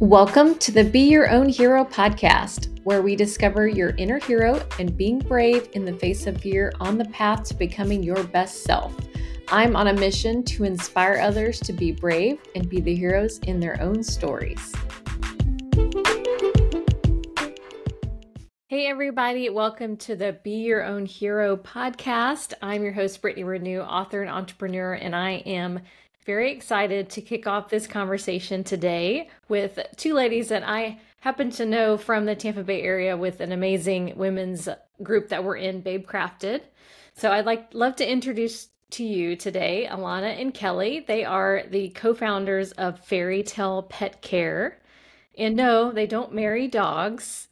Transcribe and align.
Welcome 0.00 0.54
to 0.60 0.72
the 0.72 0.82
Be 0.82 1.00
Your 1.00 1.28
Own 1.28 1.50
Hero 1.50 1.84
podcast, 1.84 2.82
where 2.84 3.02
we 3.02 3.14
discover 3.14 3.68
your 3.68 3.90
inner 3.98 4.18
hero 4.18 4.66
and 4.78 4.96
being 4.96 5.18
brave 5.18 5.68
in 5.74 5.84
the 5.84 5.92
face 5.92 6.26
of 6.26 6.40
fear 6.40 6.72
on 6.80 6.96
the 6.96 7.04
path 7.10 7.44
to 7.48 7.54
becoming 7.54 8.02
your 8.02 8.24
best 8.24 8.62
self. 8.62 8.96
I'm 9.48 9.76
on 9.76 9.88
a 9.88 9.92
mission 9.92 10.42
to 10.44 10.64
inspire 10.64 11.20
others 11.20 11.60
to 11.60 11.74
be 11.74 11.92
brave 11.92 12.38
and 12.54 12.66
be 12.66 12.80
the 12.80 12.96
heroes 12.96 13.40
in 13.40 13.60
their 13.60 13.78
own 13.82 14.02
stories. 14.02 14.74
Hey, 18.68 18.86
everybody, 18.86 19.50
welcome 19.50 19.98
to 19.98 20.16
the 20.16 20.32
Be 20.42 20.62
Your 20.62 20.82
Own 20.82 21.04
Hero 21.04 21.58
podcast. 21.58 22.54
I'm 22.62 22.82
your 22.82 22.92
host, 22.92 23.20
Brittany 23.20 23.44
Renew, 23.44 23.80
author 23.80 24.22
and 24.22 24.30
entrepreneur, 24.30 24.94
and 24.94 25.14
I 25.14 25.42
am 25.44 25.80
very 26.24 26.52
excited 26.52 27.08
to 27.10 27.22
kick 27.22 27.46
off 27.46 27.70
this 27.70 27.86
conversation 27.86 28.62
today 28.62 29.28
with 29.48 29.78
two 29.96 30.14
ladies 30.14 30.48
that 30.48 30.62
I 30.66 31.00
happen 31.20 31.50
to 31.50 31.66
know 31.66 31.96
from 31.96 32.24
the 32.24 32.34
Tampa 32.34 32.62
Bay 32.62 32.82
area 32.82 33.16
with 33.16 33.40
an 33.40 33.52
amazing 33.52 34.14
women's 34.16 34.68
group 35.02 35.28
that 35.28 35.44
we're 35.44 35.56
in, 35.56 35.80
Babe 35.80 36.06
Crafted. 36.06 36.62
So 37.14 37.30
I'd 37.30 37.46
like 37.46 37.72
love 37.72 37.96
to 37.96 38.10
introduce 38.10 38.68
to 38.90 39.04
you 39.04 39.36
today 39.36 39.88
Ilana 39.90 40.40
and 40.40 40.52
Kelly. 40.52 41.04
They 41.06 41.24
are 41.24 41.62
the 41.68 41.90
co-founders 41.90 42.72
of 42.72 43.00
FairyTail 43.00 43.88
Pet 43.88 44.20
Care. 44.20 44.78
And 45.38 45.56
no, 45.56 45.92
they 45.92 46.06
don't 46.06 46.34
marry 46.34 46.68
dogs. 46.68 47.48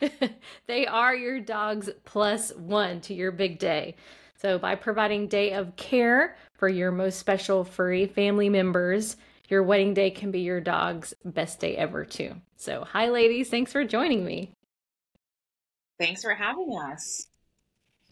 they 0.66 0.86
are 0.86 1.14
your 1.14 1.40
dog's 1.40 1.90
plus 2.04 2.54
one 2.54 3.00
to 3.02 3.14
your 3.14 3.32
big 3.32 3.58
day. 3.58 3.96
So, 4.40 4.56
by 4.56 4.76
providing 4.76 5.26
day 5.26 5.52
of 5.52 5.74
care 5.74 6.36
for 6.58 6.68
your 6.68 6.90
most 6.90 7.18
special 7.18 7.64
furry 7.64 8.06
family 8.06 8.50
members, 8.50 9.16
your 9.48 9.62
wedding 9.62 9.94
day 9.94 10.10
can 10.10 10.30
be 10.30 10.40
your 10.40 10.60
dog's 10.60 11.14
best 11.24 11.60
day 11.60 11.76
ever, 11.76 12.04
too. 12.04 12.34
So, 12.56 12.84
hi, 12.84 13.08
ladies. 13.08 13.48
Thanks 13.48 13.72
for 13.72 13.84
joining 13.84 14.24
me. 14.24 14.50
Thanks 15.98 16.22
for 16.22 16.34
having 16.34 16.76
us. 16.92 17.28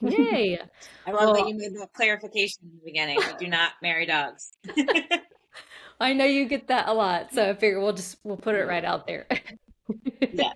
Yay. 0.00 0.58
I 1.06 1.10
love 1.10 1.20
well, 1.20 1.34
that 1.34 1.48
you 1.48 1.56
made 1.56 1.74
that 1.74 1.92
clarification 1.92 2.62
in 2.62 2.78
the 2.78 2.84
beginning. 2.84 3.18
We 3.18 3.44
do 3.44 3.48
not 3.48 3.72
marry 3.82 4.06
dogs. 4.06 4.52
I 6.00 6.12
know 6.12 6.24
you 6.24 6.46
get 6.46 6.68
that 6.68 6.88
a 6.88 6.92
lot, 6.92 7.32
so 7.32 7.50
I 7.50 7.54
figure 7.54 7.80
we'll 7.80 7.94
just 7.94 8.18
we'll 8.22 8.36
put 8.36 8.54
it 8.54 8.66
right 8.66 8.84
out 8.84 9.06
there. 9.06 9.26
yeah. 10.20 10.52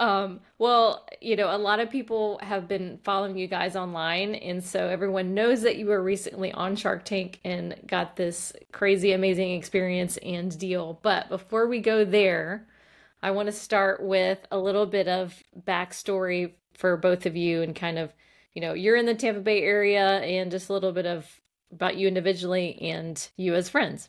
Um, 0.00 0.40
well, 0.58 1.06
you 1.20 1.36
know, 1.36 1.54
a 1.54 1.58
lot 1.58 1.78
of 1.78 1.90
people 1.90 2.40
have 2.42 2.66
been 2.66 2.98
following 3.04 3.36
you 3.36 3.46
guys 3.46 3.76
online, 3.76 4.34
and 4.34 4.64
so 4.64 4.88
everyone 4.88 5.34
knows 5.34 5.60
that 5.60 5.76
you 5.76 5.86
were 5.86 6.02
recently 6.02 6.50
on 6.52 6.74
Shark 6.74 7.04
Tank 7.04 7.38
and 7.44 7.78
got 7.86 8.16
this 8.16 8.54
crazy, 8.72 9.12
amazing 9.12 9.52
experience 9.52 10.16
and 10.16 10.58
deal. 10.58 10.98
But 11.02 11.28
before 11.28 11.68
we 11.68 11.80
go 11.80 12.06
there, 12.06 12.66
I 13.22 13.32
want 13.32 13.48
to 13.48 13.52
start 13.52 14.02
with 14.02 14.38
a 14.50 14.58
little 14.58 14.86
bit 14.86 15.06
of 15.06 15.42
backstory 15.66 16.52
for 16.72 16.96
both 16.96 17.26
of 17.26 17.36
you 17.36 17.60
and 17.60 17.76
kind 17.76 17.98
of, 17.98 18.14
you 18.54 18.62
know, 18.62 18.72
you're 18.72 18.96
in 18.96 19.04
the 19.04 19.14
Tampa 19.14 19.40
Bay 19.40 19.62
area 19.62 20.20
and 20.20 20.50
just 20.50 20.70
a 20.70 20.72
little 20.72 20.92
bit 20.92 21.04
of 21.04 21.28
about 21.70 21.96
you 21.98 22.08
individually 22.08 22.78
and 22.80 23.28
you 23.36 23.54
as 23.54 23.68
friends. 23.68 24.08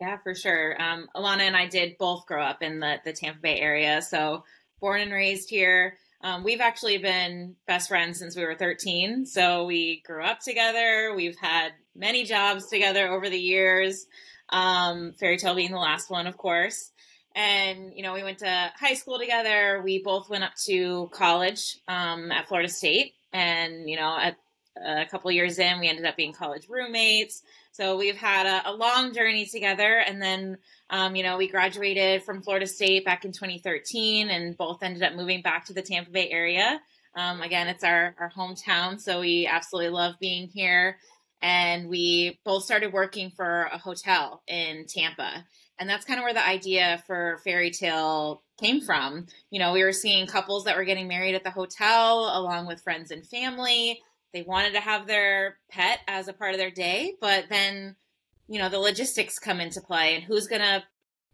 Yeah, 0.00 0.18
for 0.22 0.34
sure. 0.34 0.80
Um, 0.80 1.08
Ilana 1.14 1.40
and 1.40 1.56
I 1.56 1.66
did 1.66 1.98
both 1.98 2.26
grow 2.26 2.42
up 2.42 2.62
in 2.62 2.78
the, 2.80 3.00
the 3.04 3.12
Tampa 3.12 3.40
Bay 3.40 3.58
area. 3.58 4.00
So 4.00 4.44
born 4.80 5.00
and 5.00 5.12
raised 5.12 5.50
here. 5.50 5.98
Um, 6.22 6.44
we've 6.44 6.60
actually 6.60 6.98
been 6.98 7.56
best 7.66 7.88
friends 7.88 8.18
since 8.18 8.36
we 8.36 8.44
were 8.44 8.54
13. 8.54 9.26
So 9.26 9.66
we 9.66 10.02
grew 10.06 10.22
up 10.22 10.40
together. 10.40 11.14
We've 11.16 11.36
had 11.36 11.72
many 11.94 12.24
jobs 12.24 12.66
together 12.66 13.08
over 13.08 13.28
the 13.28 13.38
years. 13.38 14.06
Um, 14.50 15.14
FairyTail 15.20 15.56
being 15.56 15.72
the 15.72 15.78
last 15.78 16.10
one, 16.10 16.26
of 16.26 16.36
course. 16.36 16.90
And, 17.34 17.92
you 17.94 18.02
know, 18.02 18.14
we 18.14 18.24
went 18.24 18.38
to 18.38 18.72
high 18.76 18.94
school 18.94 19.18
together. 19.18 19.80
We 19.84 20.02
both 20.02 20.28
went 20.28 20.44
up 20.44 20.54
to 20.66 21.08
college 21.12 21.78
um, 21.86 22.32
at 22.32 22.48
Florida 22.48 22.68
State. 22.68 23.14
And, 23.32 23.88
you 23.88 23.96
know, 23.96 24.16
at 24.18 24.36
a 24.84 25.06
couple 25.06 25.30
years 25.30 25.58
in, 25.58 25.80
we 25.80 25.88
ended 25.88 26.04
up 26.04 26.16
being 26.16 26.32
college 26.32 26.68
roommates. 26.68 27.42
So 27.78 27.96
we've 27.96 28.16
had 28.16 28.44
a, 28.44 28.70
a 28.70 28.72
long 28.72 29.14
journey 29.14 29.46
together. 29.46 29.98
And 29.98 30.20
then, 30.20 30.58
um, 30.90 31.14
you 31.14 31.22
know, 31.22 31.36
we 31.36 31.46
graduated 31.46 32.24
from 32.24 32.42
Florida 32.42 32.66
State 32.66 33.04
back 33.04 33.24
in 33.24 33.30
2013 33.30 34.30
and 34.30 34.56
both 34.56 34.82
ended 34.82 35.04
up 35.04 35.14
moving 35.14 35.42
back 35.42 35.64
to 35.66 35.72
the 35.72 35.80
Tampa 35.80 36.10
Bay 36.10 36.28
area. 36.28 36.80
Um, 37.14 37.40
again, 37.40 37.68
it's 37.68 37.84
our, 37.84 38.16
our 38.18 38.32
hometown. 38.36 39.00
So 39.00 39.20
we 39.20 39.46
absolutely 39.46 39.90
love 39.90 40.16
being 40.18 40.48
here. 40.48 40.98
And 41.40 41.88
we 41.88 42.40
both 42.44 42.64
started 42.64 42.92
working 42.92 43.30
for 43.30 43.70
a 43.72 43.78
hotel 43.78 44.42
in 44.48 44.86
Tampa. 44.88 45.46
And 45.78 45.88
that's 45.88 46.04
kind 46.04 46.18
of 46.18 46.24
where 46.24 46.34
the 46.34 46.44
idea 46.44 47.00
for 47.06 47.40
FairyTail 47.46 48.40
came 48.58 48.80
from. 48.80 49.28
You 49.52 49.60
know, 49.60 49.72
we 49.72 49.84
were 49.84 49.92
seeing 49.92 50.26
couples 50.26 50.64
that 50.64 50.76
were 50.76 50.82
getting 50.82 51.06
married 51.06 51.36
at 51.36 51.44
the 51.44 51.52
hotel 51.52 52.28
along 52.36 52.66
with 52.66 52.82
friends 52.82 53.12
and 53.12 53.24
family 53.24 54.00
they 54.32 54.42
wanted 54.42 54.74
to 54.74 54.80
have 54.80 55.06
their 55.06 55.58
pet 55.70 56.00
as 56.06 56.28
a 56.28 56.32
part 56.32 56.52
of 56.52 56.58
their 56.58 56.70
day, 56.70 57.14
but 57.20 57.46
then, 57.48 57.96
you 58.46 58.58
know, 58.58 58.68
the 58.68 58.78
logistics 58.78 59.38
come 59.38 59.60
into 59.60 59.80
play 59.80 60.14
and 60.14 60.24
who's 60.24 60.46
going 60.46 60.60
to, 60.60 60.82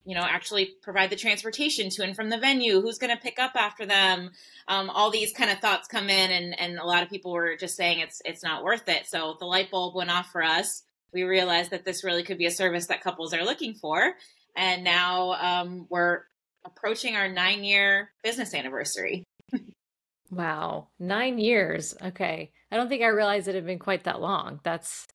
you 0.05 0.15
know, 0.15 0.22
actually 0.22 0.75
provide 0.82 1.10
the 1.10 1.16
transportation 1.16 1.91
to 1.91 2.03
and 2.03 2.15
from 2.15 2.31
the 2.31 2.38
venue, 2.38 2.81
who's 2.81 2.99
going 2.99 3.15
to 3.15 3.22
pick 3.22 3.38
up 3.38 3.53
after 3.56 3.87
them. 3.87 4.31
Um, 4.69 4.91
all 4.91 5.10
these 5.10 5.33
kind 5.33 5.50
of 5.50 5.59
thoughts 5.59 5.88
come 5.88 6.09
in 6.09 6.31
and, 6.31 6.59
and 6.59 6.78
a 6.78 6.84
lot 6.84 7.03
of 7.03 7.10
people 7.10 7.33
were 7.33 7.56
just 7.56 7.77
saying 7.77 8.00
it's, 8.00 8.21
it's 8.25 8.44
not 8.44 8.62
worth 8.62 8.88
it. 8.88 9.06
So 9.06 9.37
the 9.38 9.47
light 9.47 9.71
bulb 9.71 9.94
went 9.94 10.10
off 10.10 10.31
for 10.31 10.43
us. 10.43 10.83
We 11.12 11.22
realized 11.22 11.71
that 11.71 11.84
this 11.84 12.04
really 12.04 12.22
could 12.22 12.38
be 12.38 12.47
a 12.47 12.50
service 12.50 12.87
that 12.88 13.03
couples 13.03 13.33
are 13.33 13.44
looking 13.44 13.75
for. 13.75 14.15
And 14.56 14.84
now 14.84 15.33
um, 15.33 15.87
we're 15.88 16.22
approaching 16.65 17.16
our 17.16 17.28
nine 17.28 17.65
year 17.65 18.10
business 18.22 18.54
anniversary. 18.54 19.25
Wow, 20.30 20.88
nine 20.98 21.38
years. 21.38 21.94
Okay, 22.02 22.52
I 22.70 22.76
don't 22.76 22.88
think 22.88 23.02
I 23.02 23.08
realized 23.08 23.48
it 23.48 23.54
had 23.54 23.66
been 23.66 23.78
quite 23.78 24.04
that 24.04 24.20
long. 24.20 24.60
That's 24.62 25.06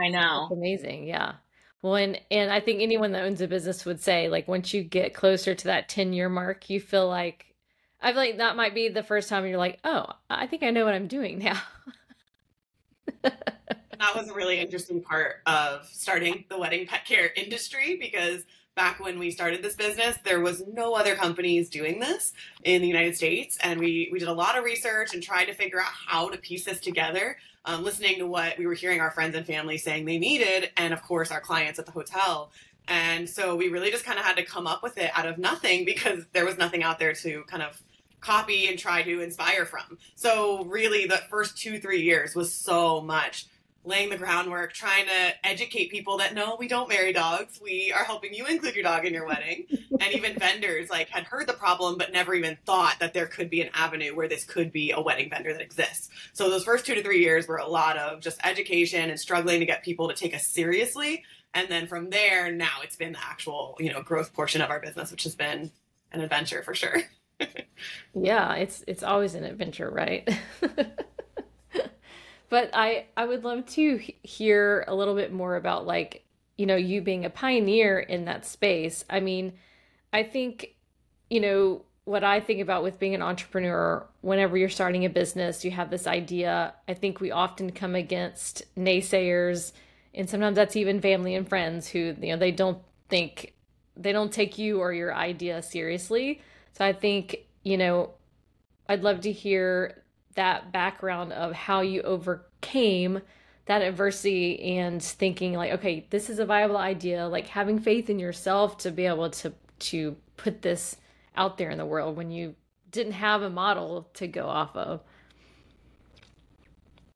I 0.00 0.08
know, 0.08 0.48
that's 0.48 0.58
amazing. 0.58 1.06
Yeah. 1.06 1.34
Well, 1.82 1.96
and 1.96 2.20
and 2.30 2.50
I 2.50 2.60
think 2.60 2.82
anyone 2.82 3.12
that 3.12 3.24
owns 3.24 3.40
a 3.40 3.48
business 3.48 3.84
would 3.84 4.00
say 4.00 4.28
like 4.28 4.48
once 4.48 4.74
you 4.74 4.82
get 4.82 5.14
closer 5.14 5.54
to 5.54 5.64
that 5.64 5.88
ten 5.88 6.12
year 6.12 6.28
mark, 6.28 6.68
you 6.70 6.80
feel 6.80 7.08
like 7.08 7.54
I 8.00 8.12
feel 8.12 8.20
like 8.20 8.38
that 8.38 8.56
might 8.56 8.74
be 8.74 8.88
the 8.88 9.02
first 9.02 9.28
time 9.28 9.46
you're 9.46 9.58
like, 9.58 9.78
oh, 9.84 10.06
I 10.28 10.46
think 10.46 10.62
I 10.62 10.70
know 10.70 10.84
what 10.84 10.94
I'm 10.94 11.06
doing 11.06 11.38
now. 11.38 11.60
that 13.22 14.14
was 14.14 14.28
a 14.28 14.34
really 14.34 14.58
interesting 14.58 15.02
part 15.02 15.36
of 15.46 15.86
starting 15.86 16.44
the 16.48 16.58
wedding 16.58 16.86
pet 16.86 17.04
care 17.04 17.30
industry 17.36 17.96
because 18.00 18.44
back 18.76 19.00
when 19.00 19.18
we 19.18 19.30
started 19.30 19.62
this 19.62 19.74
business, 19.74 20.16
there 20.22 20.40
was 20.40 20.62
no 20.68 20.94
other 20.94 21.16
companies 21.16 21.68
doing 21.68 21.98
this 21.98 22.34
in 22.62 22.82
the 22.82 22.86
United 22.86 23.16
States. 23.16 23.58
And 23.62 23.80
we, 23.80 24.10
we 24.12 24.20
did 24.20 24.28
a 24.28 24.32
lot 24.32 24.56
of 24.56 24.64
research 24.64 25.14
and 25.14 25.22
tried 25.22 25.46
to 25.46 25.54
figure 25.54 25.80
out 25.80 25.90
how 26.06 26.28
to 26.28 26.36
piece 26.36 26.66
this 26.66 26.78
together, 26.78 27.38
um, 27.64 27.82
listening 27.82 28.18
to 28.18 28.26
what 28.26 28.58
we 28.58 28.66
were 28.66 28.74
hearing 28.74 29.00
our 29.00 29.10
friends 29.10 29.34
and 29.34 29.46
family 29.46 29.78
saying 29.78 30.04
they 30.04 30.18
needed, 30.18 30.70
and 30.76 30.92
of 30.92 31.02
course, 31.02 31.32
our 31.32 31.40
clients 31.40 31.78
at 31.78 31.86
the 31.86 31.92
hotel. 31.92 32.52
And 32.86 33.28
so 33.28 33.56
we 33.56 33.68
really 33.68 33.90
just 33.90 34.04
kind 34.04 34.18
of 34.18 34.24
had 34.24 34.36
to 34.36 34.44
come 34.44 34.66
up 34.66 34.82
with 34.82 34.98
it 34.98 35.10
out 35.14 35.26
of 35.26 35.38
nothing 35.38 35.84
because 35.84 36.24
there 36.32 36.44
was 36.44 36.56
nothing 36.56 36.84
out 36.84 36.98
there 37.00 37.14
to 37.14 37.42
kind 37.48 37.62
of 37.62 37.80
copy 38.20 38.68
and 38.68 38.78
try 38.78 39.02
to 39.02 39.20
inspire 39.20 39.64
from. 39.64 39.98
So 40.14 40.64
really 40.64 41.06
the 41.06 41.20
first 41.30 41.56
two, 41.56 41.80
three 41.80 42.02
years 42.02 42.34
was 42.34 42.52
so 42.52 43.00
much 43.00 43.46
laying 43.86 44.10
the 44.10 44.18
groundwork, 44.18 44.72
trying 44.72 45.06
to 45.06 45.46
educate 45.46 45.90
people 45.90 46.18
that 46.18 46.34
no, 46.34 46.56
we 46.58 46.66
don't 46.68 46.88
marry 46.88 47.12
dogs. 47.12 47.60
We 47.62 47.92
are 47.96 48.04
helping 48.04 48.34
you 48.34 48.44
include 48.46 48.74
your 48.74 48.82
dog 48.82 49.06
in 49.06 49.14
your 49.14 49.26
wedding. 49.26 49.66
and 50.00 50.12
even 50.12 50.38
vendors 50.38 50.90
like 50.90 51.08
had 51.08 51.24
heard 51.24 51.46
the 51.46 51.54
problem 51.54 51.96
but 51.96 52.12
never 52.12 52.34
even 52.34 52.58
thought 52.66 52.96
that 53.00 53.14
there 53.14 53.26
could 53.26 53.48
be 53.48 53.62
an 53.62 53.70
avenue 53.72 54.14
where 54.14 54.28
this 54.28 54.44
could 54.44 54.72
be 54.72 54.90
a 54.90 55.00
wedding 55.00 55.30
vendor 55.30 55.52
that 55.52 55.62
exists. 55.62 56.10
So 56.32 56.50
those 56.50 56.64
first 56.64 56.84
2 56.84 56.96
to 56.96 57.02
3 57.02 57.20
years 57.20 57.46
were 57.46 57.56
a 57.56 57.68
lot 57.68 57.96
of 57.96 58.20
just 58.20 58.44
education 58.44 59.08
and 59.08 59.18
struggling 59.18 59.60
to 59.60 59.66
get 59.66 59.84
people 59.84 60.08
to 60.08 60.14
take 60.14 60.34
us 60.34 60.46
seriously. 60.46 61.24
And 61.54 61.68
then 61.68 61.86
from 61.86 62.10
there, 62.10 62.52
now 62.52 62.80
it's 62.82 62.96
been 62.96 63.12
the 63.12 63.24
actual, 63.24 63.76
you 63.78 63.92
know, 63.92 64.02
growth 64.02 64.34
portion 64.34 64.60
of 64.60 64.70
our 64.70 64.80
business, 64.80 65.10
which 65.10 65.22
has 65.24 65.34
been 65.34 65.70
an 66.12 66.20
adventure 66.20 66.62
for 66.62 66.74
sure. 66.74 66.98
yeah, 68.14 68.54
it's 68.54 68.82
it's 68.86 69.02
always 69.02 69.34
an 69.34 69.44
adventure, 69.44 69.90
right? 69.90 70.28
but 72.48 72.70
I 72.72 73.06
I 73.16 73.26
would 73.26 73.44
love 73.44 73.66
to 73.70 73.98
hear 74.22 74.84
a 74.88 74.94
little 74.94 75.14
bit 75.14 75.32
more 75.32 75.56
about 75.56 75.86
like 75.86 76.24
you 76.56 76.66
know 76.66 76.76
you 76.76 77.00
being 77.02 77.24
a 77.24 77.30
pioneer 77.30 77.98
in 77.98 78.24
that 78.26 78.46
space. 78.46 79.04
I 79.10 79.20
mean, 79.20 79.54
I 80.12 80.22
think 80.22 80.74
you 81.30 81.40
know 81.40 81.82
what 82.06 82.22
I 82.22 82.38
think 82.38 82.60
about 82.60 82.84
with 82.84 83.00
being 83.00 83.16
an 83.16 83.22
entrepreneur, 83.22 84.06
whenever 84.20 84.56
you're 84.56 84.68
starting 84.68 85.04
a 85.04 85.10
business, 85.10 85.64
you 85.64 85.72
have 85.72 85.90
this 85.90 86.06
idea. 86.06 86.72
I 86.86 86.94
think 86.94 87.20
we 87.20 87.32
often 87.32 87.72
come 87.72 87.96
against 87.96 88.62
naysayers, 88.76 89.72
and 90.14 90.30
sometimes 90.30 90.54
that's 90.54 90.76
even 90.76 91.00
family 91.00 91.34
and 91.34 91.48
friends 91.48 91.88
who, 91.88 92.14
you 92.20 92.28
know, 92.28 92.36
they 92.36 92.52
don't 92.52 92.78
think, 93.08 93.54
they 93.96 94.12
don't 94.12 94.32
take 94.32 94.56
you 94.56 94.78
or 94.78 94.92
your 94.92 95.12
idea 95.12 95.60
seriously. 95.62 96.40
So 96.74 96.84
I 96.84 96.92
think, 96.92 97.38
you 97.64 97.76
know, 97.76 98.10
I'd 98.88 99.02
love 99.02 99.22
to 99.22 99.32
hear 99.32 100.04
that 100.36 100.72
background 100.72 101.32
of 101.32 101.52
how 101.52 101.80
you 101.80 102.02
overcame 102.02 103.20
that 103.66 103.82
adversity 103.82 104.78
and 104.78 105.02
thinking 105.02 105.54
like 105.54 105.72
okay 105.72 106.06
this 106.10 106.30
is 106.30 106.38
a 106.38 106.46
viable 106.46 106.76
idea 106.76 107.26
like 107.26 107.48
having 107.48 107.78
faith 107.78 108.08
in 108.08 108.18
yourself 108.18 108.78
to 108.78 108.90
be 108.90 109.06
able 109.06 109.28
to 109.28 109.52
to 109.78 110.16
put 110.36 110.62
this 110.62 110.96
out 111.36 111.58
there 111.58 111.70
in 111.70 111.78
the 111.78 111.86
world 111.86 112.16
when 112.16 112.30
you 112.30 112.54
didn't 112.90 113.12
have 113.12 113.42
a 113.42 113.50
model 113.50 114.08
to 114.14 114.28
go 114.28 114.46
off 114.46 114.76
of 114.76 115.00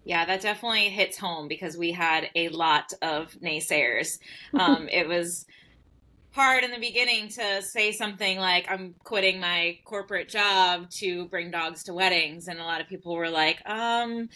yeah, 0.04 0.24
that 0.24 0.40
definitely 0.40 0.88
hits 0.88 1.18
home 1.18 1.46
because 1.46 1.76
we 1.76 1.92
had 1.92 2.30
a 2.34 2.48
lot 2.48 2.92
of 3.02 3.32
naysayers. 3.42 4.18
Um, 4.54 4.88
it 4.92 5.06
was 5.06 5.46
hard 6.32 6.64
in 6.64 6.70
the 6.70 6.78
beginning 6.78 7.28
to 7.28 7.62
say 7.62 7.92
something 7.92 8.38
like, 8.38 8.66
I'm 8.70 8.94
quitting 9.04 9.40
my 9.40 9.78
corporate 9.84 10.28
job 10.28 10.90
to 10.98 11.26
bring 11.26 11.50
dogs 11.50 11.84
to 11.84 11.94
weddings. 11.94 12.48
And 12.48 12.60
a 12.60 12.64
lot 12.64 12.80
of 12.80 12.88
people 12.88 13.14
were 13.14 13.30
like, 13.30 13.60
um, 13.68 14.28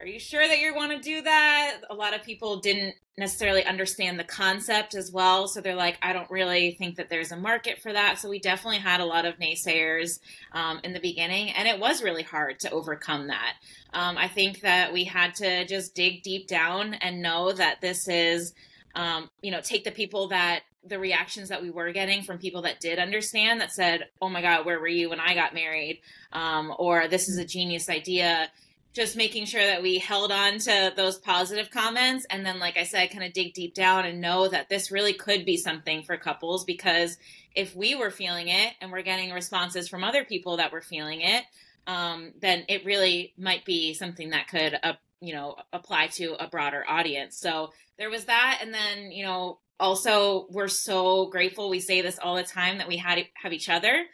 are 0.00 0.06
you 0.06 0.20
sure 0.20 0.46
that 0.46 0.60
you 0.60 0.74
want 0.74 0.92
to 0.92 0.98
do 0.98 1.22
that? 1.22 1.80
A 1.90 1.94
lot 1.94 2.14
of 2.14 2.22
people 2.22 2.60
didn't 2.60 2.94
necessarily 3.16 3.64
understand 3.64 4.16
the 4.16 4.24
concept 4.24 4.94
as 4.94 5.10
well. 5.10 5.48
So 5.48 5.60
they're 5.60 5.74
like, 5.74 5.98
I 6.00 6.12
don't 6.12 6.30
really 6.30 6.76
think 6.78 6.96
that 6.96 7.10
there's 7.10 7.32
a 7.32 7.36
market 7.36 7.82
for 7.82 7.92
that. 7.92 8.18
So 8.18 8.28
we 8.28 8.38
definitely 8.38 8.78
had 8.78 9.00
a 9.00 9.04
lot 9.04 9.24
of 9.24 9.38
naysayers 9.40 10.20
um, 10.52 10.78
in 10.84 10.92
the 10.92 11.00
beginning, 11.00 11.50
and 11.50 11.66
it 11.66 11.80
was 11.80 12.00
really 12.00 12.22
hard 12.22 12.60
to 12.60 12.70
overcome 12.70 13.26
that. 13.26 13.54
Um, 13.92 14.16
I 14.16 14.28
think 14.28 14.60
that 14.60 14.92
we 14.92 15.02
had 15.02 15.34
to 15.36 15.66
just 15.66 15.96
dig 15.96 16.22
deep 16.22 16.46
down 16.46 16.94
and 16.94 17.20
know 17.20 17.52
that 17.52 17.80
this 17.80 18.06
is, 18.06 18.54
um, 18.94 19.28
you 19.42 19.50
know, 19.50 19.60
take 19.60 19.82
the 19.82 19.90
people 19.90 20.28
that 20.28 20.60
the 20.84 20.98
reactions 20.98 21.48
that 21.48 21.62
we 21.62 21.70
were 21.70 21.92
getting 21.92 22.22
from 22.22 22.38
people 22.38 22.62
that 22.62 22.80
did 22.80 22.98
understand 22.98 23.60
that 23.60 23.72
said, 23.72 24.08
"Oh 24.20 24.28
my 24.28 24.42
God, 24.42 24.64
where 24.64 24.78
were 24.78 24.88
you 24.88 25.10
when 25.10 25.20
I 25.20 25.34
got 25.34 25.54
married?" 25.54 26.00
Um, 26.32 26.74
or 26.78 27.08
"This 27.08 27.28
is 27.28 27.38
a 27.38 27.44
genius 27.44 27.88
idea." 27.88 28.50
just 28.94 29.16
making 29.16 29.44
sure 29.44 29.64
that 29.64 29.82
we 29.82 29.98
held 29.98 30.32
on 30.32 30.58
to 30.58 30.92
those 30.96 31.18
positive 31.18 31.70
comments 31.70 32.26
and 32.30 32.44
then 32.44 32.58
like 32.58 32.76
i 32.76 32.82
said 32.82 33.10
kind 33.10 33.22
of 33.22 33.32
dig 33.32 33.52
deep 33.52 33.74
down 33.74 34.04
and 34.04 34.20
know 34.20 34.48
that 34.48 34.68
this 34.68 34.90
really 34.90 35.12
could 35.12 35.44
be 35.44 35.56
something 35.56 36.02
for 36.02 36.16
couples 36.16 36.64
because 36.64 37.18
if 37.54 37.76
we 37.76 37.94
were 37.94 38.10
feeling 38.10 38.48
it 38.48 38.74
and 38.80 38.90
we're 38.90 39.02
getting 39.02 39.30
responses 39.30 39.88
from 39.88 40.02
other 40.02 40.24
people 40.24 40.56
that 40.56 40.72
were 40.72 40.80
feeling 40.80 41.20
it 41.20 41.44
um, 41.86 42.32
then 42.40 42.64
it 42.68 42.84
really 42.84 43.32
might 43.38 43.64
be 43.64 43.94
something 43.94 44.30
that 44.30 44.48
could 44.48 44.78
uh, 44.82 44.94
you 45.20 45.34
know 45.34 45.56
apply 45.72 46.06
to 46.08 46.34
a 46.42 46.48
broader 46.48 46.84
audience 46.88 47.36
so 47.36 47.70
there 47.98 48.10
was 48.10 48.24
that 48.24 48.60
and 48.62 48.72
then 48.72 49.12
you 49.12 49.24
know 49.24 49.58
also 49.80 50.46
we're 50.50 50.68
so 50.68 51.26
grateful 51.26 51.70
we 51.70 51.80
say 51.80 52.00
this 52.00 52.18
all 52.18 52.36
the 52.36 52.42
time 52.42 52.78
that 52.78 52.88
we 52.88 52.96
had 52.96 53.24
have 53.42 53.52
each 53.52 53.68
other 53.68 54.04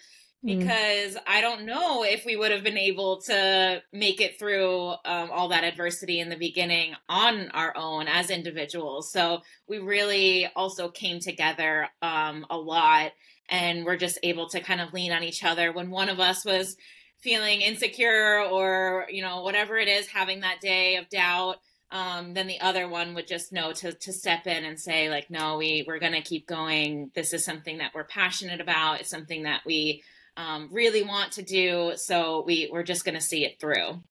Mm. 0.44 0.58
because 0.58 1.14
mm. 1.14 1.20
I 1.26 1.40
don't 1.40 1.64
know 1.64 2.04
if 2.04 2.24
we 2.24 2.36
would 2.36 2.50
have 2.50 2.62
been 2.62 2.78
able 2.78 3.20
to 3.22 3.82
make 3.92 4.20
it 4.20 4.38
through 4.38 4.90
um, 5.04 5.30
all 5.30 5.48
that 5.48 5.64
adversity 5.64 6.20
in 6.20 6.28
the 6.28 6.36
beginning 6.36 6.94
on 7.08 7.48
our 7.50 7.74
own 7.76 8.06
as 8.08 8.30
individuals. 8.30 9.10
So 9.10 9.40
we 9.68 9.78
really 9.78 10.46
also 10.54 10.88
came 10.88 11.20
together 11.20 11.88
um, 12.02 12.46
a 12.50 12.56
lot 12.56 13.12
and 13.48 13.84
we're 13.84 13.96
just 13.96 14.18
able 14.22 14.48
to 14.50 14.60
kind 14.60 14.80
of 14.80 14.92
lean 14.92 15.12
on 15.12 15.22
each 15.22 15.44
other 15.44 15.72
when 15.72 15.90
one 15.90 16.08
of 16.08 16.20
us 16.20 16.44
was 16.44 16.76
feeling 17.20 17.60
insecure 17.60 18.42
or, 18.42 19.06
you 19.10 19.22
know, 19.22 19.42
whatever 19.42 19.76
it 19.76 19.88
is, 19.88 20.06
having 20.06 20.40
that 20.40 20.60
day 20.60 20.96
of 20.96 21.08
doubt. 21.08 21.56
Um, 21.90 22.34
then 22.34 22.46
the 22.46 22.60
other 22.60 22.88
one 22.88 23.14
would 23.14 23.28
just 23.28 23.52
know 23.52 23.72
to 23.72 23.92
to 23.92 24.12
step 24.12 24.46
in 24.46 24.64
and 24.64 24.80
say 24.80 25.10
like 25.10 25.30
no 25.30 25.58
we 25.58 25.84
we're 25.86 26.00
going 26.00 26.12
to 26.12 26.22
keep 26.22 26.46
going 26.48 27.12
this 27.14 27.32
is 27.32 27.44
something 27.44 27.78
that 27.78 27.92
we're 27.94 28.04
passionate 28.04 28.60
about 28.60 29.00
it's 29.00 29.10
something 29.10 29.44
that 29.44 29.60
we 29.64 30.02
um, 30.36 30.68
really 30.72 31.02
want 31.02 31.32
to 31.32 31.42
do. 31.42 31.92
So 31.96 32.42
we 32.46 32.68
we're 32.72 32.82
just 32.82 33.04
going 33.04 33.14
to 33.14 33.20
see 33.20 33.44
it 33.44 33.60
through. 33.60 34.02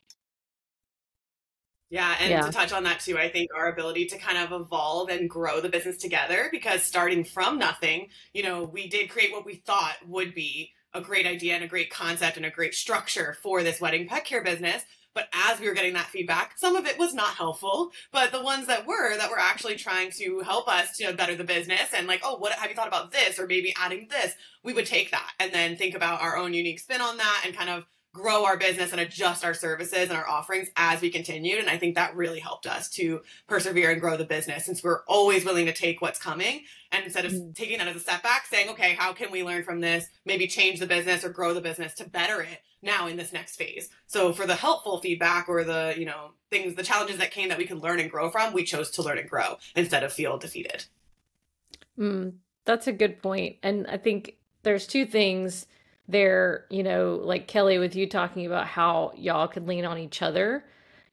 Yeah, 1.89 2.15
and 2.19 2.31
yeah. 2.31 2.41
to 2.41 2.51
touch 2.51 2.73
on 2.73 2.83
that 2.85 3.01
too, 3.01 3.19
I 3.19 3.29
think 3.29 3.51
our 3.55 3.71
ability 3.71 4.07
to 4.07 4.17
kind 4.17 4.39
of 4.39 4.61
evolve 4.61 5.09
and 5.09 5.29
grow 5.29 5.61
the 5.61 5.69
business 5.69 5.97
together 5.97 6.49
because 6.51 6.81
starting 6.81 7.23
from 7.23 7.59
nothing, 7.59 8.07
you 8.33 8.41
know, 8.41 8.63
we 8.63 8.87
did 8.87 9.11
create 9.11 9.31
what 9.31 9.45
we 9.45 9.55
thought 9.55 9.95
would 10.07 10.33
be 10.33 10.71
a 10.95 11.01
great 11.01 11.27
idea 11.27 11.53
and 11.53 11.63
a 11.63 11.67
great 11.67 11.91
concept 11.91 12.37
and 12.37 12.47
a 12.47 12.49
great 12.49 12.73
structure 12.73 13.37
for 13.43 13.61
this 13.61 13.79
wedding 13.79 14.07
pet 14.07 14.25
care 14.25 14.43
business. 14.43 14.83
But 15.13 15.29
as 15.33 15.59
we 15.59 15.67
were 15.67 15.73
getting 15.73 15.93
that 15.93 16.07
feedback, 16.07 16.57
some 16.57 16.75
of 16.75 16.85
it 16.85 16.97
was 16.97 17.13
not 17.13 17.35
helpful, 17.35 17.91
but 18.11 18.31
the 18.31 18.41
ones 18.41 18.67
that 18.67 18.87
were, 18.87 19.15
that 19.17 19.29
were 19.29 19.39
actually 19.39 19.75
trying 19.75 20.11
to 20.19 20.39
help 20.39 20.67
us 20.67 20.97
to 20.97 21.13
better 21.13 21.35
the 21.35 21.43
business 21.43 21.93
and 21.95 22.07
like, 22.07 22.21
oh, 22.23 22.37
what 22.37 22.53
have 22.53 22.69
you 22.69 22.75
thought 22.75 22.87
about 22.87 23.11
this? 23.11 23.39
Or 23.39 23.45
maybe 23.45 23.73
adding 23.79 24.07
this, 24.09 24.33
we 24.63 24.73
would 24.73 24.85
take 24.85 25.11
that 25.11 25.31
and 25.39 25.53
then 25.53 25.75
think 25.75 25.95
about 25.95 26.21
our 26.21 26.37
own 26.37 26.53
unique 26.53 26.79
spin 26.79 27.01
on 27.01 27.17
that 27.17 27.43
and 27.45 27.55
kind 27.55 27.69
of 27.69 27.85
grow 28.13 28.45
our 28.45 28.57
business 28.57 28.91
and 28.91 29.01
adjust 29.01 29.43
our 29.43 29.55
services 29.55 30.09
and 30.09 30.11
our 30.11 30.27
offerings 30.27 30.69
as 30.77 31.01
we 31.01 31.09
continued. 31.09 31.59
And 31.59 31.69
I 31.69 31.77
think 31.77 31.95
that 31.95 32.15
really 32.15 32.39
helped 32.39 32.67
us 32.67 32.87
to 32.91 33.21
persevere 33.47 33.89
and 33.91 33.99
grow 33.99 34.17
the 34.17 34.23
business 34.23 34.65
since 34.65 34.83
we're 34.83 35.03
always 35.07 35.43
willing 35.43 35.65
to 35.65 35.73
take 35.73 35.99
what's 35.99 36.19
coming. 36.19 36.61
And 36.91 37.03
instead 37.03 37.25
of 37.25 37.31
mm. 37.31 37.55
taking 37.55 37.79
that 37.79 37.87
as 37.87 37.95
a 37.95 37.99
setback, 37.99 38.45
saying, 38.45 38.69
okay, 38.69 38.93
how 38.93 39.13
can 39.13 39.31
we 39.31 39.43
learn 39.43 39.63
from 39.63 39.81
this? 39.81 40.05
Maybe 40.25 40.47
change 40.47 40.79
the 40.79 40.85
business 40.85 41.23
or 41.23 41.29
grow 41.29 41.55
the 41.55 41.61
business 41.61 41.95
to 41.95 42.07
better 42.07 42.41
it 42.41 42.61
now 42.83 43.07
in 43.07 43.17
this 43.17 43.33
next 43.33 43.55
phase. 43.55 43.89
So 44.05 44.31
for 44.31 44.45
the 44.45 44.55
helpful 44.55 44.99
feedback 44.99 45.49
or 45.49 45.63
the, 45.63 45.95
you 45.97 46.05
know, 46.05 46.31
things, 46.51 46.75
the 46.75 46.83
challenges 46.83 47.17
that 47.17 47.31
came 47.31 47.49
that 47.49 47.57
we 47.57 47.65
could 47.65 47.79
learn 47.79 47.99
and 47.99 48.11
grow 48.11 48.29
from, 48.29 48.53
we 48.53 48.63
chose 48.63 48.91
to 48.91 49.01
learn 49.01 49.17
and 49.17 49.29
grow 49.29 49.57
instead 49.75 50.03
of 50.03 50.13
feel 50.13 50.37
defeated. 50.37 50.85
Mm, 51.97 52.33
that's 52.65 52.85
a 52.85 52.93
good 52.93 53.23
point. 53.23 53.55
And 53.63 53.87
I 53.87 53.97
think 53.97 54.37
there's 54.61 54.85
two 54.85 55.07
things 55.07 55.65
there, 56.07 56.65
you 56.69 56.83
know, 56.83 57.19
like 57.23 57.47
Kelly 57.47 57.77
with 57.77 57.95
you 57.95 58.07
talking 58.07 58.45
about 58.45 58.67
how 58.67 59.13
y'all 59.15 59.47
could 59.47 59.67
lean 59.67 59.85
on 59.85 59.97
each 59.97 60.21
other, 60.21 60.63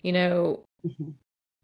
you 0.02 0.12
know, 0.12 0.60
mm-hmm. 0.86 1.10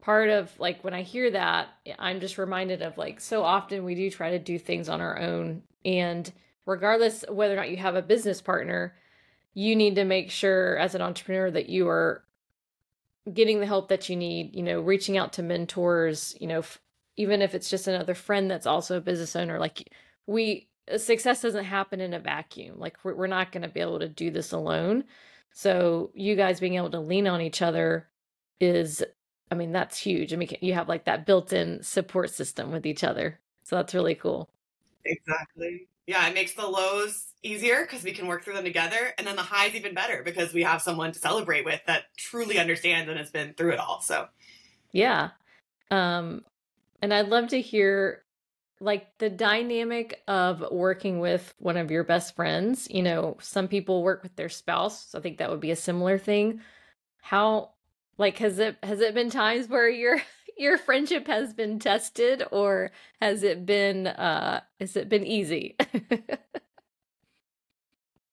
part 0.00 0.31
of 0.31 0.58
like 0.61 0.84
when 0.84 0.94
I 0.94 1.02
hear 1.02 1.31
that, 1.32 1.69
I'm 1.99 2.20
just 2.20 2.38
reminded 2.38 2.82
of 2.82 2.99
like 2.99 3.20
so 3.20 3.43
often 3.43 3.84
we 3.84 3.94
do 3.94 4.11
try 4.11 4.31
to 4.31 4.38
do 4.38 4.58
things 4.58 4.88
on 4.88 5.00
our 5.00 5.19
own. 5.19 5.62
And 5.84 6.31
regardless 6.67 7.25
whether 7.28 7.55
or 7.55 7.56
not 7.56 7.70
you 7.70 7.76
have 7.78 7.96
a 7.96 8.02
business 8.02 8.40
partner, 8.40 8.94
you 9.55 9.75
need 9.75 9.96
to 9.96 10.05
make 10.05 10.31
sure 10.31 10.76
as 10.76 10.94
an 10.94 11.02
entrepreneur 11.02 11.50
that 11.50 11.69
you 11.69 11.88
are 11.88 12.23
getting 13.32 13.58
the 13.58 13.67
help 13.67 13.88
that 13.88 14.08
you 14.08 14.14
need, 14.14 14.55
you 14.55 14.62
know, 14.62 14.81
reaching 14.81 15.17
out 15.17 15.32
to 15.32 15.43
mentors, 15.43 16.37
you 16.40 16.46
know, 16.46 16.58
f- 16.58 16.81
even 17.17 17.43
if 17.43 17.55
it's 17.55 17.70
just 17.70 17.88
another 17.88 18.14
friend 18.14 18.50
that's 18.50 18.67
also 18.67 18.99
a 18.99 19.00
business 19.00 19.34
owner, 19.34 19.58
like 19.58 19.90
we 20.26 20.69
success 20.96 21.42
doesn't 21.42 21.64
happen 21.64 22.00
in 22.00 22.14
a 22.14 22.20
vacuum. 22.20 22.78
Like 22.78 22.96
we're, 23.02 23.14
we're 23.14 23.26
not 23.26 23.52
going 23.52 23.62
to 23.62 23.68
be 23.68 23.80
able 23.80 23.98
to 23.98 24.08
do 24.08 24.30
this 24.30 24.52
alone. 24.52 25.04
So 25.52 26.10
you 26.14 26.36
guys 26.36 26.60
being 26.60 26.74
able 26.74 26.90
to 26.90 27.00
lean 27.00 27.26
on 27.26 27.40
each 27.40 27.62
other 27.62 28.08
is, 28.60 29.02
I 29.50 29.54
mean, 29.54 29.72
that's 29.72 29.98
huge. 29.98 30.32
I 30.32 30.36
mean, 30.36 30.50
you 30.60 30.74
have 30.74 30.88
like 30.88 31.04
that 31.06 31.26
built-in 31.26 31.82
support 31.82 32.30
system 32.30 32.72
with 32.72 32.87
each 32.87 33.04
other. 33.04 33.40
So 33.64 33.76
that's 33.76 33.94
really 33.94 34.14
cool. 34.14 34.49
Exactly. 35.04 35.88
Yeah, 36.06 36.26
it 36.28 36.34
makes 36.34 36.54
the 36.54 36.66
lows 36.66 37.32
easier 37.42 37.82
because 37.82 38.04
we 38.04 38.12
can 38.12 38.28
work 38.28 38.44
through 38.44 38.54
them 38.54 38.64
together, 38.64 39.12
and 39.18 39.26
then 39.26 39.34
the 39.34 39.42
highs 39.42 39.75
even 39.75 39.92
better 39.92 40.22
because 40.22 40.52
we 40.52 40.62
have 40.62 40.80
someone 40.80 41.11
to 41.11 41.18
celebrate 41.18 41.64
with 41.64 41.80
that 41.87 42.04
truly 42.16 42.58
understands 42.58 43.08
and 43.08 43.18
has 43.18 43.30
been 43.30 43.54
through 43.54 43.72
it 43.72 43.80
all. 43.80 44.00
So, 44.00 44.28
yeah. 44.92 45.30
Um, 45.90 46.44
and 47.02 47.12
I'd 47.12 47.28
love 47.28 47.49
to 47.49 47.61
hear 47.61 48.22
like 48.80 49.18
the 49.18 49.30
dynamic 49.30 50.23
of 50.28 50.64
working 50.71 51.18
with 51.18 51.54
one 51.59 51.76
of 51.76 51.90
your 51.90 52.04
best 52.04 52.37
friends 52.37 52.88
you 52.90 53.02
know 53.02 53.37
some 53.40 53.68
people 53.68 54.02
work 54.02 54.23
with 54.23 54.37
their 54.37 54.49
spouse 54.49 55.06
so 55.09 55.18
i 55.18 55.23
think 55.23 55.38
that 55.38 55.50
would 55.50 55.61
be 55.61 55.71
a 55.71 55.76
similar 55.76 56.18
thing. 56.18 56.61
How 57.21 57.71
like 58.18 58.38
has 58.38 58.59
it 58.59 58.76
has 58.83 59.00
it 59.00 59.14
been 59.14 59.30
times 59.30 59.68
where 59.68 59.88
your 59.88 60.21
your 60.59 60.78
friendship 60.78 61.26
has 61.26 61.52
been 61.52 61.78
tested 61.78 62.42
or 62.50 62.90
has 63.21 63.42
it 63.42 63.66
been 63.66 64.06
uh 64.06 64.61
has 64.80 64.97
it 64.97 65.09
been 65.09 65.26
easy 65.26 65.76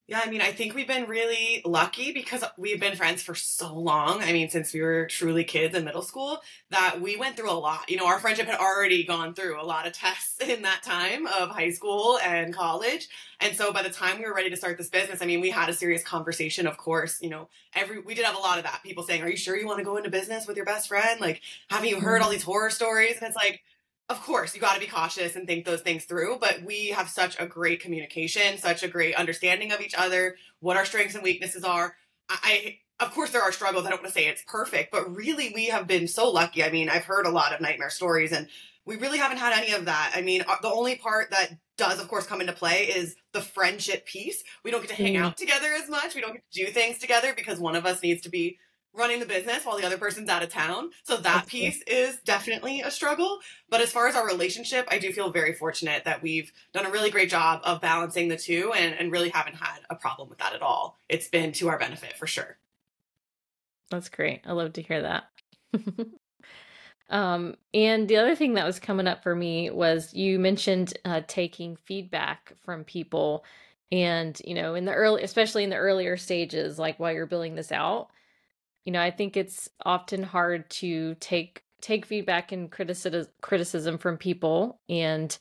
Yeah, 0.06 0.20
I 0.22 0.30
mean, 0.30 0.42
I 0.42 0.52
think 0.52 0.76
we've 0.76 0.88
been 0.88 1.08
really 1.08 1.62
lucky 1.64 2.12
because 2.12 2.44
we've 2.58 2.80
been 2.80 2.98
friends 2.98 3.24
for 3.24 3.36
so 3.36 3.74
long. 3.74 4.22
I 4.22 4.34
mean, 4.34 4.50
since 4.50 4.74
we 4.74 4.82
were 4.82 5.06
truly 5.06 5.46
kids 5.46 5.74
in 5.76 5.86
middle 5.86 6.02
school, 6.02 6.42
that 6.72 7.00
we 7.00 7.16
went 7.16 7.38
through 7.38 7.50
a 7.50 7.54
lot. 7.54 7.90
You 7.90 7.96
know, 7.96 8.08
our 8.08 8.20
friendship 8.20 8.48
had 8.48 8.60
already 8.60 9.06
gone 9.06 9.34
through 9.34 9.62
a 9.62 9.64
lot 9.64 9.88
of 9.88 9.94
tests 9.94 10.42
in 10.48 10.64
that 10.64 10.84
time 10.84 11.26
of 11.26 11.52
high 11.52 11.70
school 11.70 12.20
and 12.22 12.54
college. 12.54 13.08
And 13.40 13.56
so 13.56 13.72
by 13.72 13.82
the 13.82 13.90
time 13.90 14.18
we 14.18 14.26
were 14.26 14.34
ready 14.34 14.50
to 14.50 14.58
start 14.58 14.78
this 14.78 14.90
business, 14.90 15.22
I 15.22 15.26
mean, 15.26 15.40
we 15.40 15.52
had 15.52 15.70
a 15.70 15.74
serious 15.74 16.04
conversation, 16.04 16.68
of 16.68 16.76
course. 16.76 17.22
You 17.22 17.30
know, 17.30 17.48
every 17.74 18.02
we 18.02 18.14
did 18.14 18.26
have 18.26 18.36
a 18.36 18.40
lot 18.40 18.58
of 18.58 18.66
that. 18.66 18.82
People 18.84 19.04
saying, 19.04 19.24
Are 19.24 19.30
you 19.30 19.38
sure 19.38 19.56
you 19.56 19.68
want 19.68 19.80
to 19.80 19.86
go 19.86 19.96
into 19.96 20.10
business 20.10 20.48
with 20.48 20.58
your 20.58 20.66
best 20.66 20.90
friend? 20.90 21.22
Like, 21.22 21.42
haven't 21.70 21.88
you 21.88 22.02
heard 22.02 22.22
all 22.22 22.28
mm-hmm. 22.28 22.34
these 22.34 22.44
horror 22.44 22.72
stories? 22.72 23.16
And 23.16 23.24
it's 23.24 23.38
like, 23.38 23.64
of 24.10 24.22
course, 24.22 24.54
you 24.54 24.62
got 24.62 24.74
to 24.74 24.80
be 24.80 24.88
cautious 24.88 25.36
and 25.36 25.48
think 25.48 25.66
those 25.66 25.82
things 25.82 26.06
through, 26.06 26.38
but 26.40 26.64
we 26.64 26.90
have 26.90 27.10
such 27.10 27.40
a 27.40 27.46
great 27.46 27.80
communication, 27.80 28.58
such 28.58 28.84
a 28.84 28.88
great 28.88 29.16
understanding 29.16 29.72
of 29.72 29.82
each 29.82 29.96
other, 29.98 30.36
what 30.60 30.78
our 30.78 30.86
strengths 30.86 31.16
and 31.16 31.24
weaknesses 31.24 31.64
are. 31.64 31.96
I, 32.30 32.80
of 33.00 33.14
course, 33.14 33.32
there 33.32 33.42
are 33.42 33.52
struggles. 33.52 33.86
I 33.86 33.90
don't 33.90 34.02
want 34.02 34.14
to 34.14 34.20
say 34.20 34.28
it's 34.28 34.44
perfect, 34.46 34.92
but 34.92 35.16
really, 35.16 35.52
we 35.54 35.68
have 35.68 35.88
been 35.88 36.08
so 36.08 36.30
lucky. 36.30 36.64
I 36.64 36.70
mean, 36.70 36.90
I've 36.90 37.06
heard 37.06 37.26
a 37.26 37.32
lot 37.32 37.54
of 37.54 37.62
nightmare 37.62 37.90
stories, 37.90 38.32
and 38.32 38.48
we 38.86 38.98
really 38.98 39.18
haven't 39.18 39.38
had 39.38 39.58
any 39.58 39.74
of 39.74 39.86
that. 39.86 40.12
I 40.16 40.22
mean, 40.22 40.44
uh, 40.48 40.58
the 40.62 40.72
only 40.72 40.96
part 40.96 41.32
that 41.32 41.52
does, 41.78 42.00
of 42.00 42.08
course, 42.08 42.28
come 42.28 42.42
into 42.42 42.54
play 42.54 42.84
is 42.84 43.16
the 43.32 43.42
friendship 43.42 44.06
piece. 44.06 44.44
We 44.64 44.72
don't 44.72 44.82
get 44.82 44.96
to 44.96 45.02
hang 45.02 45.16
mm. 45.16 45.22
out 45.22 45.38
together 45.38 45.70
as 45.74 45.90
much. 45.90 46.14
We 46.14 46.22
don't 46.22 46.34
get 46.34 46.44
to 46.52 46.66
do 46.66 46.72
things 46.72 46.98
together 46.98 47.34
because 47.34 47.60
one 47.60 47.76
of 47.76 47.86
us 47.86 48.04
needs 48.04 48.22
to 48.24 48.30
be 48.30 48.60
running 48.94 49.20
the 49.20 49.26
business 49.26 49.66
while 49.66 49.78
the 49.78 49.86
other 49.86 49.98
person's 49.98 50.30
out 50.30 50.44
of 50.44 50.50
town. 50.50 50.92
So 51.04 51.18
that 51.18 51.48
piece 51.48 51.82
is 51.88 52.18
definitely 52.24 52.82
a 52.82 52.92
struggle. 52.92 53.40
But 53.70 53.82
as 53.82 53.92
far 53.92 54.08
as 54.08 54.16
our 54.16 54.26
relationship, 54.26 54.88
I 54.90 55.00
do 55.00 55.12
feel 55.12 55.32
very 55.32 55.54
fortunate 55.54 56.06
that 56.06 56.22
we've 56.22 56.52
done 56.74 56.86
a 56.86 56.92
really 56.92 57.10
great 57.10 57.30
job 57.30 57.62
of 57.64 57.82
balancing 57.82 58.28
the 58.28 58.38
two 58.38 58.72
and, 58.74 58.94
and 58.94 59.12
really 59.12 59.30
haven't 59.30 59.56
had 59.56 59.80
a 59.90 59.96
problem 59.96 60.30
with 60.30 60.38
that 60.40 60.54
at 60.54 60.62
all. 60.62 61.00
It's 61.10 61.28
been 61.28 61.52
to 61.54 61.70
our 61.70 61.80
benefit 61.80 62.16
for 62.18 62.28
sure. 62.28 62.58
That's 63.90 64.10
great. 64.10 64.42
I 64.46 64.54
love 64.54 64.74
to 64.74 64.82
hear 64.82 65.02
that. 65.02 65.26
um, 67.10 67.56
and 67.74 68.08
the 68.08 68.18
other 68.18 68.36
thing 68.36 68.54
that 68.54 68.66
was 68.66 68.80
coming 68.80 69.08
up 69.08 69.24
for 69.24 69.36
me 69.36 69.70
was 69.72 70.14
you 70.14 70.40
mentioned 70.40 70.94
uh, 71.04 71.22
taking 71.28 71.76
feedback 71.76 72.54
from 72.62 72.84
people 72.84 73.44
and 73.92 74.42
you 74.46 74.56
know 74.56 74.74
in 74.74 74.86
the 74.86 74.94
early 74.94 75.22
especially 75.22 75.64
in 75.64 75.70
the 75.70 75.76
earlier 75.76 76.18
stages 76.18 76.80
like 76.80 77.00
while 77.00 77.12
you're 77.12 77.28
building 77.28 77.54
this 77.54 77.72
out 77.72 78.10
you 78.86 78.92
know, 78.92 79.02
I 79.02 79.12
think 79.12 79.38
it's 79.38 79.70
often 79.86 80.24
hard 80.24 80.70
to 80.72 81.16
take 81.16 81.64
take 81.82 82.06
feedback 82.06 82.52
and 82.52 82.72
criticism 82.72 83.26
criticism 83.42 83.98
from 83.98 84.18
people 84.18 84.80
and 84.88 85.38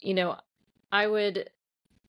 you 0.00 0.14
know, 0.14 0.36
I 0.90 1.06
would 1.06 1.50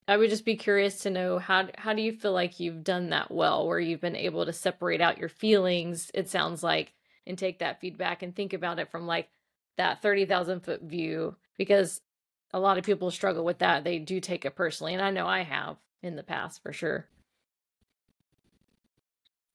I 0.07 0.17
would 0.17 0.29
just 0.29 0.45
be 0.45 0.57
curious 0.57 0.99
to 1.01 1.09
know 1.09 1.39
how 1.39 1.69
how 1.75 1.93
do 1.93 2.01
you 2.01 2.11
feel 2.11 2.33
like 2.33 2.59
you've 2.59 2.83
done 2.83 3.09
that 3.09 3.31
well 3.31 3.67
where 3.67 3.79
you've 3.79 4.01
been 4.01 4.15
able 4.15 4.45
to 4.45 4.53
separate 4.53 5.01
out 5.01 5.17
your 5.17 5.29
feelings 5.29 6.11
it 6.13 6.29
sounds 6.29 6.63
like 6.63 6.93
and 7.25 7.37
take 7.37 7.59
that 7.59 7.79
feedback 7.79 8.21
and 8.21 8.35
think 8.35 8.53
about 8.53 8.79
it 8.79 8.91
from 8.91 9.07
like 9.07 9.29
that 9.77 10.01
30,000 10.01 10.59
foot 10.59 10.81
view 10.81 11.35
because 11.57 12.01
a 12.51 12.59
lot 12.59 12.77
of 12.77 12.83
people 12.83 13.09
struggle 13.11 13.45
with 13.45 13.59
that 13.59 13.83
they 13.83 13.97
do 13.97 14.19
take 14.19 14.45
it 14.45 14.55
personally 14.55 14.93
and 14.93 15.01
I 15.01 15.11
know 15.11 15.25
I 15.25 15.43
have 15.43 15.77
in 16.01 16.15
the 16.15 16.23
past 16.23 16.61
for 16.61 16.73
sure. 16.73 17.07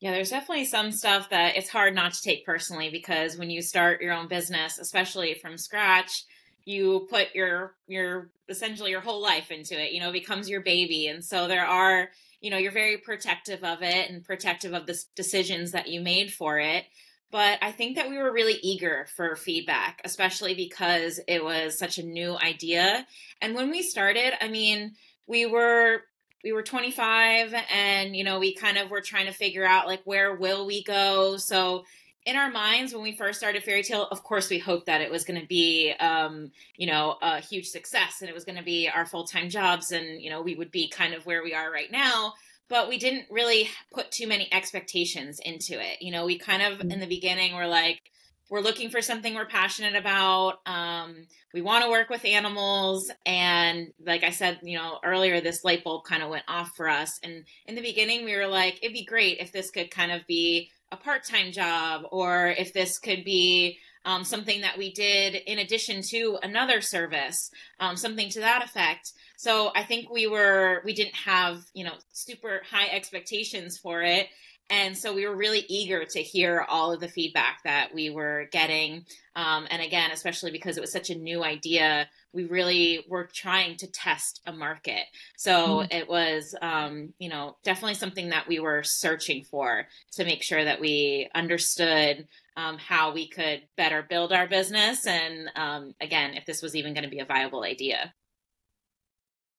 Yeah, 0.01 0.13
there's 0.13 0.31
definitely 0.31 0.65
some 0.67 0.93
stuff 0.93 1.31
that 1.31 1.57
it's 1.57 1.69
hard 1.69 1.95
not 1.95 2.13
to 2.13 2.23
take 2.23 2.47
personally 2.47 2.89
because 2.89 3.37
when 3.37 3.51
you 3.51 3.63
start 3.63 4.01
your 4.01 4.13
own 4.13 4.29
business, 4.29 4.79
especially 4.79 5.35
from 5.35 5.59
scratch, 5.59 6.25
you 6.65 7.07
put 7.11 7.35
your 7.35 7.75
your 7.89 8.31
essentially 8.49 8.91
your 8.91 9.01
whole 9.01 9.21
life 9.23 9.51
into 9.51 9.81
it, 9.81 9.93
you 9.93 10.01
know, 10.01 10.11
it 10.11 10.13
becomes 10.13 10.49
your 10.49 10.61
baby. 10.61 11.09
And 11.09 11.25
so 11.25 11.49
there 11.49 11.67
are, 11.67 12.11
you 12.41 12.51
know, 12.51 12.59
you're 12.59 12.71
very 12.71 12.99
protective 12.99 13.65
of 13.65 13.83
it 13.83 14.11
and 14.11 14.25
protective 14.25 14.73
of 14.73 14.87
the 14.87 14.97
decisions 15.17 15.73
that 15.73 15.89
you 15.89 16.01
made 16.01 16.33
for 16.33 16.61
it. 16.61 16.85
But 17.31 17.59
I 17.61 17.73
think 17.73 17.97
that 17.97 18.09
we 18.09 18.19
were 18.19 18.33
really 18.33 18.59
eager 18.63 19.07
for 19.17 19.35
feedback, 19.35 20.01
especially 20.05 20.55
because 20.55 21.21
it 21.27 21.45
was 21.45 21.79
such 21.79 21.99
a 21.99 22.03
new 22.03 22.39
idea. 22.39 23.07
And 23.43 23.55
when 23.55 23.71
we 23.71 23.83
started, 23.83 24.33
I 24.43 24.49
mean, 24.49 24.95
we 25.27 25.45
were 25.45 26.03
we 26.45 26.53
were 26.53 26.63
25 26.63 27.55
and 27.73 28.15
you 28.15 28.25
know 28.25 28.39
we 28.39 28.55
kind 28.55 28.79
of 28.79 28.91
were 28.91 29.01
trying 29.01 29.27
to 29.27 29.33
figure 29.33 29.65
out 29.65 29.87
like 29.87 30.03
where 30.05 30.35
will 30.35 30.67
we 30.67 30.83
go? 30.85 31.37
So 31.37 31.85
in 32.27 32.37
our 32.37 32.51
minds 32.51 32.93
when 32.93 33.03
we 33.03 33.17
first 33.17 33.39
started 33.39 33.65
FairyTail 33.65 34.09
of 34.11 34.23
course 34.23 34.51
we 34.51 34.59
hoped 34.59 34.87
that 34.87 35.01
it 35.01 35.11
was 35.11 35.25
going 35.25 35.41
to 35.41 35.47
be 35.47 35.93
um, 35.99 36.51
you 36.77 36.87
know 36.87 37.17
a 37.23 37.41
huge 37.41 37.67
success 37.69 38.19
and 38.21 38.29
it 38.29 38.35
was 38.35 38.45
going 38.45 38.59
to 38.59 38.65
be 38.65 38.89
our 38.89 39.07
full-time 39.07 39.49
jobs 39.49 39.93
and 39.93 40.21
you 40.21 40.31
know 40.31 40.43
we 40.43 40.55
would 40.55 40.71
be 40.71 40.89
kind 40.89 41.15
of 41.15 41.27
where 41.27 41.43
we 41.43 41.55
are 41.55 41.71
right 41.73 41.91
now. 41.91 42.35
But 42.69 42.91
we 42.91 42.99
didn't 42.99 43.25
really 43.31 43.71
put 43.95 44.11
too 44.11 44.27
many 44.27 44.53
expectations 44.53 45.41
into 45.45 45.81
it. 45.81 46.03
You 46.03 46.13
know 46.13 46.25
we 46.25 46.39
kind 46.39 46.63
of 46.63 46.81
in 46.81 47.01
the 47.01 47.07
beginning 47.07 47.55
were 47.55 47.67
like 47.67 48.03
we're 48.51 48.61
looking 48.61 48.91
for 48.91 49.03
something 49.03 49.35
we're 49.35 49.47
passionate 49.47 49.95
about. 49.95 50.61
Um, 50.67 51.27
we 51.53 51.61
want 51.61 51.85
to 51.85 51.91
work 51.91 52.09
with 52.09 52.25
animals. 52.25 53.11
And 53.27 53.89
like 54.05 54.25
I 54.25 54.31
said, 54.31 54.61
you 54.63 54.79
know, 54.79 54.99
earlier, 55.05 55.41
this 55.41 55.65
light 55.65 55.85
bulb 55.85 56.05
kind 56.05 56.23
of 56.23 56.31
went 56.31 56.45
off 56.49 56.71
for 56.77 56.89
us. 56.89 57.19
And 57.23 57.45
in 57.67 57.75
the 57.75 57.83
beginning, 57.83 58.25
we 58.25 58.37
were 58.37 58.47
like, 58.47 58.79
it'd 58.83 58.95
be 58.95 59.05
great 59.05 59.39
if 59.41 59.53
this 59.53 59.71
could 59.71 59.91
kind 59.91 60.13
of 60.13 60.27
be 60.27 60.71
a 60.91 60.97
part 60.97 61.25
time 61.25 61.53
job 61.53 62.03
or 62.11 62.49
if 62.49 62.73
this 62.73 62.99
could 62.99 63.25
be 63.25 63.79
um, 64.05 64.25
something 64.25 64.63
that 64.63 64.79
we 64.79 64.93
did 64.93 65.35
in 65.35 65.59
addition 65.59 66.01
to 66.03 66.39
another 66.43 66.81
service, 66.81 67.51
um, 67.81 67.97
something 67.97 68.31
to 68.31 68.41
that 68.41 68.65
effect. 68.65 69.13
So 69.37 69.71
I 69.75 69.83
think 69.83 70.11
we 70.11 70.27
were, 70.27 70.81
we 70.85 70.95
didn't 70.95 71.15
have, 71.15 71.63
you 71.75 71.85
know, 71.85 71.93
super 72.13 72.63
high 72.71 72.89
expectations 72.89 73.77
for 73.77 74.03
it. 74.03 74.29
And 74.71 74.97
so 74.97 75.15
we 75.15 75.27
were 75.27 75.35
really 75.35 75.65
eager 75.69 76.05
to 76.05 76.23
hear 76.23 76.65
all 76.69 76.93
of 76.93 77.01
the 77.01 77.09
feedback 77.09 77.63
that 77.65 77.95
we 77.95 78.11
were 78.11 78.49
getting. 78.53 79.07
Um, 79.35 79.67
and 79.71 79.81
again, 79.81 80.11
especially 80.11 80.51
because 80.51 80.77
it 80.77 80.81
was 80.81 80.93
such 80.93 81.09
a 81.09 81.15
new 81.15 81.43
idea, 81.43 82.07
we 82.35 82.45
really 82.45 83.05
were 83.09 83.25
trying 83.33 83.77
to 83.79 83.87
test 83.87 84.43
a 84.47 84.53
market. 84.53 85.05
So 85.39 85.53
mm-hmm. 85.53 85.97
it 85.97 86.09
was, 86.09 86.55
um, 86.61 87.15
you 87.19 87.31
know, 87.31 87.57
definitely 87.65 87.95
something 87.95 88.29
that 88.29 88.47
we 88.47 88.61
were 88.61 88.83
searching 88.83 89.45
for 89.45 89.87
to 90.13 90.25
make 90.25 90.43
sure 90.43 90.63
that 90.63 90.81
we 90.81 91.31
understood 91.35 92.29
um, 92.57 92.77
how 92.77 93.15
we 93.15 93.29
could 93.29 93.63
better 93.77 94.03
build 94.03 94.33
our 94.33 94.47
business. 94.47 95.07
And 95.07 95.51
um, 95.57 95.95
again, 95.99 96.35
if 96.35 96.45
this 96.45 96.61
was 96.61 96.77
even 96.77 96.93
going 96.93 97.05
to 97.05 97.11
be 97.11 97.21
a 97.21 97.25
viable 97.25 97.63
idea. 97.63 98.13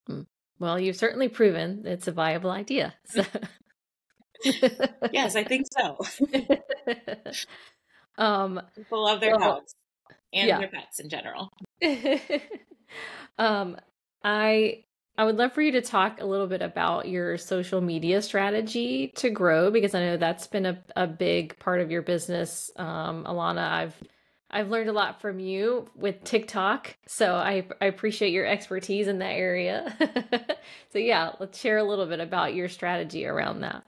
Hmm. 0.06 0.22
Well, 0.60 0.80
you've 0.80 0.98
certainly 0.98 1.30
proven 1.30 1.84
it's 1.86 2.08
a 2.08 2.12
viable 2.12 2.52
idea. 2.52 2.94
So. 3.06 3.26
Yes, 4.44 5.36
I 5.36 5.44
think 5.44 5.68
so. 5.72 6.00
um, 8.18 8.62
People 8.76 9.04
love 9.04 9.20
their 9.20 9.38
well, 9.38 9.56
dogs 9.56 9.76
and 10.34 10.48
yeah. 10.48 10.60
their 10.60 10.70
pets 10.70 11.00
in 11.00 11.10
general. 11.10 11.50
um, 13.38 13.78
I 14.24 14.84
I 15.18 15.26
would 15.26 15.38
love 15.38 15.52
for 15.52 15.62
you 15.62 15.74
to 15.74 15.82
talk 15.82 16.22
a 16.22 16.26
little 16.26 16.48
bit 16.48 16.62
about 16.62 17.10
your 17.10 17.38
social 17.38 17.82
media 17.82 18.22
strategy 18.22 19.12
to 19.18 19.30
grow 19.30 19.70
because 19.70 19.94
I 19.94 20.00
know 20.00 20.18
that's 20.18 20.48
been 20.48 20.66
a, 20.66 20.82
a 20.96 21.08
big 21.08 21.60
part 21.60 21.82
of 21.82 21.92
your 21.92 22.02
business. 22.02 22.72
Um, 22.78 23.26
Ilana, 23.26 23.70
I've 23.70 24.02
I've 24.50 24.70
learned 24.70 24.90
a 24.90 24.94
lot 24.94 25.22
from 25.22 25.40
you 25.40 25.90
with 25.94 26.24
TikTok, 26.24 26.96
so 27.06 27.36
I, 27.36 27.68
I 27.82 27.86
appreciate 27.86 28.32
your 28.32 28.48
expertise 28.48 29.08
in 29.08 29.20
that 29.20 29.34
area. 29.34 29.94
so 30.92 30.98
yeah, 31.00 31.34
let's 31.40 31.60
share 31.60 31.78
a 31.78 31.84
little 31.84 32.08
bit 32.08 32.20
about 32.20 32.56
your 32.56 32.70
strategy 32.70 33.26
around 33.26 33.60
that. 33.60 33.86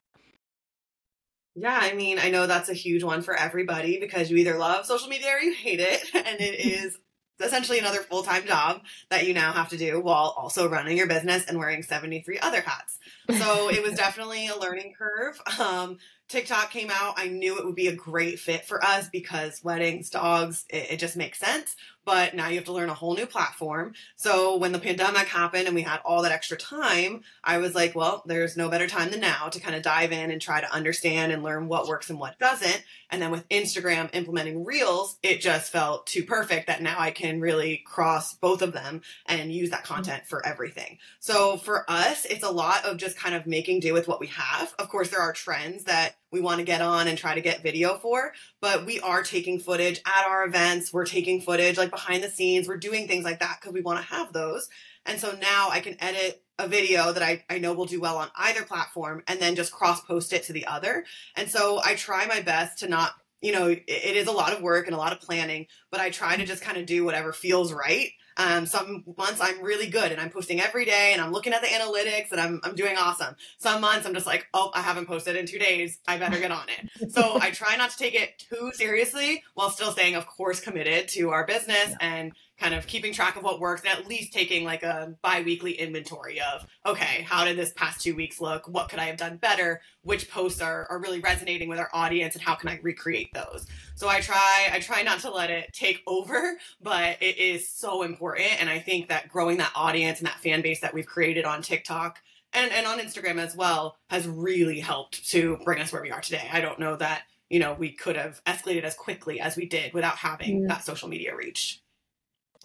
Yeah, 1.55 1.77
I 1.79 1.93
mean, 1.93 2.17
I 2.17 2.29
know 2.29 2.47
that's 2.47 2.69
a 2.69 2.73
huge 2.73 3.03
one 3.03 3.21
for 3.21 3.35
everybody 3.35 3.99
because 3.99 4.31
you 4.31 4.37
either 4.37 4.57
love 4.57 4.85
social 4.85 5.09
media 5.09 5.31
or 5.33 5.39
you 5.39 5.53
hate 5.53 5.79
it. 5.79 6.01
And 6.15 6.39
it 6.39 6.59
is 6.65 6.97
essentially 7.43 7.79
another 7.79 7.99
full 7.99 8.23
time 8.23 8.45
job 8.45 8.81
that 9.09 9.27
you 9.27 9.33
now 9.33 9.51
have 9.51 9.69
to 9.69 9.77
do 9.77 9.99
while 9.99 10.33
also 10.37 10.69
running 10.69 10.97
your 10.97 11.07
business 11.07 11.45
and 11.47 11.57
wearing 11.57 11.83
73 11.83 12.39
other 12.39 12.61
hats. 12.61 12.99
So 13.37 13.69
it 13.69 13.83
was 13.83 13.93
definitely 13.97 14.47
a 14.47 14.57
learning 14.57 14.93
curve. 14.97 15.41
Um, 15.59 15.97
TikTok 16.27 16.71
came 16.71 16.89
out, 16.89 17.15
I 17.17 17.27
knew 17.27 17.57
it 17.57 17.65
would 17.65 17.75
be 17.75 17.87
a 17.87 17.95
great 17.95 18.39
fit 18.39 18.65
for 18.65 18.83
us 18.83 19.09
because 19.09 19.61
weddings, 19.63 20.09
dogs, 20.09 20.65
it, 20.69 20.91
it, 20.91 20.97
just 20.97 21.17
makes 21.17 21.39
sense. 21.39 21.75
But 22.05 22.35
now 22.35 22.47
you 22.47 22.55
have 22.55 22.65
to 22.65 22.73
learn 22.73 22.89
a 22.89 22.95
whole 22.95 23.15
new 23.15 23.25
platform. 23.25 23.93
So 24.15 24.57
when 24.57 24.71
the 24.71 24.79
pandemic 24.79 25.27
happened 25.27 25.67
and 25.67 25.75
we 25.75 25.83
had 25.83 25.99
all 26.03 26.23
that 26.23 26.31
extra 26.31 26.57
time, 26.57 27.21
I 27.43 27.59
was 27.59 27.75
like, 27.75 27.95
well, 27.95 28.23
there's 28.25 28.57
no 28.57 28.69
better 28.69 28.87
time 28.87 29.11
than 29.11 29.19
now 29.19 29.49
to 29.49 29.59
kind 29.59 29.75
of 29.75 29.83
dive 29.83 30.11
in 30.11 30.31
and 30.31 30.41
try 30.41 30.61
to 30.61 30.73
understand 30.73 31.31
and 31.31 31.43
learn 31.43 31.67
what 31.67 31.87
works 31.87 32.09
and 32.09 32.19
what 32.19 32.39
doesn't. 32.39 32.83
And 33.09 33.21
then 33.21 33.31
with 33.31 33.47
Instagram 33.49 34.09
implementing 34.13 34.65
Reels, 34.65 35.17
it 35.21 35.41
just 35.41 35.71
felt 35.71 36.07
too 36.07 36.23
perfect 36.23 36.67
that 36.67 36.81
now 36.81 36.95
I 36.97 37.11
can 37.11 37.41
really 37.41 37.83
cross 37.85 38.33
both 38.33 38.61
of 38.61 38.73
them 38.73 39.01
and 39.25 39.51
use 39.51 39.69
that 39.69 39.83
mm-hmm. 39.83 39.93
content 39.93 40.23
for 40.25 40.45
everything. 40.45 40.97
So 41.19 41.57
for 41.57 41.89
us, 41.89 42.25
it's 42.25 42.43
a 42.43 42.51
lot 42.51 42.85
of 42.85 42.97
just 42.97 43.17
kind 43.17 43.35
of 43.35 43.45
making 43.45 43.81
do 43.81 43.93
with 43.93 44.07
what 44.07 44.19
we 44.19 44.27
have. 44.27 44.73
Of 44.79 44.89
course, 44.89 45.09
there 45.09 45.21
are 45.21 45.33
trends 45.33 45.83
that 45.85 46.15
we 46.31 46.41
want 46.41 46.59
to 46.59 46.65
get 46.65 46.81
on 46.81 47.07
and 47.07 47.17
try 47.17 47.35
to 47.35 47.41
get 47.41 47.63
video 47.63 47.97
for, 47.97 48.33
but 48.61 48.85
we 48.85 48.99
are 49.01 49.23
taking 49.23 49.59
footage 49.59 50.01
at 50.05 50.25
our 50.25 50.45
events. 50.45 50.93
We're 50.93 51.05
taking 51.05 51.41
footage 51.41 51.77
like 51.77 51.91
behind 51.91 52.23
the 52.23 52.29
scenes. 52.29 52.67
We're 52.67 52.77
doing 52.77 53.07
things 53.07 53.25
like 53.25 53.39
that 53.39 53.57
because 53.59 53.73
we 53.73 53.81
want 53.81 53.99
to 53.99 54.13
have 54.13 54.31
those. 54.33 54.69
And 55.05 55.19
so 55.19 55.35
now 55.41 55.69
I 55.69 55.79
can 55.79 55.97
edit 55.99 56.43
a 56.57 56.67
video 56.67 57.11
that 57.11 57.23
I, 57.23 57.43
I 57.49 57.57
know 57.57 57.73
will 57.73 57.85
do 57.85 57.99
well 57.99 58.17
on 58.17 58.29
either 58.35 58.63
platform 58.63 59.23
and 59.27 59.39
then 59.39 59.55
just 59.55 59.73
cross 59.73 60.01
post 60.01 60.31
it 60.31 60.43
to 60.43 60.53
the 60.53 60.67
other. 60.67 61.05
And 61.35 61.49
so 61.49 61.81
I 61.83 61.95
try 61.95 62.25
my 62.27 62.41
best 62.41 62.79
to 62.79 62.87
not, 62.87 63.11
you 63.41 63.51
know, 63.51 63.67
it, 63.67 63.83
it 63.87 64.15
is 64.15 64.27
a 64.27 64.31
lot 64.31 64.53
of 64.53 64.61
work 64.61 64.85
and 64.85 64.95
a 64.95 64.99
lot 64.99 65.11
of 65.11 65.21
planning, 65.21 65.67
but 65.89 65.99
I 65.99 66.11
try 66.11 66.37
to 66.37 66.45
just 66.45 66.61
kind 66.61 66.77
of 66.77 66.85
do 66.85 67.03
whatever 67.03 67.33
feels 67.33 67.73
right 67.73 68.11
um, 68.37 68.65
some 68.65 69.03
months 69.17 69.39
I'm 69.41 69.61
really 69.61 69.87
good 69.87 70.11
and 70.11 70.19
I'm 70.19 70.29
posting 70.29 70.61
every 70.61 70.85
day 70.85 71.11
and 71.13 71.21
I'm 71.21 71.31
looking 71.31 71.53
at 71.53 71.61
the 71.61 71.67
analytics 71.67 72.31
and 72.31 72.39
I'm, 72.39 72.61
I'm 72.63 72.75
doing 72.75 72.95
awesome. 72.97 73.35
Some 73.57 73.81
months 73.81 74.05
I'm 74.05 74.13
just 74.13 74.27
like, 74.27 74.47
oh, 74.53 74.71
I 74.73 74.81
haven't 74.81 75.07
posted 75.07 75.35
in 75.35 75.45
two 75.45 75.59
days. 75.59 75.99
I 76.07 76.17
better 76.17 76.39
get 76.39 76.51
on 76.51 76.65
it. 76.69 77.11
so 77.11 77.39
I 77.41 77.51
try 77.51 77.75
not 77.75 77.91
to 77.91 77.97
take 77.97 78.15
it 78.15 78.39
too 78.39 78.71
seriously 78.73 79.43
while 79.53 79.69
still 79.69 79.91
staying, 79.91 80.15
of 80.15 80.27
course, 80.27 80.59
committed 80.59 81.07
to 81.09 81.29
our 81.29 81.45
business 81.45 81.89
yeah. 81.89 81.97
and 81.99 82.33
kind 82.61 82.75
of 82.75 82.85
keeping 82.85 83.11
track 83.11 83.35
of 83.35 83.43
what 83.43 83.59
works 83.59 83.81
and 83.81 83.97
at 83.97 84.07
least 84.07 84.31
taking 84.31 84.63
like 84.63 84.83
a 84.83 85.15
bi-weekly 85.23 85.71
inventory 85.71 86.39
of 86.39 86.63
okay 86.85 87.23
how 87.23 87.43
did 87.43 87.57
this 87.57 87.73
past 87.73 88.01
two 88.01 88.15
weeks 88.15 88.39
look? 88.39 88.67
What 88.67 88.87
could 88.87 88.99
i 88.99 89.05
have 89.05 89.17
done 89.17 89.37
better? 89.37 89.81
Which 90.03 90.29
posts 90.29 90.61
are, 90.61 90.85
are 90.91 90.99
really 90.99 91.19
resonating 91.19 91.69
with 91.69 91.79
our 91.79 91.89
audience 91.91 92.35
and 92.35 92.43
how 92.43 92.53
can 92.53 92.69
i 92.69 92.79
recreate 92.83 93.33
those? 93.33 93.65
So 93.95 94.07
i 94.07 94.21
try 94.21 94.69
i 94.71 94.79
try 94.79 95.01
not 95.01 95.21
to 95.21 95.31
let 95.31 95.49
it 95.49 95.73
take 95.73 96.03
over 96.07 96.57
but 96.79 97.17
it 97.19 97.39
is 97.39 97.67
so 97.67 98.03
important. 98.03 98.61
And 98.61 98.69
i 98.69 98.77
think 98.77 99.09
that 99.09 99.27
growing 99.27 99.57
that 99.57 99.71
audience 99.73 100.19
and 100.19 100.27
that 100.27 100.39
fan 100.39 100.61
base 100.61 100.81
that 100.81 100.93
we've 100.93 101.07
created 101.07 101.45
on 101.45 101.63
tiktok 101.63 102.21
and, 102.53 102.71
and 102.71 102.85
on 102.85 102.99
instagram 102.99 103.39
as 103.39 103.55
well 103.55 103.97
has 104.11 104.27
really 104.27 104.79
helped 104.79 105.27
to 105.31 105.57
bring 105.65 105.81
us 105.81 105.91
where 105.91 106.03
we 106.03 106.11
are 106.11 106.21
today. 106.21 106.47
I 106.53 106.61
don't 106.61 106.79
know 106.79 106.95
that 106.97 107.23
you 107.49 107.59
know, 107.59 107.73
we 107.73 107.91
could 107.91 108.15
have 108.15 108.41
escalated 108.45 108.83
as 108.83 108.95
quickly 108.95 109.41
as 109.41 109.57
we 109.57 109.65
did 109.65 109.93
without 109.93 110.15
having 110.15 110.67
that 110.67 110.85
social 110.85 111.09
media 111.09 111.35
reach. 111.35 111.81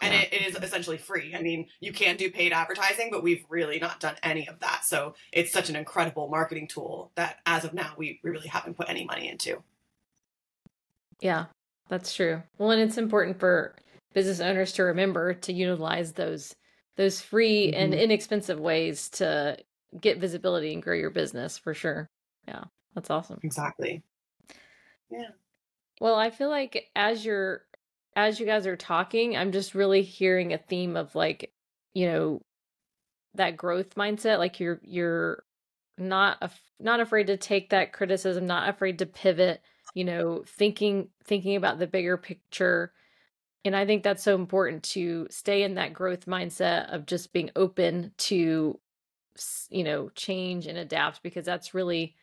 And 0.03 0.12
Yeah. 0.12 0.21
it, 0.21 0.33
it 0.33 0.43
is 0.47 0.57
essentially 0.57 0.99
free. 0.99 1.35
I 1.35 1.41
mean, 1.41 1.69
you 1.81 1.93
can 1.93 2.17
do 2.17 2.31
paid 2.31 2.53
advertising, 2.53 3.09
but 3.11 3.23
we've 3.23 3.45
really 3.49 3.79
not 3.79 3.99
done 4.00 4.17
any 4.23 4.47
of 4.47 4.61
that. 4.61 4.85
So 4.85 5.15
it's 5.33 5.53
such 5.53 5.71
an 5.71 5.76
incredible 5.76 6.29
marketing 6.29 6.69
tool 6.69 7.12
that 7.15 7.38
as 7.47 7.65
of 7.65 7.73
now, 7.73 7.95
we, 7.97 8.21
we 8.23 8.31
really 8.31 8.49
haven't 8.49 8.76
put 8.76 8.91
any 8.91 9.05
money 9.05 9.29
into. 9.29 9.62
Yeah, 11.21 11.47
that's 11.88 12.15
true. 12.15 12.43
Well, 12.59 12.71
and 12.73 12.83
it's 12.83 12.99
important 12.99 13.41
for 13.41 13.75
business 14.12 14.41
owners 14.41 14.73
to 14.73 14.83
remember 14.83 15.35
to 15.35 15.53
utilize 15.53 16.12
those 16.12 16.55
those 16.97 17.21
free 17.21 17.73
and 17.75 17.93
Mhm. 17.93 18.00
inexpensive 18.00 18.59
ways 18.59 19.11
to 19.11 19.59
get 20.00 20.19
visibility 20.19 20.73
and 20.73 20.83
grow 20.83 20.95
your 20.95 21.11
business 21.11 21.59
for 21.59 21.75
sure. 21.75 22.07
Yeah, 22.49 22.65
that's 22.95 23.11
awesome. 23.11 23.38
Exactly. 23.43 24.03
Yeah. 25.11 25.29
Well, 26.00 26.15
I 26.15 26.31
feel 26.31 26.49
like 26.49 26.91
as 26.97 27.25
you're 27.25 27.65
as 28.16 28.40
you 28.40 28.46
guys 28.46 28.66
are 28.66 28.76
talking, 28.76 29.37
I'm 29.37 29.52
just 29.52 29.75
really 29.75 30.02
hearing 30.02 30.52
a 30.52 30.58
theme 30.58 30.96
of 30.96 31.14
like, 31.14 31.52
you 31.94 32.06
know, 32.06 32.42
that 33.35 33.56
growth 33.56 33.94
mindset. 33.94 34.38
Like 34.38 34.58
you're 34.58 34.80
you're 34.82 35.44
not 35.99 36.38
af- 36.40 36.73
not 36.80 37.00
afraid 37.00 37.28
to 37.28 37.37
take 37.37 37.70
that 37.70 37.92
criticism, 37.92 38.46
not 38.46 38.68
afraid 38.68 38.99
to 39.00 39.06
pivot, 39.06 39.61
you 39.94 40.04
know, 40.04 40.42
thinking 40.46 41.11
thinking 41.25 41.56
about 41.56 41.78
the 41.78 41.87
bigger 41.87 42.16
picture. 42.16 42.92
And 43.64 43.76
I 43.76 43.85
think 43.85 44.02
that's 44.02 44.23
so 44.23 44.35
important 44.35 44.85
to 44.85 45.26
stay 45.30 45.62
in 45.62 45.75
that 45.75 45.92
growth 45.92 46.26
mindset 46.26 46.92
of 46.94 47.04
just 47.06 47.32
being 47.32 47.50
open 47.54 48.12
to 48.18 48.80
you 49.70 49.85
know, 49.85 50.08
change 50.11 50.66
and 50.66 50.78
adapt 50.78 51.23
because 51.23 51.44
that's 51.44 51.75
really 51.75 52.14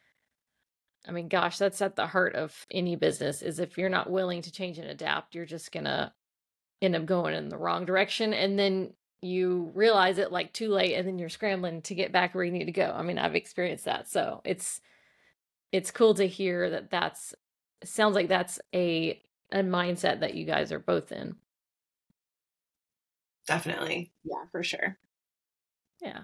I 1.08 1.12
mean, 1.12 1.28
gosh, 1.28 1.58
that's 1.58 1.82
at 1.82 1.96
the 1.96 2.08
heart 2.08 2.36
of 2.36 2.66
any 2.72 2.96
business 2.96 3.42
is 3.42 3.60
if 3.60 3.78
you're 3.78 3.90
not 3.90 4.10
willing 4.10 4.42
to 4.44 4.52
change 4.52 4.78
and 4.80 4.90
adapt, 4.90 5.36
you're 5.36 5.46
just 5.46 5.72
going 5.72 5.86
to 5.86 6.14
end 6.82 6.96
up 6.96 7.06
going 7.06 7.34
in 7.36 7.50
the 7.50 7.58
wrong 7.58 7.86
direction 7.86 8.34
and 8.34 8.58
then 8.60 8.94
you 9.22 9.72
realize 9.74 10.18
it 10.18 10.32
like 10.32 10.54
too 10.54 10.70
late 10.70 10.96
and 10.96 11.08
then 11.08 11.18
you're 11.20 11.30
scrambling 11.30 11.82
to 11.82 11.96
get 11.96 12.12
back 12.12 12.36
where 12.36 12.44
you 12.44 12.52
need 12.52 12.66
to 12.66 12.72
go. 12.72 12.94
I 12.94 13.02
mean, 13.04 13.18
I've 13.18 13.36
experienced 13.36 13.86
that. 13.86 14.10
So, 14.10 14.42
it's 14.46 14.82
it's 15.72 15.92
cool 15.92 16.14
to 16.16 16.28
hear 16.28 16.70
that 16.70 16.90
that's 16.92 17.34
sounds 17.84 18.16
like 18.16 18.28
that's 18.30 18.60
a 18.74 19.22
a 19.52 19.60
mindset 19.60 20.22
that 20.22 20.36
you 20.36 20.46
guys 20.46 20.72
are 20.72 20.80
both 20.80 21.12
in. 21.12 21.36
Definitely. 23.48 24.12
Yeah, 24.24 24.46
for 24.52 24.64
sure. 24.64 24.98
Yeah. 26.02 26.24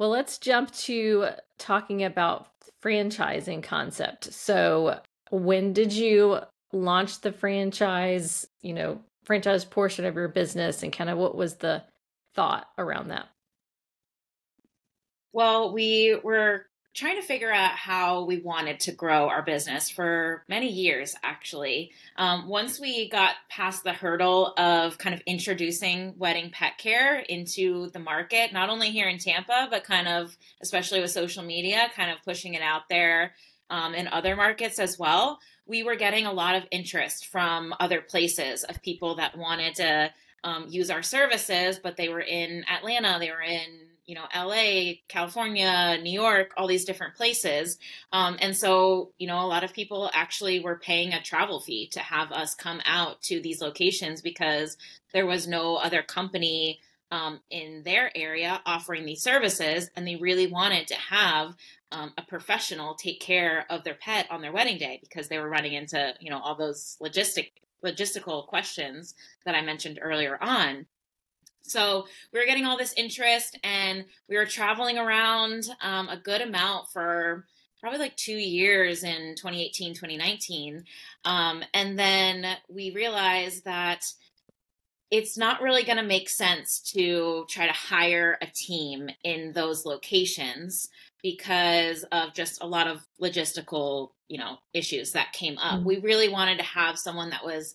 Well, 0.00 0.08
let's 0.08 0.38
jump 0.38 0.70
to 0.86 1.26
talking 1.58 2.04
about 2.04 2.48
franchising 2.82 3.62
concept. 3.62 4.32
So, 4.32 4.98
when 5.30 5.74
did 5.74 5.92
you 5.92 6.38
launch 6.72 7.20
the 7.20 7.32
franchise, 7.32 8.46
you 8.62 8.72
know, 8.72 9.02
franchise 9.24 9.66
portion 9.66 10.06
of 10.06 10.14
your 10.14 10.28
business 10.28 10.82
and 10.82 10.90
kind 10.90 11.10
of 11.10 11.18
what 11.18 11.36
was 11.36 11.56
the 11.56 11.84
thought 12.34 12.66
around 12.78 13.08
that? 13.08 13.28
Well, 15.34 15.74
we 15.74 16.18
were 16.24 16.64
trying 16.92 17.20
to 17.20 17.26
figure 17.26 17.52
out 17.52 17.70
how 17.70 18.24
we 18.24 18.38
wanted 18.38 18.80
to 18.80 18.92
grow 18.92 19.28
our 19.28 19.42
business 19.42 19.88
for 19.88 20.44
many 20.48 20.68
years, 20.68 21.14
actually. 21.22 21.92
Um, 22.16 22.48
once 22.48 22.80
we 22.80 23.08
got 23.08 23.36
past 23.48 23.84
the 23.84 23.92
hurdle 23.92 24.52
of 24.56 24.98
kind 24.98 25.14
of 25.14 25.20
introducing 25.26 26.14
wedding 26.18 26.50
pet 26.50 26.78
care 26.78 27.20
into 27.20 27.90
the 27.90 28.00
market, 28.00 28.52
not 28.52 28.70
only 28.70 28.90
here 28.90 29.08
in 29.08 29.18
Tampa, 29.18 29.68
but 29.70 29.84
kind 29.84 30.08
of, 30.08 30.36
especially 30.62 31.00
with 31.00 31.12
social 31.12 31.44
media, 31.44 31.90
kind 31.94 32.10
of 32.10 32.22
pushing 32.24 32.54
it 32.54 32.62
out 32.62 32.88
there 32.88 33.34
um, 33.70 33.94
in 33.94 34.08
other 34.08 34.34
markets 34.34 34.80
as 34.80 34.98
well, 34.98 35.38
we 35.66 35.84
were 35.84 35.94
getting 35.94 36.26
a 36.26 36.32
lot 36.32 36.56
of 36.56 36.66
interest 36.72 37.28
from 37.28 37.72
other 37.78 38.00
places 38.00 38.64
of 38.64 38.82
people 38.82 39.14
that 39.14 39.38
wanted 39.38 39.76
to 39.76 40.12
um, 40.42 40.66
use 40.68 40.90
our 40.90 41.02
services, 41.02 41.78
but 41.80 41.96
they 41.96 42.08
were 42.08 42.20
in 42.20 42.64
Atlanta, 42.68 43.18
they 43.20 43.30
were 43.30 43.42
in 43.42 43.89
you 44.10 44.16
know 44.16 44.26
LA, 44.34 44.94
California, 45.06 45.96
New 46.02 46.10
York, 46.10 46.50
all 46.56 46.66
these 46.66 46.84
different 46.84 47.14
places, 47.14 47.78
um, 48.12 48.36
and 48.40 48.56
so 48.56 49.12
you 49.18 49.28
know 49.28 49.38
a 49.38 49.46
lot 49.46 49.62
of 49.62 49.72
people 49.72 50.10
actually 50.12 50.58
were 50.58 50.80
paying 50.80 51.12
a 51.12 51.22
travel 51.22 51.60
fee 51.60 51.86
to 51.92 52.00
have 52.00 52.32
us 52.32 52.56
come 52.56 52.80
out 52.84 53.22
to 53.22 53.40
these 53.40 53.60
locations 53.60 54.20
because 54.20 54.76
there 55.12 55.26
was 55.26 55.46
no 55.46 55.76
other 55.76 56.02
company 56.02 56.80
um, 57.12 57.38
in 57.50 57.82
their 57.84 58.10
area 58.16 58.60
offering 58.66 59.06
these 59.06 59.22
services, 59.22 59.88
and 59.94 60.04
they 60.04 60.16
really 60.16 60.48
wanted 60.48 60.88
to 60.88 60.94
have 60.94 61.54
um, 61.92 62.12
a 62.18 62.22
professional 62.22 62.96
take 62.96 63.20
care 63.20 63.64
of 63.70 63.84
their 63.84 63.94
pet 63.94 64.26
on 64.28 64.42
their 64.42 64.52
wedding 64.52 64.78
day 64.78 64.98
because 65.00 65.28
they 65.28 65.38
were 65.38 65.48
running 65.48 65.74
into 65.74 66.14
you 66.18 66.30
know 66.30 66.40
all 66.40 66.56
those 66.56 66.96
logistic 67.00 67.52
logistical 67.84 68.44
questions 68.46 69.14
that 69.44 69.54
I 69.54 69.62
mentioned 69.62 70.00
earlier 70.02 70.36
on. 70.42 70.86
So 71.62 72.06
we 72.32 72.38
were 72.40 72.46
getting 72.46 72.64
all 72.66 72.76
this 72.78 72.94
interest, 72.96 73.58
and 73.62 74.04
we 74.28 74.36
were 74.36 74.46
traveling 74.46 74.98
around 74.98 75.64
um, 75.80 76.08
a 76.08 76.16
good 76.16 76.40
amount 76.40 76.88
for 76.92 77.46
probably 77.80 77.98
like 77.98 78.16
two 78.16 78.36
years 78.36 79.04
in 79.04 79.34
2018, 79.36 79.94
2019. 79.94 80.84
Um, 81.24 81.62
and 81.72 81.98
then 81.98 82.56
we 82.68 82.90
realized 82.90 83.64
that 83.64 84.04
it's 85.10 85.36
not 85.36 85.60
really 85.60 85.82
going 85.82 85.96
to 85.96 86.04
make 86.04 86.28
sense 86.28 86.80
to 86.80 87.44
try 87.48 87.66
to 87.66 87.72
hire 87.72 88.38
a 88.40 88.46
team 88.46 89.10
in 89.24 89.52
those 89.52 89.84
locations 89.84 90.88
because 91.22 92.04
of 92.12 92.32
just 92.32 92.62
a 92.62 92.66
lot 92.66 92.86
of 92.86 93.04
logistical, 93.20 94.10
you 94.28 94.38
know, 94.38 94.58
issues 94.72 95.12
that 95.12 95.32
came 95.32 95.58
up. 95.58 95.80
Mhm. 95.80 95.84
We 95.84 95.98
really 95.98 96.28
wanted 96.28 96.58
to 96.58 96.64
have 96.64 96.98
someone 96.98 97.30
that 97.30 97.44
was 97.44 97.74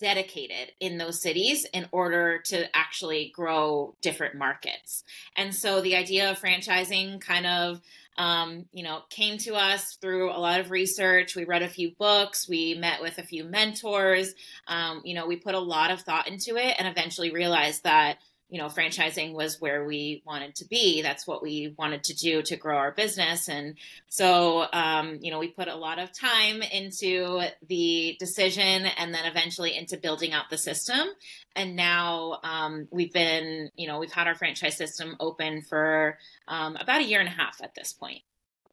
dedicated 0.00 0.72
in 0.80 0.98
those 0.98 1.20
cities 1.20 1.66
in 1.72 1.88
order 1.92 2.40
to 2.46 2.76
actually 2.76 3.32
grow 3.34 3.94
different 4.00 4.34
markets. 4.34 5.04
And 5.36 5.54
so 5.54 5.80
the 5.80 5.96
idea 5.96 6.30
of 6.30 6.40
franchising 6.40 7.20
kind 7.20 7.46
of 7.46 7.80
um, 8.18 8.64
you 8.72 8.82
know, 8.82 9.02
came 9.10 9.38
to 9.38 9.54
us 9.54 9.96
through 9.96 10.30
a 10.30 10.40
lot 10.40 10.60
of 10.60 10.70
research. 10.70 11.36
We 11.36 11.44
read 11.44 11.62
a 11.62 11.68
few 11.68 11.92
books, 11.98 12.48
we 12.48 12.74
met 12.74 13.02
with 13.02 13.18
a 13.18 13.22
few 13.22 13.44
mentors. 13.44 14.34
Um, 14.66 15.02
you 15.04 15.14
know, 15.14 15.26
we 15.26 15.36
put 15.36 15.54
a 15.54 15.60
lot 15.60 15.90
of 15.90 16.00
thought 16.00 16.28
into 16.28 16.56
it 16.56 16.76
and 16.78 16.88
eventually 16.88 17.30
realized 17.30 17.84
that 17.84 18.18
you 18.48 18.58
know, 18.58 18.66
franchising 18.66 19.32
was 19.32 19.60
where 19.60 19.84
we 19.84 20.22
wanted 20.24 20.54
to 20.56 20.64
be. 20.66 21.02
That's 21.02 21.26
what 21.26 21.42
we 21.42 21.74
wanted 21.76 22.04
to 22.04 22.14
do 22.14 22.42
to 22.42 22.56
grow 22.56 22.76
our 22.76 22.92
business. 22.92 23.48
And 23.48 23.76
so, 24.08 24.66
um, 24.72 25.18
you 25.20 25.32
know, 25.32 25.38
we 25.40 25.48
put 25.48 25.66
a 25.66 25.74
lot 25.74 25.98
of 25.98 26.12
time 26.12 26.62
into 26.62 27.40
the 27.66 28.16
decision 28.20 28.86
and 28.86 29.12
then 29.12 29.24
eventually 29.24 29.76
into 29.76 29.96
building 29.96 30.32
out 30.32 30.48
the 30.48 30.58
system. 30.58 31.08
And 31.56 31.74
now 31.74 32.38
um, 32.44 32.86
we've 32.92 33.12
been, 33.12 33.70
you 33.74 33.88
know, 33.88 33.98
we've 33.98 34.12
had 34.12 34.28
our 34.28 34.36
franchise 34.36 34.76
system 34.76 35.16
open 35.18 35.62
for 35.62 36.18
um, 36.46 36.76
about 36.76 37.00
a 37.00 37.04
year 37.04 37.18
and 37.18 37.28
a 37.28 37.32
half 37.32 37.60
at 37.62 37.74
this 37.74 37.92
point. 37.92 38.22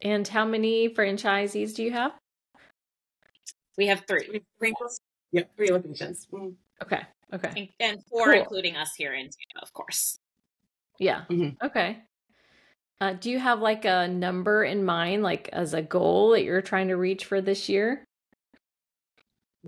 And 0.00 0.26
how 0.28 0.44
many 0.44 0.88
franchisees 0.88 1.74
do 1.74 1.82
you 1.82 1.92
have? 1.92 2.12
We 3.76 3.88
have 3.88 4.04
three. 4.06 4.42
Yep, 5.32 5.56
three 5.56 5.70
locations. 5.72 6.28
Mm. 6.32 6.54
Okay. 6.80 7.00
Okay. 7.32 7.72
And 7.80 7.98
four, 8.06 8.32
Cool. 8.32 8.42
including 8.42 8.76
us 8.76 8.94
here 8.94 9.12
in 9.14 9.22
Tampa, 9.24 9.62
of 9.62 9.72
course. 9.72 10.18
Yeah. 10.98 11.24
Mhm. 11.30 11.56
Okay. 11.62 12.02
Uh, 13.00 13.12
do 13.14 13.30
you 13.30 13.38
have 13.38 13.60
like 13.60 13.84
a 13.84 14.08
number 14.08 14.64
in 14.64 14.84
mind, 14.84 15.22
like 15.22 15.48
as 15.52 15.74
a 15.74 15.82
goal 15.82 16.30
that 16.30 16.44
you're 16.44 16.62
trying 16.62 16.88
to 16.88 16.96
reach 16.96 17.24
for 17.24 17.40
this 17.40 17.68
year? 17.68 18.04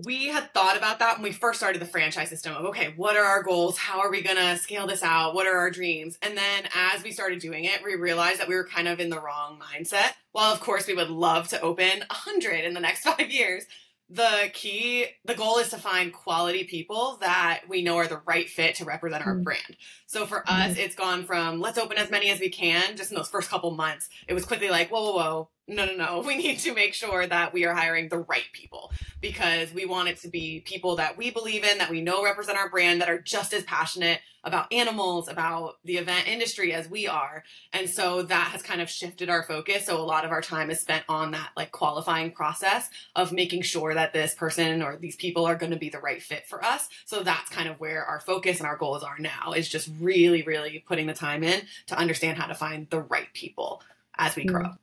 We 0.05 0.27
had 0.27 0.53
thought 0.53 0.77
about 0.77 0.99
that 0.99 1.15
when 1.15 1.23
we 1.23 1.31
first 1.31 1.59
started 1.59 1.81
the 1.81 1.85
franchise 1.87 2.29
system 2.29 2.53
of 2.53 2.65
okay, 2.65 2.93
what 2.97 3.17
are 3.17 3.23
our 3.23 3.41
goals? 3.41 3.77
How 3.79 3.99
are 3.99 4.11
we 4.11 4.21
going 4.21 4.35
to 4.37 4.55
scale 4.57 4.85
this 4.85 5.01
out? 5.01 5.33
What 5.33 5.47
are 5.47 5.57
our 5.57 5.71
dreams? 5.71 6.19
And 6.21 6.37
then 6.37 6.67
as 6.75 7.03
we 7.03 7.11
started 7.11 7.39
doing 7.39 7.65
it, 7.65 7.83
we 7.83 7.95
realized 7.95 8.39
that 8.39 8.47
we 8.47 8.53
were 8.55 8.67
kind 8.67 8.87
of 8.87 8.99
in 8.99 9.09
the 9.09 9.19
wrong 9.19 9.59
mindset. 9.59 10.11
While 10.33 10.53
of 10.53 10.59
course 10.59 10.85
we 10.85 10.93
would 10.93 11.09
love 11.09 11.47
to 11.49 11.59
open 11.61 11.99
100 12.11 12.63
in 12.63 12.75
the 12.75 12.79
next 12.79 13.03
5 13.05 13.31
years, 13.31 13.65
the 14.09 14.49
key, 14.53 15.05
the 15.25 15.35
goal 15.35 15.57
is 15.57 15.69
to 15.69 15.77
find 15.77 16.13
quality 16.13 16.63
people 16.63 17.17
that 17.21 17.61
we 17.67 17.81
know 17.81 17.97
are 17.97 18.07
the 18.07 18.21
right 18.25 18.49
fit 18.49 18.75
to 18.75 18.85
represent 18.85 19.25
our 19.25 19.35
Mm. 19.35 19.43
brand. 19.43 19.77
So 20.05 20.25
for 20.25 20.43
us, 20.49 20.77
it's 20.77 20.95
gone 20.95 21.25
from 21.25 21.59
let's 21.59 21.77
open 21.77 21.97
as 21.97 22.09
many 22.09 22.29
as 22.29 22.39
we 22.39 22.49
can. 22.49 22.95
Just 22.95 23.11
in 23.11 23.17
those 23.17 23.29
first 23.29 23.49
couple 23.49 23.71
months, 23.71 24.09
it 24.27 24.33
was 24.33 24.45
quickly 24.45 24.69
like, 24.69 24.89
whoa, 24.89 25.03
whoa, 25.03 25.11
whoa, 25.13 25.49
no, 25.67 25.85
no, 25.85 25.95
no. 25.95 26.23
We 26.25 26.37
need 26.37 26.59
to 26.59 26.73
make 26.73 26.93
sure 26.93 27.25
that 27.25 27.53
we 27.53 27.65
are 27.65 27.73
hiring 27.73 28.09
the 28.09 28.19
right 28.19 28.45
people 28.53 28.91
because 29.21 29.73
we 29.73 29.85
want 29.85 30.09
it 30.09 30.17
to 30.21 30.29
be 30.29 30.61
people 30.61 30.95
that 30.97 31.17
we 31.17 31.31
believe 31.31 31.63
in, 31.63 31.77
that 31.79 31.89
we 31.89 32.01
know 32.01 32.23
represent 32.23 32.57
our 32.57 32.69
brand, 32.69 33.01
that 33.01 33.09
are 33.09 33.19
just 33.19 33.53
as 33.53 33.63
passionate 33.63 34.19
about 34.43 34.71
animals, 34.71 35.27
about 35.27 35.77
the 35.83 35.97
event 35.97 36.27
industry 36.27 36.73
as 36.73 36.89
we 36.89 37.05
are. 37.05 37.43
And 37.73 37.89
so 37.89 38.23
that 38.23 38.47
has 38.51 38.61
kind 38.61 38.81
of 38.81 38.89
shifted 38.89 39.29
our 39.29 39.43
focus. 39.43 39.85
So 39.85 39.99
a 39.99 40.03
lot 40.03 40.23
of 40.23 40.31
our 40.31 40.41
time 40.41 40.69
is 40.69 40.79
spent 40.79 41.03
on 41.09 41.31
that 41.31 41.49
like 41.57 41.71
qualifying 41.71 42.31
process 42.31 42.89
of 43.15 43.33
making 43.33 43.63
sure 43.63 43.93
that 43.93 44.13
this 44.13 44.33
person 44.33 44.81
or 44.81 44.95
these 44.95 45.17
people 45.17 45.45
are 45.45 45.55
going 45.55 45.73
to 45.73 45.77
be 45.77 45.89
the 45.89 45.99
right 45.99 46.21
fit 46.21 46.47
for 46.47 46.63
us. 46.63 46.87
So 47.05 47.23
that's 47.23 47.49
kind 47.49 47.67
of 47.67 47.79
where 47.79 48.05
our 48.05 48.21
focus 48.21 48.59
and 48.59 48.67
our 48.67 48.77
goals 48.77 49.03
are 49.03 49.19
now 49.19 49.51
is 49.51 49.67
just 49.67 49.89
really, 49.99 50.43
really 50.43 50.83
putting 50.87 51.07
the 51.07 51.13
time 51.13 51.43
in 51.43 51.61
to 51.87 51.97
understand 51.97 52.37
how 52.37 52.47
to 52.47 52.55
find 52.55 52.89
the 52.89 53.01
right 53.01 53.27
people 53.33 53.81
as 54.17 54.35
we 54.35 54.45
grow. 54.45 54.61
Mm. 54.63 54.77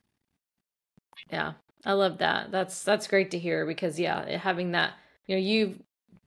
Yeah. 1.30 1.54
I 1.84 1.92
love 1.92 2.18
that. 2.18 2.50
That's 2.50 2.82
that's 2.82 3.06
great 3.06 3.30
to 3.32 3.38
hear 3.38 3.66
because 3.66 3.98
yeah, 4.00 4.38
having 4.38 4.72
that, 4.72 4.94
you 5.26 5.36
know, 5.36 5.40
you've 5.42 5.82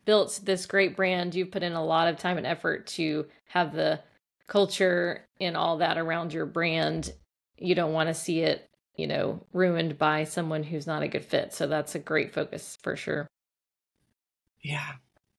built 0.05 0.39
this 0.43 0.65
great 0.65 0.95
brand, 0.95 1.35
you've 1.35 1.51
put 1.51 1.63
in 1.63 1.73
a 1.73 1.83
lot 1.83 2.07
of 2.07 2.17
time 2.17 2.37
and 2.37 2.45
effort 2.45 2.87
to 2.87 3.25
have 3.47 3.73
the 3.73 3.99
culture 4.47 5.25
and 5.41 5.57
all 5.57 5.77
that 5.77 5.97
around 5.97 6.33
your 6.33 6.45
brand. 6.45 7.13
You 7.57 7.75
don't 7.75 7.93
want 7.93 8.07
to 8.09 8.13
see 8.13 8.41
it, 8.41 8.69
you 8.95 9.07
know, 9.07 9.41
ruined 9.51 9.97
by 9.97 10.23
someone 10.23 10.63
who's 10.63 10.87
not 10.87 11.03
a 11.03 11.07
good 11.07 11.25
fit. 11.25 11.53
So 11.53 11.67
that's 11.67 11.95
a 11.95 11.99
great 11.99 12.33
focus 12.33 12.77
for 12.81 12.95
sure. 12.95 13.27
Yeah. 14.61 14.93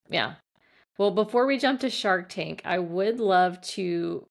Yeah. 0.09 0.35
Well, 0.97 1.11
before 1.11 1.45
we 1.45 1.57
jump 1.57 1.79
to 1.81 1.89
Shark 1.89 2.27
Tank, 2.29 2.61
I 2.65 2.79
would 2.79 3.19
love 3.19 3.61
to 3.61 4.27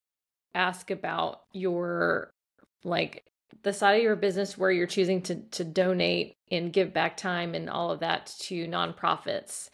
ask 0.55 0.91
about 0.91 1.43
your 1.53 2.31
like 2.85 3.25
the 3.63 3.73
side 3.73 3.97
of 3.97 4.03
your 4.03 4.17
business 4.17 4.57
where 4.57 4.71
you're 4.71 4.87
choosing 4.87 5.23
to 5.23 5.37
to 5.37 5.65
donate 5.65 6.35
and 6.51 6.73
give 6.73 6.93
back 6.93 7.17
time 7.17 7.55
and 7.55 7.69
all 7.69 7.91
of 7.91 8.01
that 8.01 8.35
to 8.41 8.67
nonprofits 8.67 9.71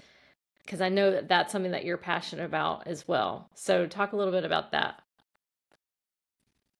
because 0.64 0.80
I 0.80 0.88
know 0.88 1.10
that 1.10 1.28
that's 1.28 1.52
something 1.52 1.72
that 1.72 1.84
you're 1.84 1.98
passionate 1.98 2.44
about 2.44 2.86
as 2.86 3.06
well. 3.06 3.50
So 3.54 3.86
talk 3.86 4.12
a 4.12 4.16
little 4.16 4.32
bit 4.32 4.44
about 4.44 4.72
that. 4.72 5.00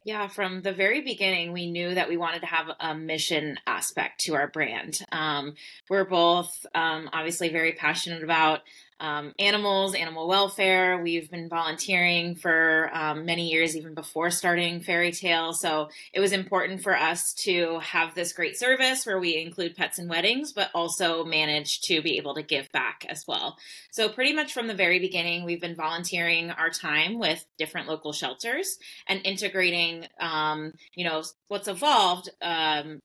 Yeah, 0.05 0.29
from 0.29 0.61
the 0.61 0.73
very 0.73 1.01
beginning, 1.01 1.53
we 1.53 1.71
knew 1.71 1.95
that 1.95 2.11
we 2.11 2.19
wanted 2.19 2.41
to 2.41 2.47
have 2.47 2.67
a 2.79 2.95
mission 2.95 3.59
aspect 3.67 4.21
to 4.23 4.35
our 4.35 4.49
brand. 4.49 5.01
Um, 5.11 5.55
we're 5.89 6.05
both 6.05 6.67
um, 6.75 7.09
obviously 7.13 7.49
very 7.49 7.73
passionate 7.73 8.23
about 8.23 8.61
um, 9.01 9.33
animals, 9.39 9.95
animal 9.95 10.29
welfare. 10.29 11.03
We've 11.03 11.31
been 11.31 11.49
volunteering 11.49 12.37
for 12.37 12.91
um, 12.93 13.27
many 13.27 13.51
years, 13.51 13.77
even 13.77 13.95
before 13.95 14.31
starting 14.31 14.81
FairyTail. 14.81 15.55
So 15.55 15.89
it 16.13 16.21
was 16.21 16.33
important 16.33 16.83
for 16.83 16.97
us 16.97 17.35
to 17.45 17.79
have 17.81 18.15
this 18.15 18.33
great 18.33 18.57
service 18.57 19.05
where 19.05 19.19
we 19.19 19.37
include 19.37 19.77
pets 19.77 19.99
and 19.99 20.09
weddings, 20.09 20.53
but 20.53 20.71
also 20.75 21.25
manage 21.25 21.81
to 21.83 22.03
be 22.03 22.17
able 22.19 22.35
to 22.35 22.43
give 22.43 22.71
back 22.73 23.05
as 23.09 23.25
well. 23.27 23.57
So, 23.91 24.09
pretty 24.09 24.33
much 24.33 24.53
from 24.53 24.67
the 24.67 24.75
very 24.75 24.99
beginning, 24.99 25.45
we've 25.45 25.61
been 25.61 25.77
volunteering 25.77 26.51
our 26.51 26.71
time 26.71 27.19
with 27.19 27.45
different 27.59 27.89
local 27.89 28.13
shelters 28.13 28.79
and 29.07 29.21
integrating, 29.25 30.07
um, 30.21 30.73
you 30.95 31.05
know, 31.05 31.23
what's 31.49 31.69
evolved 31.69 32.31
um, 32.43 33.01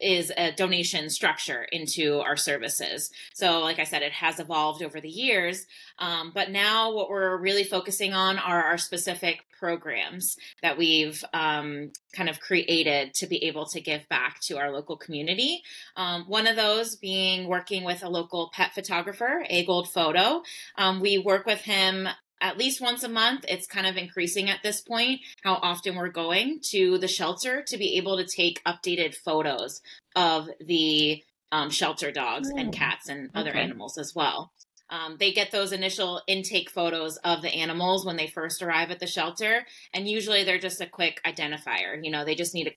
is 0.00 0.32
a 0.36 0.52
donation 0.52 1.10
structure 1.10 1.66
into 1.72 2.18
our 2.20 2.36
services. 2.36 3.10
So, 3.34 3.60
like 3.60 3.78
I 3.78 3.84
said, 3.84 4.02
it 4.02 4.12
has 4.12 4.40
evolved 4.40 4.82
over 4.82 5.00
the 5.00 5.08
years. 5.08 5.66
Um, 5.98 6.32
but 6.34 6.50
now, 6.50 6.92
what 6.92 7.10
we're 7.10 7.36
really 7.36 7.64
focusing 7.64 8.14
on 8.14 8.38
are 8.38 8.62
our 8.62 8.78
specific 8.78 9.44
programs 9.58 10.36
that 10.62 10.78
we've 10.78 11.24
um, 11.34 11.90
kind 12.12 12.28
of 12.28 12.40
created 12.40 13.12
to 13.14 13.26
be 13.26 13.44
able 13.44 13.66
to 13.66 13.80
give 13.80 14.08
back 14.08 14.40
to 14.42 14.56
our 14.56 14.70
local 14.70 14.96
community. 14.96 15.62
Um, 15.96 16.24
one 16.28 16.46
of 16.46 16.56
those 16.56 16.96
being 16.96 17.48
working 17.48 17.84
with 17.84 18.02
a 18.02 18.08
local 18.08 18.50
pet 18.52 18.72
photographer, 18.74 19.44
A 19.48 19.64
Gold 19.64 19.90
Photo. 19.90 20.42
Um, 20.76 21.00
we 21.00 21.18
work 21.18 21.44
with 21.46 21.60
him 21.60 22.08
at 22.40 22.58
least 22.58 22.80
once 22.80 23.02
a 23.02 23.08
month. 23.08 23.44
It's 23.48 23.66
kind 23.66 23.86
of 23.86 23.96
increasing 23.96 24.50
at 24.50 24.62
this 24.62 24.80
point 24.80 25.20
how 25.42 25.54
often 25.54 25.96
we're 25.96 26.08
going 26.08 26.60
to 26.70 26.98
the 26.98 27.08
shelter 27.08 27.62
to 27.66 27.78
be 27.78 27.96
able 27.96 28.16
to 28.16 28.26
take 28.26 28.62
updated 28.64 29.14
photos 29.14 29.80
of 30.16 30.48
the 30.60 31.22
um, 31.52 31.70
shelter 31.70 32.10
dogs 32.10 32.48
and 32.50 32.66
hmm. 32.66 32.70
cats 32.70 33.08
and 33.08 33.30
other 33.34 33.50
okay. 33.50 33.60
animals 33.60 33.98
as 33.98 34.14
well. 34.14 34.52
Um, 34.90 35.16
they 35.18 35.32
get 35.32 35.50
those 35.50 35.72
initial 35.72 36.22
intake 36.26 36.70
photos 36.70 37.18
of 37.18 37.42
the 37.42 37.50
animals 37.50 38.06
when 38.06 38.16
they 38.16 38.26
first 38.26 38.62
arrive 38.62 38.90
at 38.90 39.00
the 39.00 39.06
shelter, 39.06 39.66
and 39.92 40.08
usually 40.08 40.44
they're 40.44 40.58
just 40.58 40.80
a 40.80 40.86
quick 40.86 41.20
identifier. 41.26 42.02
You 42.02 42.10
know, 42.10 42.24
they 42.24 42.34
just 42.34 42.54
need 42.54 42.68
a 42.68 42.76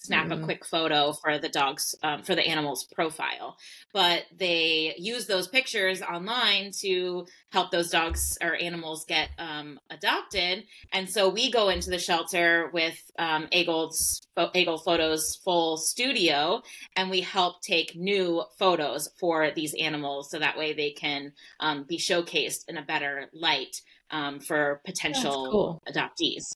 snap 0.00 0.26
mm. 0.26 0.32
a 0.32 0.34
mm-hmm. 0.36 0.44
quick 0.44 0.64
photo 0.64 1.12
for 1.12 1.38
the 1.38 1.48
dog's 1.48 1.94
um, 2.02 2.22
for 2.22 2.34
the 2.34 2.46
animal's 2.46 2.84
profile 2.84 3.56
but 3.92 4.24
they 4.36 4.94
use 4.96 5.26
those 5.26 5.46
pictures 5.46 6.00
online 6.00 6.70
to 6.72 7.26
help 7.52 7.70
those 7.70 7.90
dogs 7.90 8.38
or 8.42 8.54
animals 8.56 9.04
get 9.04 9.28
um, 9.38 9.78
adopted 9.90 10.64
and 10.92 11.08
so 11.08 11.28
we 11.28 11.50
go 11.50 11.68
into 11.68 11.90
the 11.90 11.98
shelter 11.98 12.70
with 12.72 12.98
um, 13.18 13.46
Agold's 13.52 14.22
Agold 14.36 14.82
Photos 14.84 15.36
full 15.44 15.76
studio 15.76 16.62
and 16.96 17.10
we 17.10 17.20
help 17.20 17.60
take 17.60 17.94
new 17.94 18.42
photos 18.58 19.10
for 19.18 19.50
these 19.50 19.74
animals 19.74 20.30
so 20.30 20.38
that 20.38 20.56
way 20.56 20.72
they 20.72 20.90
can 20.90 21.32
um, 21.60 21.84
be 21.84 21.98
showcased 21.98 22.68
in 22.68 22.78
a 22.78 22.82
better 22.82 23.26
light 23.34 23.82
um, 24.10 24.40
for 24.40 24.80
potential 24.84 25.48
cool. 25.50 25.82
adoptees 25.88 26.54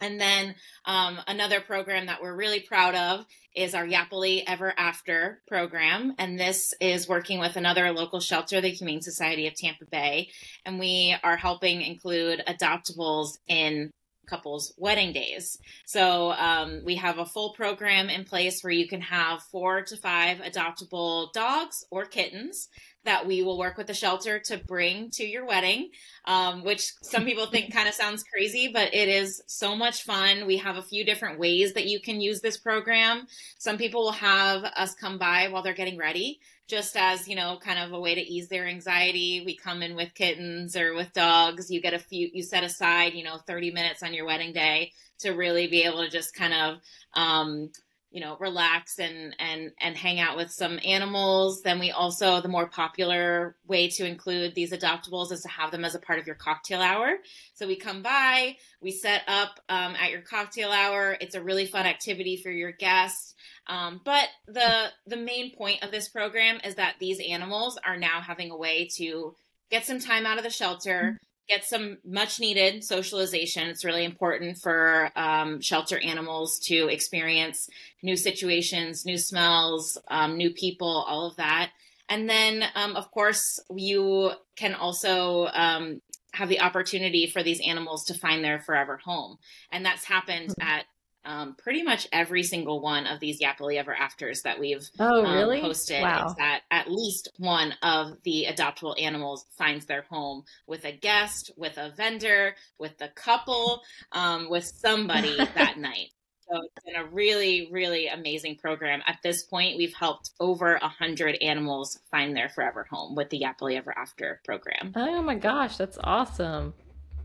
and 0.00 0.20
then 0.20 0.54
um, 0.84 1.18
another 1.26 1.60
program 1.60 2.06
that 2.06 2.22
we're 2.22 2.36
really 2.36 2.60
proud 2.60 2.94
of 2.94 3.26
is 3.54 3.74
our 3.74 3.86
Yappily 3.86 4.44
Ever 4.46 4.72
After 4.76 5.40
program. 5.48 6.14
And 6.18 6.38
this 6.38 6.74
is 6.80 7.08
working 7.08 7.40
with 7.40 7.56
another 7.56 7.92
local 7.92 8.20
shelter, 8.20 8.60
the 8.60 8.68
Humane 8.68 9.02
Society 9.02 9.46
of 9.46 9.54
Tampa 9.54 9.86
Bay. 9.86 10.30
And 10.64 10.78
we 10.78 11.16
are 11.24 11.36
helping 11.36 11.82
include 11.82 12.42
adoptables 12.46 13.38
in 13.48 13.90
couples' 14.28 14.72
wedding 14.76 15.12
days. 15.12 15.58
So 15.86 16.32
um, 16.32 16.82
we 16.84 16.96
have 16.96 17.18
a 17.18 17.26
full 17.26 17.54
program 17.54 18.10
in 18.10 18.24
place 18.24 18.62
where 18.62 18.72
you 18.72 18.86
can 18.86 19.00
have 19.00 19.42
four 19.42 19.82
to 19.82 19.96
five 19.96 20.38
adoptable 20.38 21.32
dogs 21.32 21.84
or 21.90 22.04
kittens 22.04 22.68
that 23.08 23.26
we 23.26 23.42
will 23.42 23.56
work 23.56 23.78
with 23.78 23.86
the 23.86 23.94
shelter 23.94 24.38
to 24.38 24.58
bring 24.58 25.08
to 25.08 25.24
your 25.24 25.46
wedding, 25.46 25.88
um, 26.26 26.62
which 26.62 26.92
some 27.00 27.24
people 27.24 27.46
think 27.46 27.72
kind 27.74 27.88
of 27.88 27.94
sounds 27.94 28.22
crazy, 28.22 28.68
but 28.70 28.94
it 28.94 29.08
is 29.08 29.42
so 29.46 29.74
much 29.74 30.02
fun. 30.02 30.46
We 30.46 30.58
have 30.58 30.76
a 30.76 30.82
few 30.82 31.06
different 31.06 31.38
ways 31.38 31.72
that 31.72 31.86
you 31.86 32.00
can 32.00 32.20
use 32.20 32.42
this 32.42 32.58
program. 32.58 33.26
Some 33.56 33.78
people 33.78 34.02
will 34.02 34.12
have 34.12 34.62
us 34.62 34.94
come 34.94 35.16
by 35.16 35.48
while 35.48 35.62
they're 35.62 35.72
getting 35.72 35.96
ready 35.96 36.38
just 36.68 36.98
as 36.98 37.26
you 37.26 37.34
know 37.34 37.58
kind 37.64 37.78
of 37.78 37.92
a 37.92 37.98
way 37.98 38.14
to 38.14 38.20
ease 38.20 38.48
their 38.48 38.66
anxiety 38.66 39.42
we 39.46 39.56
come 39.56 39.82
in 39.82 39.96
with 39.96 40.12
kittens 40.12 40.76
or 40.76 40.94
with 40.94 41.10
dogs 41.14 41.70
you 41.70 41.80
get 41.80 41.94
a 41.94 41.98
few 41.98 42.28
you 42.34 42.42
set 42.42 42.62
aside 42.62 43.14
you 43.14 43.24
know 43.24 43.38
30 43.46 43.70
minutes 43.70 44.02
on 44.02 44.12
your 44.12 44.26
wedding 44.26 44.52
day 44.52 44.92
to 45.18 45.30
really 45.30 45.66
be 45.66 45.84
able 45.84 46.04
to 46.04 46.10
just 46.10 46.34
kind 46.34 46.52
of 46.52 46.78
um, 47.14 47.70
you 48.10 48.20
know 48.20 48.36
relax 48.40 48.98
and 48.98 49.36
and 49.38 49.72
and 49.80 49.96
hang 49.96 50.18
out 50.18 50.36
with 50.36 50.50
some 50.50 50.78
animals. 50.84 51.62
Then 51.62 51.78
we 51.78 51.90
also 51.90 52.40
the 52.40 52.48
more 52.48 52.68
popular 52.68 53.56
way 53.66 53.88
to 53.90 54.06
include 54.06 54.54
these 54.54 54.72
adoptables 54.72 55.32
is 55.32 55.42
to 55.42 55.48
have 55.48 55.70
them 55.70 55.84
as 55.84 55.94
a 55.94 55.98
part 55.98 56.18
of 56.18 56.26
your 56.26 56.36
cocktail 56.36 56.80
hour. 56.80 57.16
So 57.54 57.66
we 57.66 57.76
come 57.76 58.02
by 58.02 58.56
we 58.80 58.92
set 58.92 59.22
up 59.26 59.60
um, 59.68 59.94
at 59.96 60.10
your 60.10 60.22
cocktail 60.22 60.70
hour. 60.70 61.16
It's 61.20 61.34
a 61.34 61.42
really 61.42 61.66
fun 61.66 61.86
activity 61.86 62.36
for 62.36 62.50
your 62.50 62.72
guests. 62.72 63.34
Um, 63.66 64.00
but 64.04 64.28
the 64.46 64.86
the 65.06 65.16
main 65.16 65.54
point 65.54 65.82
of 65.82 65.90
this 65.90 66.08
program 66.08 66.60
is 66.64 66.76
that 66.76 66.96
these 66.98 67.20
animals 67.20 67.78
are 67.84 67.98
now 67.98 68.20
having 68.20 68.50
a 68.50 68.56
way 68.56 68.88
to 68.96 69.34
get 69.70 69.84
some 69.84 70.00
time 70.00 70.24
out 70.24 70.38
of 70.38 70.44
the 70.44 70.50
shelter 70.50 71.18
get 71.48 71.64
some 71.64 71.98
much 72.04 72.38
needed 72.40 72.84
socialization. 72.84 73.68
It's 73.68 73.84
really 73.84 74.04
important 74.04 74.58
for 74.58 75.10
um, 75.16 75.60
shelter 75.60 75.98
animals 75.98 76.58
to 76.66 76.88
experience 76.88 77.68
new 78.02 78.16
situations, 78.16 79.06
new 79.06 79.18
smells, 79.18 79.98
um, 80.08 80.36
new 80.36 80.50
people, 80.50 81.04
all 81.08 81.26
of 81.26 81.36
that. 81.36 81.70
And 82.08 82.28
then, 82.28 82.64
um, 82.74 82.96
of 82.96 83.10
course, 83.10 83.60
you 83.74 84.32
can 84.56 84.74
also 84.74 85.48
um, 85.52 86.00
have 86.32 86.48
the 86.48 86.60
opportunity 86.60 87.26
for 87.26 87.42
these 87.42 87.60
animals 87.60 88.04
to 88.04 88.14
find 88.14 88.44
their 88.44 88.60
forever 88.60 88.98
home. 88.98 89.38
And 89.72 89.84
that's 89.84 90.04
happened 90.04 90.50
mm-hmm. 90.50 90.68
at 90.68 90.84
um, 91.28 91.54
pretty 91.54 91.82
much 91.82 92.08
every 92.10 92.42
single 92.42 92.80
one 92.80 93.06
of 93.06 93.20
these 93.20 93.38
Yappily 93.38 93.76
Ever 93.76 93.94
Afters 93.94 94.42
that 94.42 94.58
we've 94.58 94.88
oh, 94.98 95.24
um, 95.24 95.60
posted 95.60 96.00
wow. 96.00 96.26
is 96.26 96.34
that 96.36 96.62
at 96.70 96.90
least 96.90 97.28
one 97.36 97.74
of 97.82 98.16
the 98.24 98.46
adoptable 98.48 99.00
animals 99.00 99.44
finds 99.58 99.84
their 99.84 100.02
home 100.02 100.44
with 100.66 100.86
a 100.86 100.92
guest, 100.92 101.50
with 101.56 101.76
a 101.76 101.90
vendor, 101.90 102.56
with 102.78 102.94
a 103.02 103.08
couple, 103.08 103.82
um, 104.12 104.48
with 104.48 104.64
somebody 104.64 105.36
that 105.54 105.76
night. 105.78 106.12
So 106.50 106.62
it's 106.62 106.84
been 106.86 106.96
a 106.96 107.04
really, 107.04 107.68
really 107.70 108.06
amazing 108.06 108.56
program. 108.56 109.02
At 109.06 109.18
this 109.22 109.42
point, 109.42 109.76
we've 109.76 109.92
helped 109.92 110.30
over 110.40 110.76
a 110.76 110.88
hundred 110.88 111.36
animals 111.42 111.98
find 112.10 112.34
their 112.34 112.48
forever 112.48 112.86
home 112.90 113.14
with 113.14 113.28
the 113.28 113.42
Yappily 113.42 113.76
Ever 113.76 113.92
After 113.98 114.40
program. 114.46 114.94
Oh 114.96 115.20
my 115.20 115.34
gosh, 115.34 115.76
that's 115.76 115.98
awesome! 116.02 116.72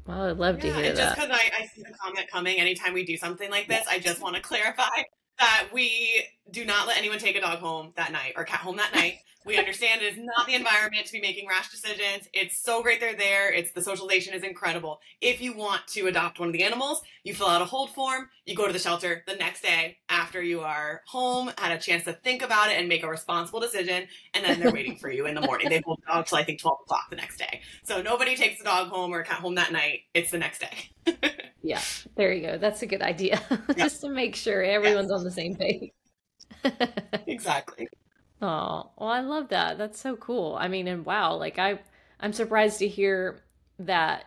Well, 0.06 0.24
I'd 0.24 0.38
love 0.38 0.58
yeah, 0.58 0.62
to 0.62 0.74
hear 0.74 0.90
and 0.90 0.98
that. 0.98 1.16
Just 1.16 1.16
because 1.16 1.30
I, 1.32 1.64
I 1.64 1.66
see 1.68 1.84
the 1.84 1.94
comment 1.98 2.28
coming 2.30 2.60
anytime 2.60 2.94
we 2.94 3.06
do 3.06 3.18
something 3.18 3.50
like 3.50 3.68
this, 3.68 3.86
I 3.88 4.00
just 4.00 4.22
want 4.22 4.36
to 4.36 4.42
clarify 4.42 5.04
that 5.40 5.68
we 5.74 6.26
do 6.52 6.66
not 6.66 6.88
let 6.88 6.98
anyone 6.98 7.20
take 7.20 7.36
a 7.36 7.42
dog 7.42 7.60
home 7.60 7.94
that 7.96 8.12
night 8.12 8.34
or 8.36 8.44
cat 8.44 8.60
home 8.60 8.76
that 8.78 8.94
night. 8.94 9.20
We 9.46 9.58
understand 9.58 10.02
it 10.02 10.14
is 10.14 10.20
not 10.20 10.48
the 10.48 10.56
environment 10.56 11.06
to 11.06 11.12
be 11.12 11.22
making 11.22 11.48
rash 11.48 11.70
decisions. 11.70 12.30
It's 12.34 12.58
so 12.58 12.82
great 12.82 13.00
they're 13.00 13.16
there. 13.16 13.52
It's 13.52 13.72
the 13.72 13.82
socialization 13.82 14.34
is 14.34 14.44
incredible. 14.44 15.00
If 15.22 15.42
you 15.42 15.54
want 15.54 15.88
to 15.90 16.08
adopt 16.08 16.40
one 16.40 16.50
of 16.50 16.54
the 16.54 16.64
animals, 16.64 17.02
you 17.24 17.34
fill 17.34 17.48
out 17.48 17.62
a 17.62 17.66
hold 17.66 17.90
form, 17.92 18.30
you 18.46 18.56
go 18.56 18.68
to 18.68 18.74
the 18.74 18.80
shelter 18.80 19.24
the 19.28 19.36
next 19.36 19.62
day 19.62 19.98
after 20.10 20.42
you 20.42 20.62
are 20.62 21.02
home, 21.08 21.52
had 21.58 21.72
a 21.72 21.80
chance 21.80 22.04
to 22.06 22.14
think 22.14 22.42
about 22.42 22.70
it 22.70 22.78
and 22.78 22.88
make 22.88 23.04
a 23.04 23.10
responsible 23.10 23.60
decision, 23.60 24.08
and 24.34 24.46
then 24.46 24.60
they're 24.60 24.72
waiting 24.72 24.96
for 24.96 25.10
you 25.10 25.26
in 25.26 25.36
the 25.36 25.42
morning. 25.42 25.70
They 25.70 25.82
hold 25.86 26.02
out 26.08 26.28
till 26.28 26.38
I 26.38 26.44
think 26.44 26.62
twelve 26.62 26.80
o'clock 26.82 27.10
the 27.10 27.16
next 27.16 27.38
day. 27.38 27.62
So 27.84 28.02
nobody 28.02 28.36
takes 28.36 28.60
the 28.60 28.66
dog 28.66 28.90
home 28.90 29.14
or 29.14 29.24
cat 29.24 29.40
home 29.40 29.56
that 29.56 29.72
night. 29.72 30.02
It's 30.14 30.32
the 30.32 30.38
next 30.38 30.60
day. 30.60 31.22
yeah, 31.64 31.82
there 32.16 32.34
you 32.34 32.48
go. 32.48 32.58
That's 32.58 32.82
a 32.82 32.86
good 32.86 33.02
idea. 33.02 33.42
Just 33.78 34.02
to 34.02 34.10
make 34.10 34.36
sure 34.36 34.64
everyone's 34.64 35.10
yes. 35.10 35.20
on 35.20 35.24
the 35.24 35.32
same 35.32 35.56
page. 35.56 35.92
exactly. 37.28 37.88
Oh, 38.44 38.92
well, 38.98 39.10
I 39.10 39.22
love 39.22 39.48
that. 39.50 39.78
That's 39.78 39.98
so 39.98 40.18
cool. 40.18 40.58
I 40.60 40.68
mean, 40.68 40.90
and 40.90 41.06
wow, 41.06 41.36
like 41.36 41.58
I, 41.58 41.80
I'm 42.20 42.34
surprised 42.34 42.80
to 42.80 42.90
hear 42.90 43.40
that 43.80 44.26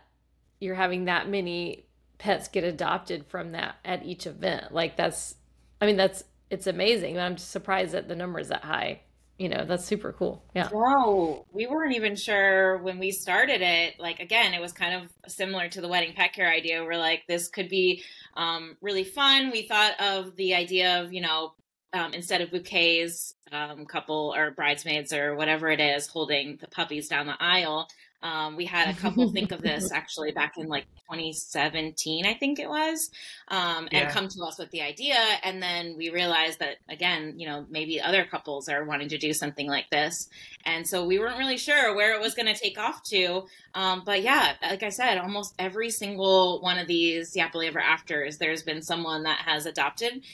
you're 0.59 0.75
having 0.75 1.05
that 1.05 1.29
many 1.29 1.85
pets 2.17 2.49
get 2.49 2.65
adopted 2.65 3.27
from 3.27 3.53
that 3.53 3.77
at 3.85 4.07
each 4.07 4.27
event. 4.27 4.73
Like 4.73 4.97
that's, 4.97 5.35
I 5.83 5.87
mean, 5.87 5.99
that's 5.99 6.25
it's 6.49 6.67
amazing. 6.67 7.19
I'm 7.19 7.37
just 7.37 7.51
surprised 7.51 7.93
that 7.93 8.09
the 8.09 8.17
number 8.17 8.39
is 8.39 8.49
that 8.49 8.65
high. 8.65 9.03
You 9.37 9.51
know, 9.51 9.67
that's 9.67 9.85
super 9.85 10.15
cool. 10.15 10.43
Yeah. 10.55 10.71
No, 10.73 11.45
we 11.53 11.67
weren't 11.67 11.95
even 11.95 12.17
sure 12.17 12.79
when 12.79 12.99
we 12.99 13.11
started 13.11 13.61
it. 13.61 14.01
Like 14.01 14.21
again, 14.21 14.55
it 14.55 14.63
was 14.63 14.73
kind 14.73 14.95
of 14.95 15.31
similar 15.31 15.69
to 15.69 15.83
the 15.83 15.89
wedding 15.89 16.15
pet 16.15 16.33
care 16.33 16.51
idea. 16.51 16.83
We're 16.83 16.97
like, 16.97 17.25
this 17.29 17.49
could 17.49 17.69
be 17.69 18.03
um, 18.35 18.79
really 18.81 19.05
fun. 19.05 19.51
We 19.51 19.67
thought 19.69 20.01
of 20.01 20.37
the 20.37 20.55
idea 20.55 21.03
of 21.03 21.13
you 21.13 21.21
know 21.21 21.53
um, 21.93 22.15
instead 22.15 22.41
of 22.41 22.51
bouquets, 22.51 23.35
um, 23.53 23.87
couple 23.87 24.35
or 24.37 24.51
bridesmaids 24.51 25.13
or 25.13 25.35
whatever 25.35 25.69
it 25.71 25.81
is 25.81 26.07
holding 26.07 26.57
the 26.61 26.69
puppies 26.69 27.09
down 27.09 27.27
the 27.27 27.41
aisle. 27.41 27.89
Um, 28.23 28.57
we 28.57 28.65
had 28.65 28.89
a 28.89 28.99
couple 28.99 29.29
think 29.33 29.53
of 29.53 29.63
this 29.63 29.93
actually 29.93 30.33
back 30.33 30.55
in 30.57 30.69
like 30.69 30.87
2017, 31.11 32.27
I 32.27 32.35
think 32.35 32.59
it 32.59 32.69
was, 32.69 33.11
um, 33.49 33.89
and 33.93 34.11
come 34.11 34.27
to 34.29 34.43
us 34.43 34.59
with 34.59 34.71
the 34.71 34.83
idea. 34.83 35.19
And 35.45 35.63
then 35.63 35.97
we 35.97 36.11
realized 36.11 36.59
that, 36.59 36.79
again, 36.89 37.35
you 37.39 37.47
know, 37.47 37.67
maybe 37.71 38.01
other 38.01 38.25
couples 38.25 38.69
are 38.69 38.85
wanting 38.85 39.09
to 39.11 39.19
do 39.19 39.33
something 39.33 39.69
like 39.69 39.89
this. 39.91 40.29
And 40.65 40.87
so 40.87 41.05
we 41.05 41.19
weren't 41.19 41.39
really 41.39 41.59
sure 41.59 41.95
where 41.95 42.15
it 42.15 42.21
was 42.21 42.35
going 42.35 42.53
to 42.53 42.61
take 42.61 42.79
off 42.79 43.03
to. 43.05 43.45
Um, 43.75 44.03
but 44.05 44.23
yeah, 44.23 44.55
like 44.63 44.83
I 44.83 44.89
said, 44.89 45.19
almost 45.19 45.55
every 45.59 45.91
single 45.91 46.61
one 46.61 46.79
of 46.79 46.89
these 46.89 47.35
Yappily 47.35 47.69
Ever 47.69 47.81
Afters, 47.81 48.39
there's 48.39 48.63
been 48.63 48.83
someone 48.83 49.23
that 49.25 49.39
has 49.41 49.67
adopted 49.67 50.25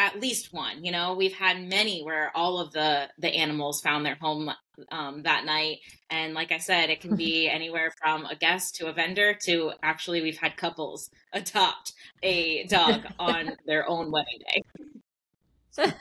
at 0.00 0.18
least 0.18 0.52
one 0.52 0.82
you 0.82 0.90
know? 0.90 1.14
We've 1.14 1.34
had 1.34 1.62
many 1.62 2.02
where 2.02 2.32
all 2.34 2.58
of 2.58 2.72
the 2.72 3.08
the 3.18 3.28
animals 3.28 3.80
found 3.82 4.04
their 4.04 4.16
home 4.16 4.50
um, 4.90 5.22
that 5.24 5.44
night. 5.44 5.78
And 6.08 6.32
like 6.34 6.50
i 6.52 6.58
said 6.58 6.90
it 6.90 7.00
can 7.00 7.16
be 7.16 7.48
anywhere 7.58 7.92
from 8.02 8.24
a 8.24 8.34
guest 8.34 8.76
to 8.76 8.88
a 8.88 8.92
vendor 8.92 9.34
to 9.44 9.72
actually 9.82 10.22
we've 10.22 10.38
had 10.38 10.56
couples 10.56 11.10
adopt 11.32 11.92
a 12.22 12.64
dog 12.66 13.06
on 13.18 13.56
their 13.66 13.88
own 13.88 14.10
wedding 14.10 14.40
day. 14.48 15.92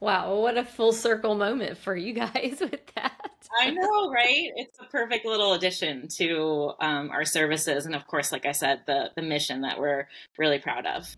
Wow 0.00 0.36
what 0.36 0.58
a 0.58 0.64
full 0.64 0.92
circle 0.92 1.34
moment 1.34 1.78
for 1.78 1.96
you 1.96 2.12
guys 2.12 2.58
with 2.60 2.86
that. 2.94 3.12
I 3.58 3.70
know 3.70 4.10
right? 4.10 4.50
It's 4.56 4.78
a 4.80 4.84
perfect 4.84 5.24
little 5.24 5.54
addition 5.54 6.08
to 6.16 6.72
um, 6.80 7.10
our 7.10 7.24
services 7.24 7.86
and 7.86 7.94
of 7.94 8.06
course 8.06 8.32
like 8.32 8.44
i 8.44 8.52
said 8.52 8.80
the 8.86 9.10
the 9.16 9.22
mission 9.22 9.62
that 9.62 9.78
we're 9.78 10.08
really 10.36 10.58
proud 10.58 10.84
of 10.86 11.16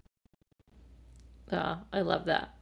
I 1.52 2.00
love 2.00 2.26
that. 2.26 2.54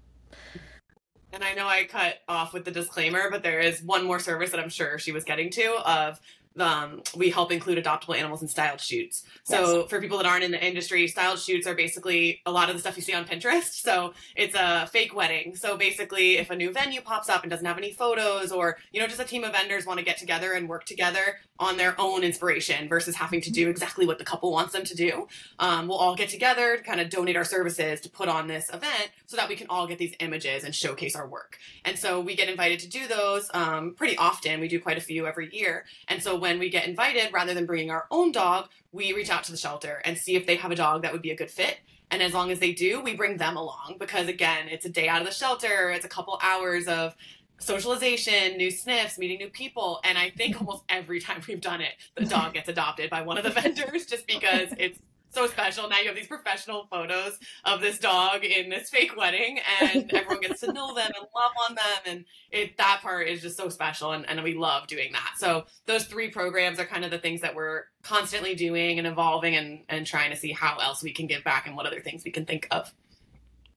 And 1.33 1.43
I 1.43 1.55
know 1.55 1.67
I 1.67 1.85
cut 1.85 2.19
off 2.29 2.53
with 2.53 2.65
the 2.65 2.71
disclaimer, 2.71 3.29
but 3.31 3.43
there 3.43 3.59
is 3.59 3.83
one 3.83 4.05
more 4.07 4.21
service 4.21 4.53
that 4.53 4.61
I'm 4.61 4.69
sure 4.69 4.99
she 4.99 5.11
was 5.11 5.25
getting 5.25 5.51
to 5.51 5.75
of 5.85 6.21
um, 6.59 7.03
we 7.17 7.31
help 7.31 7.51
include 7.51 7.83
adoptable 7.83 8.17
animals 8.17 8.43
in 8.43 8.49
styled 8.49 8.81
shoots. 8.81 9.25
So 9.45 9.81
yes. 9.81 9.91
for 9.91 10.01
people 10.01 10.19
that 10.19 10.27
aren't 10.27 10.45
in 10.45 10.51
the 10.51 10.65
industry, 10.65 11.09
styled 11.09 11.39
shoots 11.39 11.67
are 11.67 11.75
basically 11.75 12.41
a 12.47 12.53
lot 12.53 12.69
of 12.69 12.77
the 12.77 12.81
stuff 12.81 12.97
you 12.97 13.03
see 13.03 13.15
on 13.15 13.25
Pinterest. 13.25 13.83
So 13.85 14.15
it's 14.35 14.55
a 14.55 14.87
fake 14.87 15.15
wedding. 15.15 15.57
So 15.57 15.77
basically, 15.77 16.39
if 16.39 16.51
a 16.51 16.57
new 16.57 16.73
venue 16.73 17.03
pops 17.03 17.29
up 17.29 17.43
and 17.43 17.51
doesn't 17.51 17.67
have 17.67 17.77
any 17.77 17.93
photos, 17.93 18.51
or 18.51 18.79
you 18.93 19.01
know, 19.01 19.07
just 19.07 19.21
a 19.21 19.25
team 19.25 19.45
of 19.45 19.53
vendors 19.53 19.85
want 19.85 19.99
to 19.99 20.05
get 20.05 20.17
together 20.17 20.53
and 20.53 20.69
work 20.69 20.85
together 20.85 21.39
on 21.59 21.77
their 21.77 21.95
own 22.01 22.25
inspiration 22.25 22.89
versus 22.89 23.15
having 23.15 23.41
to 23.43 23.51
do 23.51 23.69
exactly 23.69 24.07
what 24.07 24.19
the 24.19 24.25
couple 24.25 24.51
wants 24.51 24.73
them 24.73 24.85
to 24.85 24.95
do, 24.97 25.29
um, 25.59 25.87
we'll 25.87 25.99
all 25.99 26.17
get 26.17 26.29
together 26.29 26.77
to 26.77 26.83
kind 26.83 27.01
of 27.01 27.11
donate 27.11 27.37
our 27.37 27.45
services 27.45 28.01
to 28.01 28.09
put 28.09 28.29
on 28.29 28.49
this 28.49 28.69
event 28.71 29.11
so 29.27 29.37
that 29.37 29.49
we 29.49 29.55
can 29.55 29.67
all 29.69 29.87
get 29.87 29.99
these 29.99 30.15
images 30.21 30.65
and 30.65 30.75
showcase 30.75 31.15
our 31.15 31.29
work. 31.29 31.59
And 31.85 31.99
so 31.99 32.21
we 32.21 32.35
get 32.35 32.49
invited 32.49 32.81
to 32.81 32.89
do 32.89 33.07
those 33.07 33.51
um, 33.55 33.95
pretty 33.95 34.17
often. 34.17 34.61
We 34.61 34.69
do 34.69 34.81
quite 34.81 34.99
a 34.99 35.03
few 35.03 35.27
every 35.27 35.55
year. 35.55 35.85
And 36.09 36.23
so 36.23 36.37
when 36.45 36.59
we 36.59 36.69
get 36.69 36.87
invited, 36.87 37.33
rather 37.33 37.55
than 37.55 37.65
bringing 37.65 37.91
our 37.91 38.07
own 38.11 38.31
dog, 38.31 38.69
we 38.93 39.15
reach 39.15 39.31
out 39.31 39.45
to 39.45 39.51
the 39.51 39.57
shelter 39.57 40.03
and 40.05 40.19
see 40.19 40.37
if 40.37 40.45
they 40.45 40.57
have 40.57 40.71
a 40.71 40.75
dog 40.75 41.01
that 41.01 41.11
would 41.11 41.23
be 41.23 41.31
a 41.31 41.35
good 41.35 41.51
fit. 41.51 41.79
And 42.11 42.23
as 42.23 42.35
long 42.35 42.51
as 42.51 42.59
they 42.59 42.75
do, 42.75 43.01
we 43.01 43.17
bring 43.17 43.39
them 43.39 43.57
along 43.57 43.97
because, 43.99 44.29
again, 44.29 44.69
it's 44.69 44.85
a 44.85 44.91
day 44.91 45.09
out 45.09 45.23
of 45.23 45.27
the 45.27 45.33
shelter, 45.33 45.89
it's 45.89 46.05
a 46.05 46.09
couple 46.09 46.39
hours 46.43 46.87
of 46.87 47.17
socialization, 47.61 48.59
new 48.59 48.71
sniffs, 48.71 49.17
meeting 49.17 49.39
new 49.39 49.49
people. 49.49 50.01
And 50.05 50.19
I 50.19 50.29
think 50.37 50.57
almost 50.61 50.85
every 50.91 51.19
time 51.19 51.41
we've 51.49 51.63
done 51.63 51.81
it, 51.81 51.95
the 52.15 52.27
dog 52.27 52.53
gets 52.53 52.69
adopted 52.69 53.09
by 53.09 53.23
one 53.23 53.39
of 53.39 53.45
the 53.45 53.51
vendors 53.63 54.05
just 54.05 54.27
because 54.27 54.69
it's 54.77 54.99
so 55.35 55.47
special. 55.47 55.89
Now 55.89 55.99
you 55.99 56.07
have 56.07 56.17
these 56.17 56.27
professional 56.27 56.87
photos 56.91 57.39
of 57.65 57.81
this 57.81 57.99
dog 57.99 58.45
in 58.45 58.71
this 58.71 58.91
fake 58.91 59.17
wedding, 59.17 59.59
and 59.81 60.13
everyone 60.13 60.41
gets 60.41 60.61
to 60.61 60.73
know 60.73 60.95
them 60.95 61.07
and 61.07 61.27
love 61.35 61.53
on 61.69 61.75
them, 61.75 62.03
and 62.07 62.25
it 62.51 62.77
that 62.79 63.01
part 63.03 63.29
is 63.29 63.43
just 63.43 63.57
so 63.57 63.69
special, 63.69 64.13
and, 64.13 64.29
and 64.29 64.43
we 64.43 64.55
love 64.55 64.87
doing 64.87 65.13
that. 65.13 65.35
So 65.39 65.65
those 65.87 66.05
three 66.05 66.31
programs 66.31 66.79
are 66.79 66.87
kind 66.87 67.05
of 67.05 67.11
the 67.11 67.19
things 67.19 67.41
that 67.41 67.55
we're 67.55 67.85
constantly 68.03 68.55
doing 68.55 68.99
and 68.99 69.07
evolving, 69.07 69.57
and 69.57 69.81
and 69.89 70.07
trying 70.07 70.31
to 70.31 70.37
see 70.37 70.53
how 70.53 70.79
else 70.79 71.03
we 71.03 71.13
can 71.13 71.27
give 71.27 71.45
back 71.45 71.67
and 71.67 71.77
what 71.77 71.87
other 71.87 72.01
things 72.01 72.25
we 72.25 72.31
can 72.31 72.47
think 72.47 72.69
of. 72.71 72.93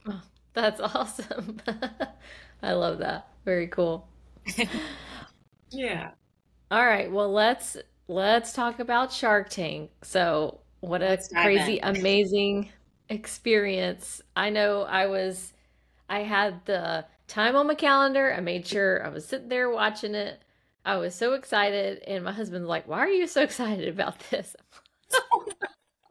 Oh, 0.08 0.22
that's 0.54 0.80
awesome. 0.96 1.60
I 2.62 2.74
love 2.74 3.00
that. 3.00 3.28
Very 3.46 3.68
cool. 3.68 4.08
yeah. 5.70 6.12
All 6.72 6.86
right. 6.86 7.12
Well, 7.12 7.32
let's 7.32 7.78
let's 8.08 8.54
talk 8.54 8.80
about 8.80 9.12
Shark 9.12 9.50
Tank. 9.50 9.92
So 10.04 10.62
what 10.80 11.02
a 11.02 11.18
crazy, 11.42 11.80
amazing 11.82 12.70
experience. 13.10 14.22
I 14.36 14.50
know 14.50 14.84
I 14.84 15.08
was, 15.08 15.54
I 16.10 16.20
had 16.20 16.66
the 16.66 17.06
time 17.28 17.56
on 17.56 17.68
my 17.68 17.76
calendar. 17.76 18.34
I 18.34 18.40
made 18.40 18.68
sure 18.68 19.06
I 19.06 19.10
was 19.10 19.26
sitting 19.26 19.50
there 19.50 19.70
watching 19.70 20.16
it. 20.16 20.42
I 20.86 20.98
was 20.98 21.16
so 21.16 21.34
excited. 21.34 22.02
And 22.08 22.24
my 22.24 22.32
husband's 22.32 22.68
like, 22.68 22.88
Why 22.88 23.00
are 23.00 23.10
you 23.10 23.28
so 23.28 23.42
excited 23.44 23.88
about 23.88 24.20
this? 24.30 24.56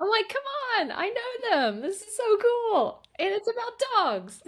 I'm 0.00 0.08
like, 0.08 0.28
Come 0.28 0.42
on, 0.80 0.92
I 0.92 1.08
know 1.08 1.50
them. 1.50 1.80
This 1.80 2.02
is 2.02 2.16
so 2.16 2.36
cool. 2.38 3.02
And 3.18 3.28
it's 3.34 3.48
about 3.48 3.80
dogs. 3.96 4.42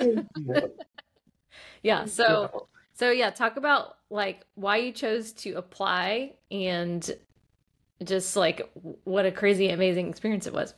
yeah. 1.83 2.04
So, 2.07 2.68
so 2.94 3.11
yeah, 3.11 3.31
talk 3.31 3.57
about 3.57 3.96
like 4.11 4.44
why 4.54 4.78
you 4.78 4.92
chose 4.92 5.33
to 5.33 5.52
apply 5.54 6.35
and 6.50 7.11
just 8.05 8.37
like 8.37 8.71
what 9.05 9.27
a 9.27 9.33
crazy 9.33 9.71
amazing 9.71 10.09
experience 10.09 10.47
it 10.47 10.53
was 10.53 10.75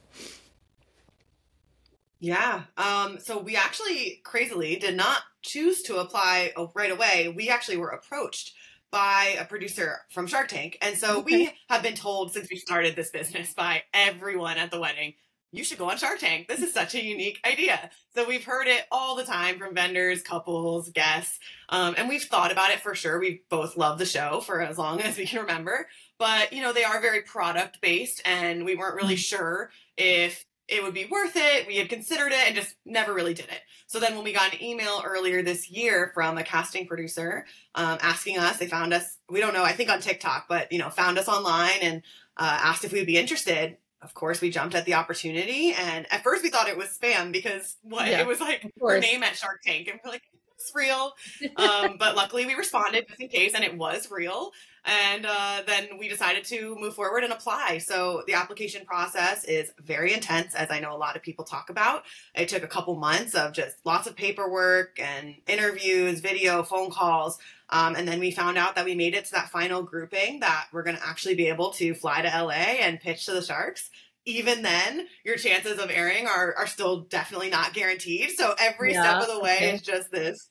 yeah 2.19 2.63
um 2.77 3.19
so 3.19 3.39
we 3.39 3.57
actually 3.57 4.21
crazily 4.25 4.77
did 4.77 4.97
not 4.97 5.23
choose 5.43 5.83
to 5.83 5.97
apply 5.97 6.53
oh, 6.57 6.71
right 6.75 6.91
away 6.91 7.33
we 7.35 7.49
actually 7.49 7.77
were 7.77 7.91
approached 7.91 8.55
by 8.91 9.37
a 9.39 9.45
producer 9.45 10.01
from 10.11 10.27
Shark 10.27 10.49
Tank. 10.49 10.79
And 10.83 10.97
so 10.97 11.21
okay. 11.21 11.37
we 11.37 11.53
have 11.69 11.83
been 11.83 11.95
told 11.95 12.33
since 12.33 12.49
we 12.51 12.57
started 12.57 12.97
this 12.97 13.11
business 13.11 13.55
by 13.55 13.83
everyone 13.95 14.59
at 14.59 14.71
the 14.71 14.81
wedding, 14.81 15.15
you 15.53 15.65
should 15.65 15.79
go 15.79 15.91
on 15.91 15.97
Shark 15.97 16.19
Tank. 16.19 16.49
This 16.49 16.63
is 16.63 16.73
such 16.73 16.95
a 16.95 17.05
unique 17.05 17.41
idea. 17.45 17.91
So 18.15 18.27
we've 18.27 18.45
heard 18.45 18.67
it 18.67 18.87
all 18.93 19.17
the 19.17 19.25
time 19.25 19.59
from 19.59 19.75
vendors, 19.75 20.23
couples, 20.23 20.91
guests, 20.91 21.39
um, 21.69 21.95
and 21.99 22.09
we've 22.09 22.23
thought 22.23 22.53
about 22.53 22.71
it 22.71 22.81
for 22.81 22.95
sure. 22.95 23.19
We 23.19 23.43
both 23.49 23.77
love 23.77 23.99
the 23.99 24.07
show 24.07 24.41
for 24.41 24.63
as 24.63 24.79
long 24.79 25.01
as 25.01 25.17
we 25.17 25.27
can 25.27 25.41
remember 25.41 25.87
but 26.21 26.53
you 26.53 26.63
know 26.63 26.73
they 26.73 26.85
are 26.85 27.01
very 27.01 27.23
product 27.23 27.81
based 27.81 28.23
and 28.25 28.65
we 28.65 28.77
weren't 28.77 28.95
really 28.95 29.15
mm-hmm. 29.15 29.37
sure 29.37 29.71
if 29.97 30.45
it 30.69 30.85
would 30.85 30.95
be 30.95 31.07
worth 31.07 31.33
it 31.35 31.67
we 31.67 31.79
had 31.79 31.89
considered 31.89 32.31
it 32.31 32.47
and 32.47 32.55
just 32.55 32.77
never 32.87 33.13
really 33.13 33.35
did 33.35 33.47
it 33.47 33.63
so 33.89 33.99
then 33.99 34.15
when 34.15 34.23
we 34.23 34.33
got 34.33 34.53
an 34.53 34.63
email 34.63 35.03
earlier 35.05 35.43
this 35.43 35.69
year 35.69 36.13
from 36.15 36.39
a 36.39 36.45
casting 36.45 36.87
producer 36.87 37.45
um, 37.75 37.99
asking 38.01 38.39
us 38.39 38.59
they 38.59 38.69
found 38.69 38.95
us 38.95 39.17
we 39.29 39.41
don't 39.41 39.55
know 39.55 39.65
i 39.65 39.73
think 39.73 39.91
on 39.91 39.99
tiktok 39.99 40.45
but 40.49 40.71
you 40.71 40.79
know 40.79 40.91
found 40.91 41.19
us 41.19 41.27
online 41.27 41.81
and 41.83 42.03
uh, 42.37 42.59
asked 42.63 42.85
if 42.85 42.93
we 42.93 43.01
would 43.01 43.07
be 43.07 43.19
interested 43.19 43.77
of 44.03 44.15
course 44.15 44.41
we 44.41 44.51
jumped 44.51 44.75
at 44.75 44.85
the 44.85 44.95
opportunity 44.95 45.73
and 45.73 46.07
at 46.11 46.23
first 46.23 46.43
we 46.43 46.51
thought 46.51 46.69
it 46.69 46.77
was 46.77 46.97
spam 46.99 47.33
because 47.33 47.77
what 47.83 48.09
yeah, 48.09 48.21
it 48.21 48.27
was 48.27 48.41
like 48.41 48.63
her 48.81 48.99
name 48.99 49.23
at 49.23 49.37
shark 49.37 49.61
tank 49.63 49.89
and 49.89 50.01
we're 50.05 50.11
like 50.11 50.23
it's 50.61 50.73
real 50.75 51.12
um, 51.57 51.96
but 51.99 52.16
luckily 52.16 52.46
we 52.46 52.55
responded 52.55 53.07
just 53.09 53.20
in 53.20 53.29
case 53.29 53.55
and 53.55 53.64
it 53.64 53.77
was 53.77 54.11
real 54.11 54.53
and 54.85 55.27
uh, 55.27 55.62
then 55.66 55.99
we 55.99 56.09
decided 56.09 56.44
to 56.44 56.75
move 56.79 56.94
forward 56.94 57.25
and 57.25 57.33
apply. 57.33 57.79
So 57.79 58.23
the 58.27 58.35
application 58.35 58.85
process 58.85 59.44
is 59.44 59.73
very 59.79 60.12
intense, 60.12 60.55
as 60.55 60.70
I 60.70 60.81
know 60.81 60.94
a 60.94 60.96
lot 60.96 61.16
of 61.16 61.23
people 61.23 61.44
talk 61.44 61.70
about. 61.70 62.05
It 62.35 62.49
took 62.49 62.62
a 62.62 62.68
couple 62.68 62.96
months 62.96 63.35
of 63.35 63.53
just 63.53 63.77
lots 63.85 64.07
of 64.07 64.16
paperwork 64.16 64.99
and 64.99 65.35
interviews, 65.46 66.20
video, 66.20 66.62
phone 66.62 66.90
calls. 66.90 67.38
Um, 67.68 67.94
and 67.94 68.09
then 68.09 68.20
we 68.20 68.31
found 68.31 68.59
out 68.59 68.75
that 68.77 68.85
we 68.85 68.94
made 68.94 69.14
it 69.14 69.27
to 69.27 69.33
that 69.33 69.51
final 69.51 69.83
grouping 69.83 70.40
that 70.40 70.66
we're 70.73 70.83
going 70.83 70.96
to 70.96 71.07
actually 71.07 71.35
be 71.35 71.49
able 71.49 71.70
to 71.73 71.94
fly 71.94 72.23
to 72.23 72.29
LA 72.29 72.53
and 72.81 73.01
pitch 73.01 73.27
to 73.27 73.33
the 73.33 73.42
Sharks 73.42 73.90
even 74.27 74.61
then, 74.61 75.07
your 75.25 75.37
chances 75.37 75.79
of 75.79 75.90
airing 75.90 76.27
are, 76.27 76.55
are 76.55 76.66
still 76.66 77.01
definitely 77.01 77.49
not 77.49 77.73
guaranteed. 77.73 78.31
So 78.33 78.55
every 78.59 78.92
yeah, 78.92 79.03
step 79.03 79.23
of 79.23 79.35
the 79.35 79.40
way 79.40 79.57
okay. 79.57 79.70
is 79.70 79.83
just 79.83 80.11
this 80.11 80.50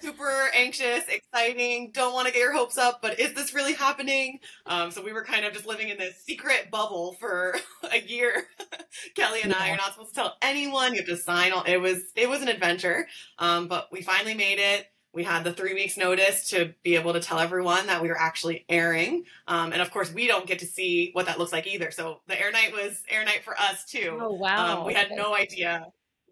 super 0.00 0.50
anxious, 0.54 1.04
exciting, 1.08 1.90
don't 1.92 2.12
want 2.12 2.26
to 2.26 2.32
get 2.32 2.40
your 2.40 2.52
hopes 2.52 2.78
up, 2.78 3.00
but 3.02 3.18
is 3.18 3.34
this 3.34 3.54
really 3.54 3.72
happening? 3.72 4.38
Um, 4.66 4.90
so 4.90 5.02
we 5.02 5.12
were 5.12 5.24
kind 5.24 5.44
of 5.44 5.52
just 5.52 5.66
living 5.66 5.88
in 5.88 5.98
this 5.98 6.22
secret 6.24 6.70
bubble 6.70 7.16
for 7.20 7.56
a 7.92 8.00
year. 8.00 8.46
Kelly 9.16 9.40
and 9.42 9.52
yeah. 9.52 9.58
I 9.60 9.70
are 9.70 9.76
not 9.76 9.92
supposed 9.92 10.10
to 10.10 10.14
tell 10.14 10.36
anyone. 10.42 10.92
You 10.92 11.00
have 11.00 11.08
to 11.08 11.16
sign 11.16 11.52
all. 11.52 11.64
It 11.64 11.78
was 11.78 12.02
it 12.16 12.28
was 12.28 12.42
an 12.42 12.48
adventure, 12.48 13.06
um, 13.38 13.68
but 13.68 13.88
we 13.90 14.02
finally 14.02 14.34
made 14.34 14.58
it. 14.58 14.86
We 15.14 15.24
had 15.24 15.44
the 15.44 15.52
three 15.52 15.74
weeks 15.74 15.98
notice 15.98 16.48
to 16.50 16.74
be 16.82 16.96
able 16.96 17.12
to 17.12 17.20
tell 17.20 17.38
everyone 17.38 17.86
that 17.88 18.00
we 18.00 18.08
were 18.08 18.18
actually 18.18 18.64
airing. 18.68 19.24
Um, 19.46 19.72
and 19.72 19.82
of 19.82 19.90
course, 19.90 20.10
we 20.12 20.26
don't 20.26 20.46
get 20.46 20.60
to 20.60 20.66
see 20.66 21.10
what 21.12 21.26
that 21.26 21.38
looks 21.38 21.52
like 21.52 21.66
either. 21.66 21.90
So 21.90 22.22
the 22.28 22.40
air 22.40 22.50
night 22.50 22.72
was 22.72 23.02
air 23.10 23.22
night 23.22 23.44
for 23.44 23.54
us 23.60 23.84
too. 23.84 24.16
Oh, 24.18 24.32
wow. 24.32 24.78
Um, 24.78 24.86
we 24.86 24.94
had 24.94 25.10
no 25.10 25.34
idea 25.34 25.86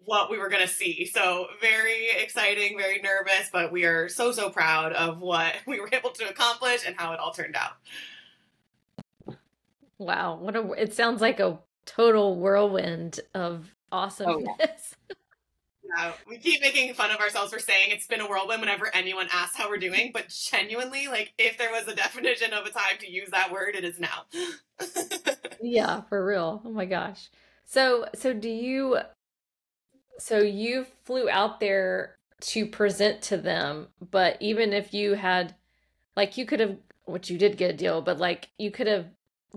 what 0.05 0.29
we 0.29 0.37
were 0.37 0.49
going 0.49 0.61
to 0.61 0.67
see. 0.67 1.05
So 1.05 1.47
very 1.59 2.09
exciting, 2.17 2.77
very 2.77 3.01
nervous, 3.01 3.49
but 3.51 3.71
we 3.71 3.85
are 3.85 4.09
so, 4.09 4.31
so 4.31 4.49
proud 4.49 4.93
of 4.93 5.21
what 5.21 5.55
we 5.67 5.79
were 5.79 5.89
able 5.91 6.11
to 6.11 6.29
accomplish 6.29 6.85
and 6.85 6.95
how 6.97 7.13
it 7.13 7.19
all 7.19 7.31
turned 7.31 7.55
out. 7.55 7.73
Wow. 9.97 10.37
What 10.37 10.55
a, 10.55 10.71
it 10.73 10.93
sounds 10.93 11.21
like 11.21 11.39
a 11.39 11.59
total 11.85 12.37
whirlwind 12.37 13.19
of 13.33 13.69
awesomeness. 13.91 14.47
Oh, 14.49 14.55
yeah. 14.59 15.15
Yeah, 15.97 16.13
we 16.25 16.37
keep 16.37 16.61
making 16.61 16.93
fun 16.93 17.11
of 17.11 17.19
ourselves 17.19 17.51
for 17.51 17.59
saying 17.59 17.87
it's 17.89 18.07
been 18.07 18.21
a 18.21 18.27
whirlwind 18.27 18.61
whenever 18.61 18.89
anyone 18.95 19.27
asks 19.29 19.57
how 19.57 19.67
we're 19.67 19.77
doing, 19.77 20.11
but 20.13 20.29
genuinely, 20.29 21.07
like 21.07 21.33
if 21.37 21.57
there 21.57 21.69
was 21.69 21.85
a 21.87 21.95
definition 21.97 22.53
of 22.53 22.65
a 22.65 22.69
time 22.69 22.97
to 22.99 23.11
use 23.11 23.29
that 23.31 23.51
word, 23.51 23.75
it 23.75 23.83
is 23.83 23.99
now. 23.99 24.23
yeah, 25.61 26.01
for 26.07 26.25
real. 26.25 26.61
Oh 26.63 26.71
my 26.71 26.85
gosh. 26.85 27.29
So, 27.65 28.05
so 28.15 28.33
do 28.33 28.47
you? 28.47 28.99
So 30.21 30.37
you 30.37 30.85
flew 31.03 31.31
out 31.31 31.59
there 31.59 32.17
to 32.41 32.67
present 32.67 33.23
to 33.23 33.37
them, 33.37 33.87
but 34.11 34.37
even 34.39 34.71
if 34.71 34.93
you 34.93 35.15
had, 35.15 35.55
like, 36.15 36.37
you 36.37 36.45
could 36.45 36.59
have, 36.59 36.77
which 37.05 37.31
you 37.31 37.39
did 37.39 37.57
get 37.57 37.71
a 37.71 37.73
deal, 37.75 38.03
but 38.03 38.19
like 38.19 38.49
you 38.59 38.69
could 38.69 38.85
have 38.85 39.07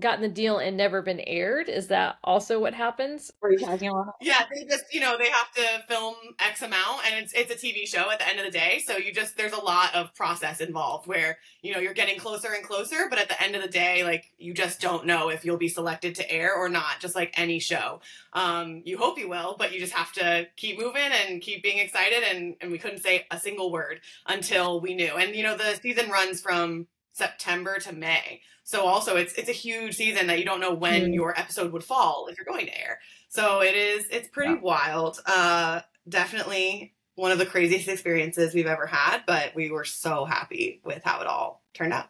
gotten 0.00 0.22
the 0.22 0.28
deal 0.28 0.58
and 0.58 0.76
never 0.76 1.02
been 1.02 1.20
aired? 1.20 1.68
Is 1.68 1.88
that 1.88 2.16
also 2.24 2.58
what 2.58 2.74
happens? 2.74 3.32
Were 3.40 3.52
you 3.52 3.58
talking 3.58 3.88
about? 3.88 4.14
Yeah, 4.20 4.44
they 4.52 4.64
just 4.64 4.92
you 4.92 5.00
know 5.00 5.16
they 5.18 5.28
have 5.28 5.52
to 5.52 5.84
film 5.88 6.14
X 6.38 6.62
amount, 6.62 7.06
and 7.06 7.22
it's 7.22 7.32
it's 7.32 7.50
a 7.50 7.66
TV 7.66 7.86
show 7.86 8.10
at 8.10 8.18
the 8.18 8.28
end 8.28 8.38
of 8.38 8.44
the 8.44 8.50
day. 8.50 8.82
So 8.84 8.96
you 8.96 9.12
just 9.12 9.36
there's 9.36 9.52
a 9.52 9.60
lot 9.60 9.94
of 9.94 10.14
process 10.14 10.60
involved 10.60 11.06
where 11.06 11.38
you 11.62 11.72
know 11.72 11.78
you're 11.78 11.94
getting 11.94 12.18
closer 12.18 12.52
and 12.52 12.64
closer, 12.64 13.06
but 13.08 13.18
at 13.18 13.28
the 13.28 13.40
end 13.42 13.54
of 13.54 13.62
the 13.62 13.68
day, 13.68 14.04
like 14.04 14.32
you 14.38 14.52
just 14.52 14.80
don't 14.80 15.06
know 15.06 15.28
if 15.28 15.44
you'll 15.44 15.56
be 15.56 15.68
selected 15.68 16.16
to 16.16 16.30
air 16.30 16.54
or 16.54 16.68
not. 16.68 17.00
Just 17.00 17.14
like 17.14 17.38
any 17.38 17.58
show, 17.58 18.00
um, 18.32 18.82
you 18.84 18.98
hope 18.98 19.18
you 19.18 19.28
will, 19.28 19.56
but 19.58 19.72
you 19.72 19.80
just 19.80 19.94
have 19.94 20.12
to 20.14 20.48
keep 20.56 20.78
moving 20.78 21.10
and 21.26 21.40
keep 21.40 21.62
being 21.62 21.78
excited. 21.78 22.24
And 22.30 22.56
and 22.60 22.72
we 22.72 22.78
couldn't 22.78 23.02
say 23.02 23.26
a 23.30 23.38
single 23.38 23.70
word 23.70 24.00
until 24.26 24.80
we 24.80 24.94
knew. 24.94 25.14
And 25.14 25.34
you 25.36 25.44
know 25.44 25.56
the 25.56 25.78
season 25.80 26.10
runs 26.10 26.40
from 26.40 26.88
September 27.14 27.78
to 27.78 27.94
May. 27.94 28.42
So 28.64 28.84
also 28.84 29.16
it's 29.16 29.32
it's 29.34 29.48
a 29.48 29.52
huge 29.52 29.96
season 29.96 30.26
that 30.26 30.38
you 30.38 30.44
don't 30.44 30.60
know 30.60 30.74
when 30.74 31.10
mm. 31.10 31.14
your 31.14 31.38
episode 31.38 31.72
would 31.72 31.84
fall 31.84 32.26
if 32.28 32.36
you're 32.36 32.44
going 32.44 32.66
to 32.66 32.78
air. 32.78 32.98
So 33.28 33.62
it 33.62 33.74
is 33.74 34.06
it's 34.10 34.28
pretty 34.28 34.54
yeah. 34.54 34.60
wild. 34.60 35.20
Uh 35.24 35.80
definitely 36.08 36.92
one 37.14 37.30
of 37.30 37.38
the 37.38 37.46
craziest 37.46 37.88
experiences 37.88 38.54
we've 38.54 38.66
ever 38.66 38.86
had, 38.86 39.22
but 39.26 39.54
we 39.54 39.70
were 39.70 39.84
so 39.84 40.24
happy 40.24 40.80
with 40.84 41.02
how 41.04 41.20
it 41.20 41.26
all 41.28 41.62
turned 41.72 41.92
out. 41.92 42.08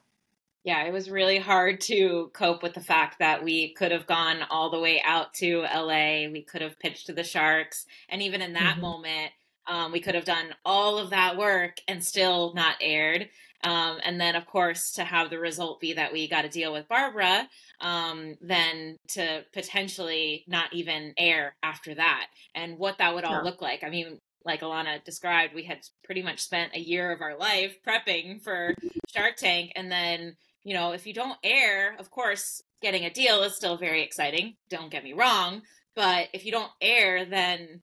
Yeah, 0.64 0.82
it 0.84 0.92
was 0.94 1.10
really 1.10 1.38
hard 1.38 1.82
to 1.82 2.30
cope 2.32 2.62
with 2.62 2.72
the 2.72 2.80
fact 2.80 3.18
that 3.18 3.44
we 3.44 3.74
could 3.74 3.92
have 3.92 4.06
gone 4.06 4.38
all 4.48 4.70
the 4.70 4.80
way 4.80 5.02
out 5.04 5.34
to 5.34 5.60
LA. 5.60 6.26
We 6.30 6.42
could 6.42 6.62
have 6.62 6.78
pitched 6.78 7.06
to 7.06 7.12
the 7.12 7.22
Sharks. 7.22 7.84
And 8.08 8.22
even 8.22 8.40
in 8.40 8.54
that 8.54 8.72
mm-hmm. 8.72 8.80
moment, 8.80 9.32
um, 9.66 9.92
we 9.92 10.00
could 10.00 10.14
have 10.14 10.24
done 10.24 10.54
all 10.64 10.96
of 10.96 11.10
that 11.10 11.36
work 11.36 11.80
and 11.86 12.02
still 12.02 12.54
not 12.54 12.76
aired. 12.80 13.28
Um, 13.64 13.98
and 14.04 14.20
then, 14.20 14.36
of 14.36 14.46
course, 14.46 14.92
to 14.92 15.04
have 15.04 15.30
the 15.30 15.38
result 15.38 15.80
be 15.80 15.94
that 15.94 16.12
we 16.12 16.28
got 16.28 16.42
to 16.42 16.48
deal 16.48 16.72
with 16.72 16.86
Barbara, 16.86 17.48
um, 17.80 18.36
then 18.42 18.98
to 19.12 19.44
potentially 19.54 20.44
not 20.46 20.72
even 20.72 21.14
air 21.16 21.56
after 21.62 21.94
that, 21.94 22.26
and 22.54 22.78
what 22.78 22.98
that 22.98 23.14
would 23.14 23.24
all 23.24 23.42
look 23.42 23.62
like. 23.62 23.82
I 23.82 23.88
mean, 23.88 24.18
like 24.44 24.60
Ilana 24.60 25.02
described, 25.02 25.54
we 25.54 25.64
had 25.64 25.80
pretty 26.04 26.22
much 26.22 26.40
spent 26.40 26.74
a 26.74 26.78
year 26.78 27.10
of 27.10 27.22
our 27.22 27.38
life 27.38 27.76
prepping 27.86 28.42
for 28.42 28.74
Shark 29.14 29.36
Tank, 29.36 29.72
and 29.74 29.90
then 29.90 30.36
you 30.62 30.74
know, 30.74 30.92
if 30.92 31.06
you 31.06 31.14
don't 31.14 31.38
air, 31.42 31.94
of 31.98 32.10
course, 32.10 32.62
getting 32.82 33.04
a 33.04 33.10
deal 33.10 33.42
is 33.42 33.56
still 33.56 33.76
very 33.76 34.02
exciting. 34.02 34.56
Don't 34.70 34.90
get 34.90 35.04
me 35.04 35.12
wrong, 35.12 35.62
but 35.94 36.28
if 36.32 36.44
you 36.44 36.52
don't 36.52 36.72
air, 36.80 37.24
then 37.24 37.82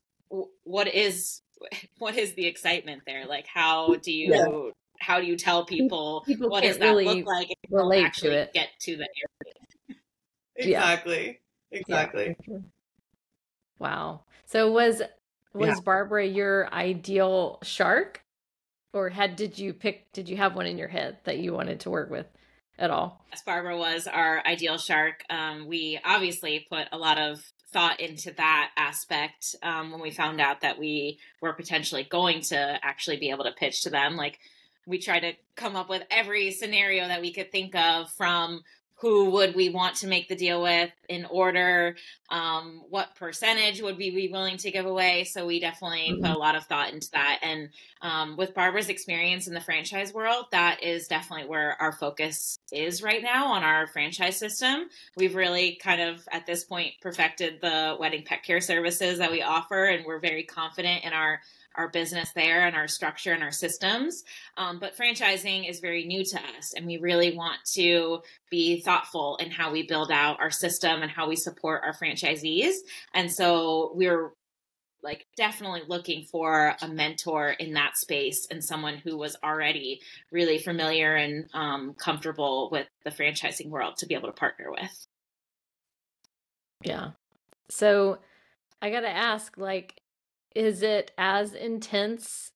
what 0.63 0.87
is 0.87 1.41
what 1.97 2.15
is 2.15 2.35
the 2.35 2.45
excitement 2.45 3.01
there? 3.07 3.25
Like, 3.25 3.47
how 3.47 3.95
do 3.95 4.11
you 4.11 4.31
yeah 4.31 4.71
how 5.01 5.19
do 5.19 5.25
you 5.25 5.35
tell 5.35 5.65
people, 5.65 6.23
people 6.25 6.49
what 6.49 6.63
does 6.63 6.77
that 6.77 6.85
really 6.85 7.05
look 7.05 7.25
like 7.25 7.49
if 7.49 7.57
you 7.69 7.77
relate 7.77 8.05
actually 8.05 8.29
to 8.31 8.41
it. 8.41 8.53
get 8.53 8.69
to 8.81 8.97
the 8.97 9.07
area? 9.07 9.99
Exactly. 10.55 11.39
Yeah. 11.73 11.79
Exactly. 11.79 12.35
Yeah. 12.49 12.57
Wow. 13.79 14.23
So 14.45 14.69
was 14.69 15.01
was 15.53 15.67
yeah. 15.69 15.75
Barbara 15.85 16.25
your 16.25 16.71
ideal 16.73 17.59
shark? 17.63 18.21
Or 18.93 19.07
had 19.07 19.37
did 19.37 19.57
you 19.57 19.73
pick 19.73 20.11
did 20.11 20.27
you 20.27 20.35
have 20.35 20.55
one 20.55 20.65
in 20.65 20.77
your 20.77 20.89
head 20.89 21.19
that 21.23 21.39
you 21.39 21.53
wanted 21.53 21.79
to 21.81 21.89
work 21.89 22.09
with 22.09 22.27
at 22.77 22.91
all? 22.91 23.25
Yes, 23.31 23.41
Barbara 23.45 23.77
was 23.77 24.05
our 24.05 24.45
ideal 24.45 24.77
shark. 24.77 25.23
Um, 25.29 25.67
we 25.67 25.97
obviously 26.03 26.65
put 26.69 26.87
a 26.91 26.97
lot 26.97 27.17
of 27.17 27.41
thought 27.71 28.01
into 28.01 28.31
that 28.33 28.71
aspect 28.75 29.55
um, 29.63 29.91
when 29.91 30.01
we 30.01 30.11
found 30.11 30.41
out 30.41 30.61
that 30.61 30.77
we 30.77 31.19
were 31.41 31.53
potentially 31.53 32.03
going 32.03 32.41
to 32.41 32.79
actually 32.83 33.17
be 33.17 33.29
able 33.29 33.45
to 33.45 33.53
pitch 33.53 33.83
to 33.83 33.89
them. 33.89 34.17
Like 34.17 34.39
we 34.85 34.99
try 34.99 35.19
to 35.19 35.33
come 35.55 35.75
up 35.75 35.89
with 35.89 36.03
every 36.09 36.51
scenario 36.51 37.07
that 37.07 37.21
we 37.21 37.31
could 37.31 37.51
think 37.51 37.75
of 37.75 38.11
from 38.11 38.61
who 39.01 39.31
would 39.31 39.55
we 39.55 39.69
want 39.69 39.95
to 39.95 40.05
make 40.05 40.29
the 40.29 40.35
deal 40.35 40.61
with 40.61 40.91
in 41.09 41.25
order 41.25 41.95
um, 42.29 42.83
what 42.87 43.15
percentage 43.15 43.81
would 43.81 43.97
we 43.97 44.11
be 44.11 44.27
willing 44.31 44.57
to 44.57 44.69
give 44.69 44.85
away. 44.85 45.23
So 45.23 45.47
we 45.47 45.59
definitely 45.59 46.11
mm-hmm. 46.11 46.21
put 46.21 46.29
a 46.29 46.37
lot 46.37 46.55
of 46.55 46.65
thought 46.65 46.93
into 46.93 47.09
that. 47.11 47.39
And 47.41 47.69
um, 48.03 48.37
with 48.37 48.53
barbara's 48.53 48.89
experience 48.89 49.47
in 49.47 49.55
the 49.55 49.59
franchise 49.59 50.13
world 50.13 50.45
that 50.51 50.83
is 50.83 51.07
definitely 51.07 51.47
where 51.47 51.81
our 51.81 51.91
focus 51.91 52.59
is 52.71 53.01
right 53.01 53.23
now 53.23 53.53
on 53.53 53.63
our 53.63 53.87
franchise 53.87 54.37
system. 54.37 54.87
We've 55.17 55.35
really 55.35 55.79
kind 55.81 56.01
of 56.01 56.27
at 56.31 56.45
this 56.45 56.63
point 56.63 56.93
perfected 57.01 57.59
the 57.59 57.97
wedding 57.99 58.23
pet 58.23 58.43
care 58.43 58.61
services 58.61 59.17
that 59.17 59.31
we 59.31 59.41
offer 59.41 59.85
and 59.85 60.05
we're 60.05 60.19
very 60.19 60.43
confident 60.43 61.03
in 61.03 61.13
our 61.13 61.41
our 61.75 61.89
business 61.89 62.31
there 62.33 62.65
and 62.65 62.75
our 62.75 62.87
structure 62.87 63.33
and 63.33 63.43
our 63.43 63.51
systems. 63.51 64.23
Um, 64.57 64.79
but 64.79 64.97
franchising 64.97 65.69
is 65.69 65.79
very 65.79 66.05
new 66.05 66.23
to 66.23 66.37
us, 66.37 66.73
and 66.75 66.85
we 66.85 66.97
really 66.97 67.35
want 67.35 67.59
to 67.73 68.21
be 68.49 68.81
thoughtful 68.81 69.37
in 69.37 69.51
how 69.51 69.71
we 69.71 69.87
build 69.87 70.11
out 70.11 70.39
our 70.39 70.51
system 70.51 71.01
and 71.01 71.11
how 71.11 71.27
we 71.27 71.35
support 71.35 71.83
our 71.83 71.93
franchisees. 71.93 72.73
And 73.13 73.31
so 73.31 73.91
we're 73.95 74.31
like 75.03 75.25
definitely 75.35 75.81
looking 75.87 76.25
for 76.25 76.75
a 76.81 76.87
mentor 76.87 77.49
in 77.49 77.73
that 77.73 77.97
space 77.97 78.47
and 78.51 78.63
someone 78.63 78.97
who 78.97 79.17
was 79.17 79.35
already 79.43 80.01
really 80.31 80.59
familiar 80.59 81.15
and 81.15 81.45
um, 81.53 81.95
comfortable 81.95 82.69
with 82.71 82.87
the 83.03 83.09
franchising 83.09 83.69
world 83.69 83.95
to 83.97 84.05
be 84.05 84.13
able 84.13 84.27
to 84.27 84.33
partner 84.33 84.69
with. 84.69 85.07
Yeah. 86.83 87.11
So 87.69 88.19
I 88.81 88.89
got 88.89 89.01
to 89.01 89.09
ask 89.09 89.57
like 89.57 90.00
is 90.55 90.81
it 90.83 91.11
as 91.17 91.53
intense 91.53 92.51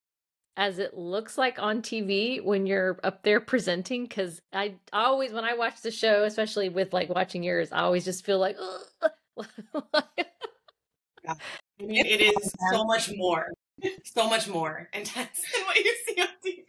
as 0.56 0.78
it 0.78 0.96
looks 0.96 1.36
like 1.36 1.58
on 1.58 1.82
TV 1.82 2.42
when 2.42 2.66
you're 2.66 2.98
up 3.04 3.22
there 3.22 3.40
presenting? 3.40 4.04
Because 4.04 4.40
I, 4.52 4.74
I 4.92 5.04
always, 5.04 5.32
when 5.32 5.44
I 5.44 5.54
watch 5.54 5.80
the 5.82 5.90
show, 5.90 6.24
especially 6.24 6.68
with 6.68 6.92
like 6.92 7.08
watching 7.08 7.42
yours, 7.42 7.72
I 7.72 7.80
always 7.80 8.04
just 8.04 8.24
feel 8.24 8.38
like, 8.38 8.56
yeah. 11.24 11.34
it 11.78 12.20
is 12.20 12.52
so 12.72 12.84
much 12.84 13.10
more, 13.16 13.52
so 14.04 14.28
much 14.28 14.48
more 14.48 14.88
intense 14.92 15.40
than 15.54 15.64
what 15.64 15.76
you 15.76 15.94
see 16.06 16.20
on 16.20 16.28
TV. 16.44 16.64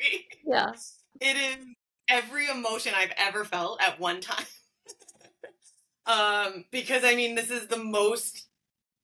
Yeah. 0.46 0.72
It 1.20 1.38
is 1.38 1.66
every 2.10 2.48
emotion 2.48 2.94
I've 2.96 3.14
ever 3.18 3.44
felt 3.44 3.82
at 3.82 4.00
one 4.00 4.22
time. 4.22 4.46
um, 6.06 6.66
because 6.72 7.04
I 7.04 7.16
mean, 7.16 7.36
this 7.36 7.50
is 7.50 7.68
the 7.68 7.78
most 7.78 8.47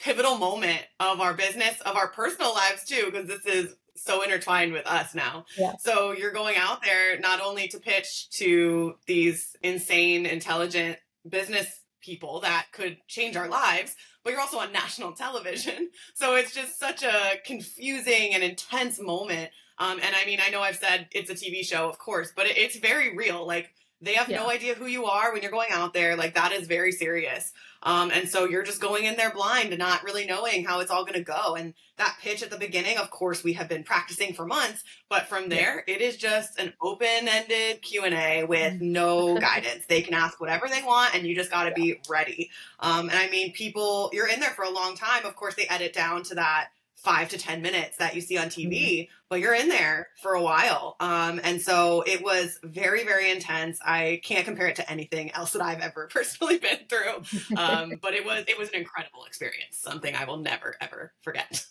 pivotal 0.04 0.38
moment 0.38 0.82
of 1.00 1.22
our 1.22 1.34
business, 1.34 1.80
of 1.82 1.96
our 1.96 2.10
personal 2.10 2.54
lives 2.54 2.84
too, 2.84 3.06
because 3.06 3.28
this 3.28 3.46
is 3.46 3.76
so 3.96 4.22
intertwined 4.22 4.74
with 4.74 4.86
us 4.86 5.16
now. 5.16 5.46
Yeah. 5.58 5.74
So 5.80 6.12
you're 6.12 6.34
going 6.34 6.58
out 6.58 6.84
there 6.84 7.18
not 7.20 7.40
only 7.42 7.70
to 7.70 7.80
pitch 7.80 8.30
to 8.32 8.96
these 9.08 9.56
insane, 9.62 10.26
intelligent 10.26 10.98
business 11.28 11.82
people 12.02 12.42
that 12.42 12.68
could 12.74 12.98
change 13.08 13.38
our 13.38 13.48
lives, 13.48 13.96
but 14.24 14.32
you're 14.32 14.42
also 14.42 14.60
on 14.60 14.74
national 14.74 15.12
television. 15.14 15.90
So 16.16 16.36
it's 16.36 16.54
just 16.54 16.78
such 16.78 17.04
a 17.04 17.38
confusing 17.46 18.34
and 18.34 18.44
intense 18.44 19.00
moment. 19.00 19.52
Um, 19.78 20.00
and 20.04 20.16
I 20.16 20.26
mean, 20.26 20.40
I 20.46 20.52
know 20.52 20.62
I've 20.62 20.76
said 20.76 21.08
it's 21.12 21.30
a 21.30 21.36
TV 21.36 21.66
show, 21.66 21.88
of 21.88 21.98
course, 21.98 22.34
but 22.36 22.46
it's 22.48 22.78
very 22.78 23.16
real. 23.16 23.48
Like 23.48 23.74
they 24.02 24.16
have 24.16 24.30
yeah. 24.30 24.42
no 24.42 24.50
idea 24.50 24.76
who 24.76 24.86
you 24.86 25.06
are 25.06 25.32
when 25.32 25.42
you're 25.42 25.52
going 25.52 25.72
out 25.72 25.94
there. 25.94 26.18
Like 26.18 26.36
that 26.36 26.52
is 26.52 26.68
very 26.68 26.92
serious. 26.92 27.54
Um, 27.84 28.12
and 28.12 28.28
so 28.28 28.46
you're 28.46 28.64
just 28.64 28.82
going 28.82 29.06
in 29.06 29.16
there 29.16 29.32
blind 29.32 29.70
and 29.70 29.80
not 29.80 30.04
really 30.04 30.26
knowing 30.26 30.64
how 30.64 30.80
it's 30.80 30.90
all 30.90 31.04
going 31.04 31.20
to 31.20 31.24
go. 31.24 31.56
And 31.56 31.74
that 31.98 32.18
pitch 32.22 32.42
at 32.42 32.50
the 32.50 32.58
beginning, 32.58 32.98
of 32.98 33.12
course, 33.12 33.44
we 33.44 33.54
have 33.54 33.68
been 33.68 33.84
practicing 33.84 34.34
for 34.34 34.46
months, 34.46 34.84
but 35.10 35.28
from 35.28 35.50
there, 35.50 35.84
it 35.88 36.02
is 36.02 36.18
just 36.18 36.60
an 36.60 36.74
open-ended 36.82 37.82
Q 37.82 38.06
and 38.06 38.16
A 38.16 38.46
with 38.46 38.74
mm-hmm. 38.74 38.92
no 38.92 39.38
guidance. 39.40 39.86
They 39.86 40.02
can 40.02 40.14
ask 40.14 40.40
whatever 40.40 40.68
they 40.68 40.82
want, 40.82 41.14
and 41.14 41.28
you 41.28 41.36
just 41.36 41.52
got 41.52 41.66
to 41.66 41.72
be 41.72 42.00
ready. 42.10 42.50
Um, 42.80 43.10
and 43.10 43.20
I 43.20 43.30
mean, 43.30 43.52
people, 43.52 44.10
you're 44.14 44.28
in 44.28 44.40
there 44.40 44.52
for 44.52 44.64
a 44.64 44.72
long 44.72 44.96
time. 44.96 45.26
Of 45.26 45.36
course, 45.36 45.56
they 45.56 45.68
edit 45.68 45.94
down 45.94 46.24
to 46.24 46.36
that 46.36 46.70
five 47.04 47.28
to 47.30 47.38
10 47.38 47.62
minutes 47.62 47.98
that 47.98 48.16
you 48.16 48.22
see 48.22 48.38
on 48.38 48.48
TV, 48.48 48.72
mm-hmm. 48.72 49.14
but 49.30 49.42
you're 49.42 49.54
in 49.54 49.68
there 49.68 50.08
for 50.22 50.36
a 50.36 50.42
while. 50.42 50.96
Um, 51.02 51.42
and 51.44 51.62
so 51.62 52.02
it 52.08 52.24
was 52.24 52.58
very, 52.64 53.04
very 53.04 53.30
intense. 53.30 53.78
I 53.86 54.22
can't 54.24 54.46
compare 54.46 54.68
it 54.68 54.78
to 54.78 54.90
anything 54.90 55.32
else 55.34 55.52
that 55.52 55.62
I've 55.62 55.82
ever 55.82 56.08
personally 56.12 56.60
been 56.60 56.80
through. 56.90 57.58
Um, 57.58 57.94
but 58.02 58.14
it 58.14 58.26
was, 58.26 58.46
it 58.48 58.58
was 58.58 58.70
an 58.70 58.76
incredible 58.76 59.26
experience, 59.26 59.78
something 59.78 60.16
I 60.16 60.24
will 60.24 60.38
never, 60.38 60.76
ever 60.80 61.12
forget. 61.22 61.66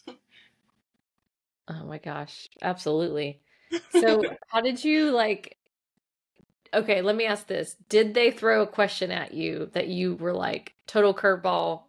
oh 1.68 1.84
my 1.84 1.98
gosh. 1.98 2.48
Absolutely. 2.60 3.40
So 3.90 4.22
how 4.48 4.60
did 4.60 4.84
you 4.84 5.12
like, 5.12 5.56
okay, 6.74 7.00
let 7.00 7.16
me 7.16 7.24
ask 7.24 7.46
this. 7.46 7.74
Did 7.88 8.12
they 8.12 8.30
throw 8.30 8.60
a 8.60 8.66
question 8.66 9.10
at 9.10 9.32
you 9.32 9.70
that 9.72 9.88
you 9.88 10.14
were 10.16 10.34
like 10.34 10.74
total 10.86 11.14
curveball 11.14 11.84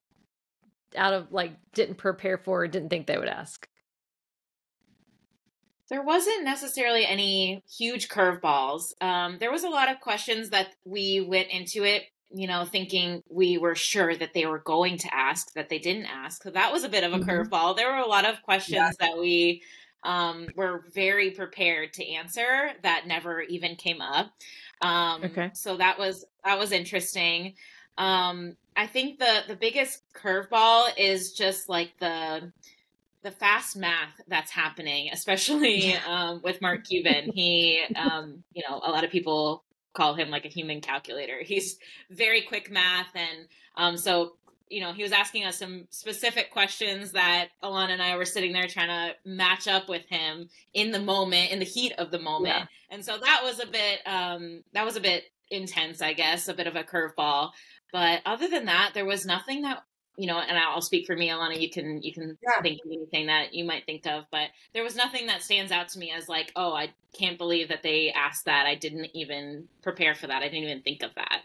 out 0.96 1.14
of 1.14 1.32
like 1.32 1.54
didn't 1.74 1.96
prepare 1.96 2.38
for 2.38 2.68
didn't 2.68 2.90
think 2.90 3.08
they 3.08 3.18
would 3.18 3.28
ask? 3.28 3.68
There 5.90 6.02
wasn't 6.02 6.44
necessarily 6.44 7.06
any 7.06 7.64
huge 7.78 8.10
curveballs. 8.10 8.94
Um, 9.02 9.38
there 9.40 9.52
was 9.52 9.64
a 9.64 9.70
lot 9.70 9.92
of 9.92 10.00
questions 10.00 10.50
that 10.50 10.74
we 10.86 11.22
went 11.22 11.50
into 11.50 11.84
it, 11.84 12.04
you 12.32 12.48
know, 12.48 12.66
thinking 12.66 13.22
we 13.30 13.58
were 13.58 13.76
sure 13.76 14.16
that 14.16 14.34
they 14.34 14.46
were 14.46 14.60
going 14.60 14.98
to 15.00 15.14
ask 15.14 15.54
that 15.54 15.70
they 15.70 15.80
didn't 15.80 16.06
ask. 16.06 16.42
So 16.42 16.50
that 16.52 16.72
was 16.72 16.84
a 16.84 16.90
bit 16.90 17.04
of 17.04 17.14
a 17.14 17.20
mm-hmm. 17.20 17.30
curveball. 17.30 17.76
There 17.76 17.92
were 17.92 18.00
a 18.00 18.08
lot 18.08 18.26
of 18.26 18.42
questions 18.42 18.76
yeah. 18.76 18.92
that 19.00 19.18
we 19.20 19.62
um, 20.04 20.48
were 20.56 20.84
very 20.94 21.32
prepared 21.32 21.94
to 21.94 22.14
answer 22.14 22.72
that 22.82 23.08
never 23.08 23.42
even 23.42 23.76
came 23.76 24.02
up. 24.02 24.32
Um, 24.82 25.24
okay. 25.24 25.52
So 25.54 25.78
that 25.78 25.98
was 25.98 26.26
that 26.44 26.60
was 26.60 26.72
interesting. 26.72 27.56
Um, 27.98 28.56
I 28.76 28.88
think 28.88 29.20
the 29.20 29.42
the 29.48 29.56
biggest 29.56 30.02
curveball 30.14 30.90
is 30.98 31.34
just 31.34 31.70
like 31.70 31.92
the 32.00 32.52
the 33.24 33.32
fast 33.32 33.76
math 33.76 34.20
that's 34.28 34.52
happening, 34.52 35.10
especially 35.12 35.96
um, 36.08 36.42
with 36.44 36.62
Mark 36.62 36.86
Cuban. 36.86 37.32
He, 37.34 37.84
um, 37.96 38.44
you 38.54 38.64
know, 38.68 38.82
a 38.84 38.92
lot 38.92 39.04
of 39.04 39.12
people 39.12 39.64
call 39.94 40.14
him 40.16 40.30
like 40.30 40.46
a 40.46 40.50
human 40.50 40.82
calculator. 40.82 41.38
He's 41.42 41.78
very 42.10 42.42
quick 42.42 42.72
math, 42.72 43.16
and 43.16 43.48
um, 43.76 43.98
so 43.98 44.34
you 44.70 44.82
know, 44.82 44.92
he 44.92 45.04
was 45.04 45.12
asking 45.12 45.46
us 45.46 45.60
some 45.60 45.86
specific 45.92 46.50
questions 46.50 47.12
that 47.12 47.50
Ilana 47.64 47.92
and 47.92 48.02
I 48.02 48.18
were 48.18 48.26
sitting 48.26 48.54
there 48.54 48.66
trying 48.66 48.88
to 48.88 49.16
match 49.24 49.68
up 49.68 49.88
with 49.88 50.04
him 50.08 50.50
in 50.74 50.92
the 50.92 51.00
moment, 51.00 51.52
in 51.52 51.60
the 51.60 51.66
heat 51.66 51.94
of 52.00 52.10
the 52.10 52.20
moment, 52.20 52.56
yeah. 52.56 52.66
and 52.90 53.06
so 53.06 53.18
that 53.18 53.42
was 53.44 53.60
a 53.60 53.68
bit 53.68 54.00
um, 54.06 54.64
that 54.74 54.86
was 54.86 54.96
a 54.96 55.02
bit 55.02 55.26
intense, 55.54 56.02
I 56.02 56.14
guess, 56.14 56.48
a 56.48 56.54
bit 56.54 56.68
of 56.68 56.76
a 56.76 56.84
curveball. 56.84 57.52
But 57.94 58.22
other 58.26 58.50
than 58.50 58.66
that, 58.66 58.92
there 58.94 59.06
was 59.06 59.26
nothing 59.26 59.62
that 59.62 59.84
you 60.16 60.28
know, 60.28 60.38
and 60.38 60.58
I'll 60.58 60.82
speak 60.82 61.08
for 61.08 61.16
me, 61.16 61.30
Ilana. 61.30 61.60
You 61.60 61.70
can 61.72 62.02
you 62.02 62.14
can 62.14 62.38
yeah. 62.44 62.62
think 62.62 62.80
of 62.86 62.92
anything 62.92 63.28
that 63.28 63.54
you 63.54 63.64
might 63.64 63.86
think 63.86 64.06
of, 64.06 64.26
but 64.32 64.50
there 64.74 64.84
was 64.84 64.96
nothing 64.96 65.28
that 65.28 65.42
stands 65.42 65.72
out 65.72 65.90
to 65.90 66.00
me 66.00 66.12
as 66.12 66.28
like, 66.28 66.52
oh, 66.56 66.74
I 66.74 66.94
can't 67.18 67.38
believe 67.38 67.70
that 67.70 67.84
they 67.84 68.12
asked 68.12 68.46
that. 68.46 68.66
I 68.66 68.76
didn't 68.76 69.08
even 69.14 69.68
prepare 69.82 70.14
for 70.14 70.28
that. 70.28 70.44
I 70.44 70.50
didn't 70.50 70.66
even 70.66 70.82
think 70.82 71.02
of 71.02 71.16
that. 71.16 71.42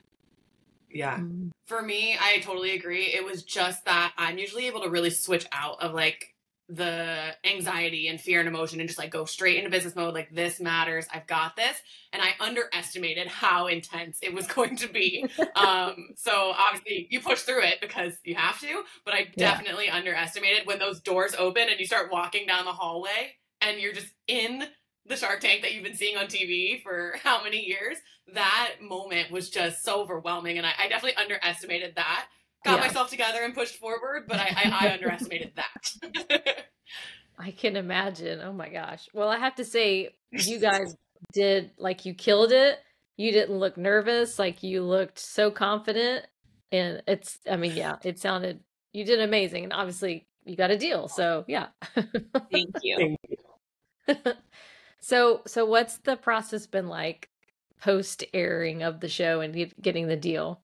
Yeah. 0.91 1.17
Mm-hmm. 1.17 1.49
For 1.67 1.81
me, 1.81 2.17
I 2.21 2.41
totally 2.41 2.73
agree. 2.73 3.05
It 3.05 3.25
was 3.25 3.43
just 3.43 3.85
that 3.85 4.13
I'm 4.19 4.39
usually 4.39 4.67
able 4.67 4.83
to 4.83 4.91
really 4.91 5.11
switch 5.11 5.47
out 5.53 5.83
of 5.83 5.95
like 5.95 6.35
the 6.69 7.35
anxiety 7.45 8.09
and 8.09 8.21
fear 8.21 8.41
and 8.41 8.49
emotion 8.49 8.79
and 8.79 8.89
just 8.89 8.99
like 8.99 9.11
go 9.11 9.25
straight 9.25 9.57
into 9.57 9.71
business 9.71 9.97
mode 9.97 10.13
like 10.13 10.29
this 10.31 10.61
matters 10.61 11.07
i've 11.15 11.27
got 11.27 11.57
this. 11.57 11.81
And 12.13 12.21
i 12.21 12.33
underestimated 12.41 13.27
how 13.27 13.69
intense 13.69 14.19
it 14.23 14.35
was 14.35 14.47
going 14.55 14.77
to 14.77 14.89
be. 14.89 15.25
Um 15.57 16.11
so 16.17 16.53
obviously 16.57 17.09
you 17.11 17.21
push 17.21 17.43
through 17.43 17.63
it 17.63 17.81
because 17.81 18.15
you 18.25 18.35
have 18.35 18.61
to 18.61 18.83
but 19.05 19.15
i 19.15 19.29
definitely 19.37 19.87
yeah. 19.87 19.97
underestimated 19.97 20.67
when 20.67 20.79
those 20.79 21.01
doors 21.01 21.35
open 21.39 21.69
and 21.71 21.81
you 21.81 21.87
start 21.87 22.13
walking 22.13 22.47
down 22.47 22.67
the 22.67 22.73
hallway 22.73 23.33
and 23.63 23.81
you're 23.81 23.95
just 23.95 24.13
in 24.27 24.65
the 25.07 25.17
shark 25.17 25.41
tank 25.41 25.63
that 25.63 25.73
you've 25.73 25.85
been 25.85 25.97
seeing 25.97 26.19
on 26.19 26.27
tv 26.27 26.83
for 26.83 27.15
how 27.23 27.43
many 27.43 27.65
years? 27.65 27.97
That 28.35 28.75
moment 28.83 29.31
was 29.31 29.49
just 29.49 29.83
so 29.83 30.03
overwhelming 30.03 30.59
and 30.59 30.67
i, 30.67 30.73
I 30.79 30.89
definitely 30.89 31.17
underestimated 31.17 31.95
that 31.97 32.27
got 32.65 32.79
yeah. 32.79 32.87
myself 32.87 33.11
together 33.11 33.43
and 33.43 33.55
pushed 33.55 33.77
forward, 33.77 34.25
but 34.29 34.39
I, 34.39 34.53
I, 34.57 34.87
I 34.89 34.93
underestimated 34.95 35.53
that. 35.57 36.67
I 37.39 37.53
can 37.53 37.77
imagine. 37.77 38.41
Oh 38.41 38.53
my 38.53 38.69
gosh. 38.69 39.09
Well, 39.15 39.29
I 39.29 39.39
have 39.39 39.55
to 39.57 39.65
say, 39.65 40.11
you 40.33 40.59
guys 40.61 40.97
did 41.33 41.71
like 41.79 42.05
you 42.05 42.15
killed 42.15 42.53
it. 42.53 42.79
You 43.17 43.33
didn't 43.33 43.59
look 43.59 43.77
nervous. 43.77 44.39
Like 44.39 44.63
you 44.63 44.83
looked 44.83 45.19
so 45.19 45.51
confident. 45.51 46.27
And 46.71 47.03
it's, 47.07 47.39
I 47.51 47.57
mean, 47.57 47.75
yeah, 47.75 47.97
it 48.05 48.19
sounded, 48.19 48.61
you 48.93 49.05
did 49.05 49.21
amazing. 49.21 49.65
And 49.65 49.73
obviously, 49.73 50.27
you 50.45 50.57
got 50.57 50.71
a 50.71 50.79
deal. 50.79 51.09
So, 51.09 51.45
yeah. 51.47 51.69
Thank 51.95 52.71
you. 52.83 52.97
Thank 52.97 53.19
you. 53.29 54.33
so, 55.01 55.43
so 55.47 55.65
what's 55.65 55.99
the 55.99 56.17
process 56.17 56.67
been 56.67 56.89
like 56.89 57.29
post 57.81 58.25
airing 58.35 58.83
of 58.83 59.01
the 59.01 59.09
show 59.09 59.41
and 59.41 59.73
getting 59.81 60.09
the 60.09 60.17
deal? 60.17 60.61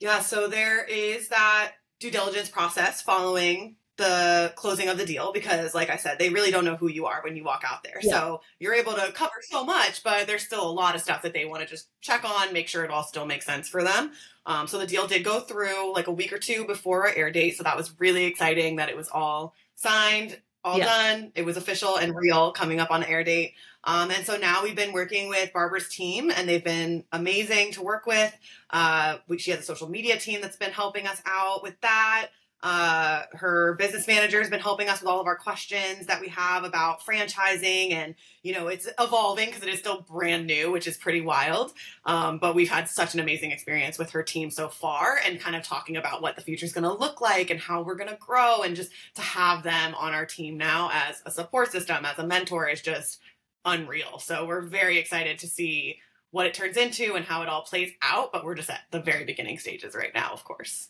Yeah, 0.00 0.20
so 0.20 0.48
there 0.48 0.84
is 0.84 1.28
that 1.28 1.72
due 2.00 2.10
diligence 2.10 2.48
process 2.48 3.02
following 3.02 3.76
the 4.00 4.50
closing 4.56 4.88
of 4.88 4.96
the 4.96 5.04
deal 5.04 5.30
because 5.30 5.74
like 5.74 5.90
I 5.90 5.96
said, 5.96 6.18
they 6.18 6.30
really 6.30 6.50
don't 6.50 6.64
know 6.64 6.76
who 6.76 6.88
you 6.88 7.04
are 7.04 7.20
when 7.22 7.36
you 7.36 7.44
walk 7.44 7.64
out 7.70 7.82
there. 7.84 7.98
Yeah. 8.02 8.12
So 8.12 8.40
you're 8.58 8.72
able 8.72 8.94
to 8.94 9.12
cover 9.12 9.34
so 9.42 9.62
much, 9.62 10.02
but 10.02 10.26
there's 10.26 10.42
still 10.42 10.66
a 10.66 10.72
lot 10.72 10.94
of 10.94 11.02
stuff 11.02 11.20
that 11.22 11.34
they 11.34 11.44
want 11.44 11.62
to 11.62 11.68
just 11.68 11.88
check 12.00 12.24
on, 12.24 12.52
make 12.54 12.66
sure 12.66 12.82
it 12.82 12.90
all 12.90 13.02
still 13.02 13.26
makes 13.26 13.44
sense 13.44 13.68
for 13.68 13.84
them. 13.84 14.12
Um, 14.46 14.66
so 14.66 14.78
the 14.78 14.86
deal 14.86 15.06
did 15.06 15.22
go 15.22 15.40
through 15.40 15.92
like 15.92 16.06
a 16.06 16.12
week 16.12 16.32
or 16.32 16.38
two 16.38 16.64
before 16.64 17.06
our 17.06 17.14
air 17.14 17.30
date. 17.30 17.58
So 17.58 17.62
that 17.62 17.76
was 17.76 17.92
really 18.00 18.24
exciting 18.24 18.76
that 18.76 18.88
it 18.88 18.96
was 18.96 19.10
all 19.10 19.54
signed, 19.74 20.40
all 20.64 20.78
yeah. 20.78 20.84
done. 20.84 21.32
It 21.34 21.44
was 21.44 21.56
official 21.56 21.96
and 21.96 22.14
real 22.14 22.52
coming 22.52 22.80
up 22.80 22.90
on 22.90 23.02
air 23.02 23.24
date. 23.24 23.54
Um, 23.84 24.10
and 24.10 24.26
so 24.26 24.36
now 24.36 24.62
we've 24.62 24.76
been 24.76 24.92
working 24.92 25.28
with 25.28 25.52
Barbara's 25.52 25.88
team, 25.88 26.30
and 26.30 26.48
they've 26.48 26.62
been 26.62 27.04
amazing 27.12 27.72
to 27.72 27.82
work 27.82 28.06
with. 28.06 28.36
Uh, 28.68 29.16
she 29.38 29.50
has 29.52 29.60
a 29.60 29.62
social 29.62 29.88
media 29.88 30.18
team 30.18 30.40
that's 30.42 30.56
been 30.56 30.70
helping 30.72 31.06
us 31.06 31.22
out 31.24 31.62
with 31.62 31.80
that. 31.80 32.28
Uh, 32.62 33.22
her 33.32 33.74
business 33.74 34.06
manager 34.06 34.38
has 34.38 34.50
been 34.50 34.60
helping 34.60 34.88
us 34.88 35.00
with 35.00 35.08
all 35.08 35.20
of 35.20 35.26
our 35.26 35.36
questions 35.36 36.06
that 36.06 36.20
we 36.20 36.28
have 36.28 36.62
about 36.62 37.00
franchising, 37.00 37.92
and 37.92 38.14
you 38.42 38.52
know 38.52 38.68
it's 38.68 38.86
evolving 38.98 39.46
because 39.46 39.62
it 39.62 39.68
is 39.70 39.78
still 39.78 40.02
brand 40.02 40.46
new, 40.46 40.70
which 40.70 40.86
is 40.86 40.98
pretty 40.98 41.22
wild. 41.22 41.72
Um, 42.04 42.38
but 42.38 42.54
we've 42.54 42.68
had 42.68 42.88
such 42.88 43.14
an 43.14 43.20
amazing 43.20 43.50
experience 43.50 43.98
with 43.98 44.10
her 44.10 44.22
team 44.22 44.50
so 44.50 44.68
far, 44.68 45.18
and 45.24 45.40
kind 45.40 45.56
of 45.56 45.62
talking 45.62 45.96
about 45.96 46.20
what 46.20 46.36
the 46.36 46.42
future 46.42 46.66
is 46.66 46.72
going 46.72 46.84
to 46.84 46.92
look 46.92 47.20
like 47.22 47.48
and 47.50 47.58
how 47.58 47.82
we're 47.82 47.94
going 47.94 48.10
to 48.10 48.16
grow, 48.16 48.62
and 48.62 48.76
just 48.76 48.90
to 49.14 49.22
have 49.22 49.62
them 49.62 49.94
on 49.94 50.12
our 50.12 50.26
team 50.26 50.58
now 50.58 50.90
as 50.92 51.22
a 51.24 51.30
support 51.30 51.72
system, 51.72 52.04
as 52.04 52.18
a 52.18 52.26
mentor, 52.26 52.68
is 52.68 52.82
just 52.82 53.20
unreal. 53.64 54.18
So 54.18 54.46
we're 54.46 54.62
very 54.62 54.98
excited 54.98 55.38
to 55.38 55.46
see 55.46 55.98
what 56.30 56.46
it 56.46 56.54
turns 56.54 56.76
into 56.76 57.14
and 57.14 57.24
how 57.24 57.42
it 57.42 57.48
all 57.48 57.62
plays 57.62 57.92
out. 58.02 58.32
But 58.32 58.44
we're 58.44 58.54
just 58.54 58.70
at 58.70 58.82
the 58.90 59.00
very 59.00 59.24
beginning 59.24 59.58
stages 59.58 59.94
right 59.94 60.14
now, 60.14 60.30
of 60.32 60.44
course. 60.44 60.88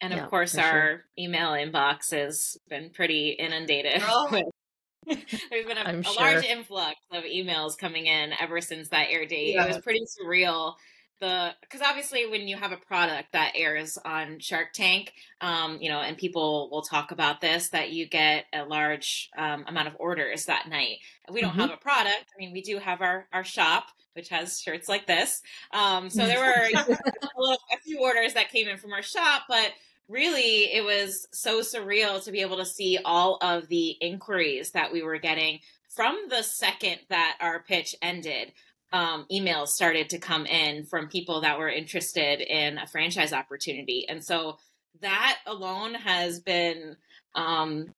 And 0.00 0.12
of 0.12 0.18
yeah, 0.18 0.26
course, 0.26 0.56
our 0.56 0.70
sure. 0.70 1.04
email 1.18 1.50
inbox 1.50 2.10
has 2.12 2.56
been 2.68 2.90
pretty 2.90 3.30
inundated. 3.30 4.02
Oh. 4.06 4.42
There's 5.06 5.66
been 5.66 5.76
a, 5.76 5.98
a 5.98 6.02
sure. 6.02 6.14
large 6.16 6.44
influx 6.46 6.96
of 7.12 7.24
emails 7.24 7.76
coming 7.76 8.06
in 8.06 8.32
ever 8.40 8.62
since 8.62 8.88
that 8.88 9.08
air 9.10 9.26
date. 9.26 9.54
Yeah. 9.54 9.64
It 9.64 9.68
was 9.68 9.78
pretty 9.82 10.00
surreal 10.00 10.76
the 11.20 11.54
because 11.60 11.80
obviously 11.80 12.26
when 12.26 12.48
you 12.48 12.56
have 12.56 12.72
a 12.72 12.76
product 12.76 13.32
that 13.32 13.52
airs 13.54 13.98
on 14.04 14.38
Shark 14.40 14.72
Tank, 14.72 15.12
um, 15.40 15.78
you 15.80 15.88
know, 15.88 16.00
and 16.00 16.16
people 16.16 16.68
will 16.70 16.82
talk 16.82 17.10
about 17.10 17.40
this, 17.40 17.70
that 17.70 17.90
you 17.90 18.06
get 18.06 18.46
a 18.52 18.64
large 18.64 19.30
um, 19.36 19.64
amount 19.66 19.88
of 19.88 19.96
orders 19.98 20.46
that 20.46 20.68
night. 20.68 20.98
We 21.30 21.40
don't 21.40 21.50
mm-hmm. 21.50 21.60
have 21.60 21.70
a 21.70 21.76
product. 21.76 22.26
I 22.34 22.38
mean, 22.38 22.52
we 22.52 22.62
do 22.62 22.78
have 22.78 23.00
our 23.00 23.26
our 23.32 23.44
shop, 23.44 23.88
which 24.14 24.28
has 24.28 24.60
shirts 24.60 24.88
like 24.88 25.06
this. 25.06 25.42
Um, 25.72 26.10
so 26.10 26.26
there 26.26 26.40
were 26.40 26.80
a, 26.86 27.40
little, 27.40 27.58
a 27.72 27.78
few 27.82 28.00
orders 28.00 28.34
that 28.34 28.50
came 28.50 28.68
in 28.68 28.76
from 28.76 28.92
our 28.92 29.02
shop, 29.02 29.42
but 29.48 29.72
really 30.08 30.72
it 30.72 30.84
was 30.84 31.26
so 31.32 31.60
surreal 31.60 32.22
to 32.22 32.30
be 32.30 32.40
able 32.40 32.58
to 32.58 32.66
see 32.66 32.98
all 33.04 33.38
of 33.40 33.68
the 33.68 33.90
inquiries 34.00 34.72
that 34.72 34.92
we 34.92 35.02
were 35.02 35.18
getting 35.18 35.60
from 35.88 36.26
the 36.28 36.42
second 36.42 36.98
that 37.08 37.36
our 37.40 37.60
pitch 37.60 37.94
ended 38.02 38.52
um, 38.94 39.26
emails 39.30 39.68
started 39.68 40.08
to 40.10 40.18
come 40.18 40.46
in 40.46 40.84
from 40.84 41.08
people 41.08 41.40
that 41.40 41.58
were 41.58 41.68
interested 41.68 42.40
in 42.40 42.78
a 42.78 42.86
franchise 42.86 43.32
opportunity. 43.32 44.06
And 44.08 44.24
so 44.24 44.58
that 45.00 45.38
alone 45.46 45.94
has 45.94 46.38
been 46.38 46.96
um, 47.34 47.92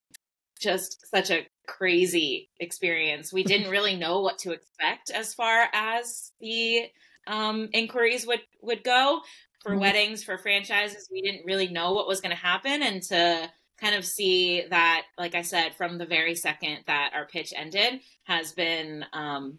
just 0.58 1.06
such 1.10 1.30
a 1.30 1.46
crazy 1.66 2.48
experience. 2.58 3.30
We 3.30 3.44
didn't 3.44 3.70
really 3.70 3.96
know 3.96 4.22
what 4.22 4.38
to 4.38 4.52
expect 4.52 5.10
as 5.10 5.34
far 5.34 5.68
as 5.74 6.32
the 6.40 6.86
um, 7.26 7.68
inquiries 7.74 8.26
would 8.26 8.40
would 8.62 8.82
go 8.82 9.20
for 9.62 9.72
Mhm. 9.72 9.80
weddings 9.80 10.24
for 10.24 10.38
franchises. 10.38 11.10
We 11.12 11.20
didn't 11.20 11.44
really 11.44 11.68
know 11.68 11.92
what 11.92 12.08
was 12.08 12.22
going 12.22 12.34
to 12.34 12.42
happen, 12.42 12.82
and 12.82 13.02
to 13.02 13.52
kind 13.80 13.94
of 13.94 14.04
see 14.04 14.64
that, 14.70 15.02
like 15.18 15.34
I 15.34 15.42
said, 15.42 15.74
from 15.76 15.98
the 15.98 16.06
very 16.06 16.34
second 16.34 16.78
that 16.86 17.10
our 17.14 17.26
pitch 17.26 17.52
ended, 17.56 18.00
has 18.24 18.52
been, 18.52 19.04
um, 19.12 19.58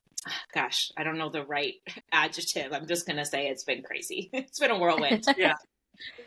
gosh, 0.53 0.91
I 0.97 1.03
don't 1.03 1.17
know 1.17 1.29
the 1.29 1.45
right 1.45 1.75
adjective. 2.11 2.73
I'm 2.73 2.87
just 2.87 3.05
going 3.05 3.17
to 3.17 3.25
say 3.25 3.47
it's 3.47 3.63
been 3.63 3.83
crazy. 3.83 4.29
It's 4.33 4.59
been 4.59 4.71
a 4.71 4.77
whirlwind. 4.79 5.25
Yeah, 5.37 5.53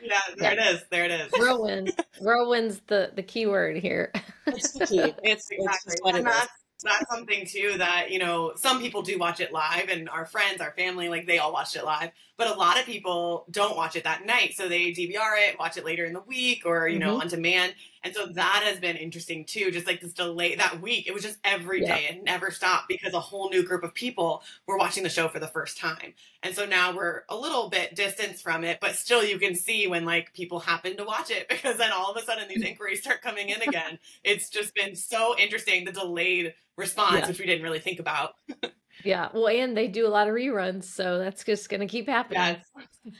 Yeah, 0.02 0.20
there 0.36 0.52
it 0.52 0.58
is. 0.58 0.82
There 0.90 1.04
it 1.04 1.10
is. 1.10 1.30
Whirlwind. 1.32 1.92
Whirlwind's 2.20 2.80
the 2.88 3.12
the 3.14 3.22
key 3.22 3.46
word 3.46 3.76
here. 3.76 4.12
it's 4.46 4.72
the 4.72 4.86
key. 4.86 4.98
It's, 5.22 5.46
it's 5.50 5.50
Exactly. 5.50 5.92
just 5.92 6.02
what 6.04 6.14
it 6.14 6.18
and 6.20 6.28
is. 6.28 6.34
that's 6.34 6.52
that's 6.82 7.10
something 7.14 7.46
too 7.46 7.74
that 7.76 8.10
you 8.10 8.18
know 8.18 8.52
some 8.56 8.80
people 8.80 9.02
do 9.02 9.18
watch 9.18 9.38
it 9.40 9.52
live 9.52 9.90
and 9.90 10.08
our 10.08 10.24
friends 10.24 10.62
our 10.62 10.72
family 10.72 11.10
like 11.10 11.26
they 11.26 11.38
all 11.38 11.52
watched 11.52 11.76
it 11.76 11.84
live 11.84 12.10
but 12.40 12.48
a 12.56 12.58
lot 12.58 12.78
of 12.80 12.86
people 12.86 13.44
don't 13.50 13.76
watch 13.76 13.96
it 13.96 14.04
that 14.04 14.24
night 14.24 14.54
so 14.56 14.66
they 14.66 14.92
dvr 14.92 15.34
it 15.46 15.58
watch 15.58 15.76
it 15.76 15.84
later 15.84 16.06
in 16.06 16.14
the 16.14 16.20
week 16.22 16.62
or 16.64 16.88
you 16.88 16.98
know 16.98 17.18
Mhm. 17.18 17.20
on 17.20 17.28
demand 17.28 17.74
and 18.02 18.14
so 18.14 18.24
that 18.28 18.62
has 18.64 18.80
been 18.80 18.96
interesting 18.96 19.44
too 19.44 19.70
just 19.70 19.86
like 19.86 20.00
this 20.00 20.14
delay 20.14 20.54
that 20.54 20.80
week 20.80 21.06
it 21.06 21.12
was 21.12 21.22
just 21.22 21.36
every 21.44 21.80
day. 21.80 21.86
Yeah. 22.08 22.14
it 22.16 22.24
never 22.24 22.50
stopped 22.50 22.88
because 22.88 23.12
a 23.12 23.20
whole 23.20 23.50
new 23.50 23.62
group 23.62 23.82
of 23.84 23.92
people 23.92 24.42
were 24.66 24.78
watching 24.78 25.02
the 25.02 25.10
show 25.10 25.28
for 25.28 25.38
the 25.38 25.48
first 25.48 25.76
time 25.76 26.14
and 26.42 26.54
so 26.54 26.64
now 26.64 26.96
we're 26.96 27.24
a 27.28 27.36
little 27.36 27.68
bit 27.68 27.94
distanced 27.94 28.42
from 28.42 28.64
it 28.64 28.78
but 28.80 28.96
still 28.96 29.22
you 29.22 29.38
can 29.38 29.54
see 29.54 29.86
when 29.86 30.06
like 30.06 30.32
people 30.32 30.60
happen 30.60 30.96
to 30.96 31.04
watch 31.04 31.30
it 31.30 31.46
because 31.50 31.76
then 31.76 31.92
all 31.92 32.10
of 32.10 32.16
a 32.16 32.24
sudden 32.24 32.48
these 32.48 32.62
inquiries 32.62 33.02
start 33.02 33.20
coming 33.20 33.50
in 33.50 33.60
again 33.68 33.98
it's 34.24 34.48
just 34.48 34.74
been 34.74 34.96
so 34.96 35.38
interesting 35.38 35.84
the 35.84 35.92
delayed 35.92 36.54
response 36.76 37.18
Yeah. 37.20 37.28
which 37.28 37.38
we 37.38 37.44
didn't 37.44 37.62
really 37.64 37.80
think 37.80 38.00
about 38.00 38.36
yeah. 39.04 39.28
Well, 39.32 39.48
and 39.48 39.76
they 39.76 39.88
do 39.88 40.06
a 40.06 40.08
lot 40.08 40.28
of 40.28 40.34
reruns, 40.34 40.84
so 40.84 41.18
that's 41.18 41.44
just 41.44 41.68
gonna 41.68 41.86
keep 41.86 42.08
happening. 42.08 42.58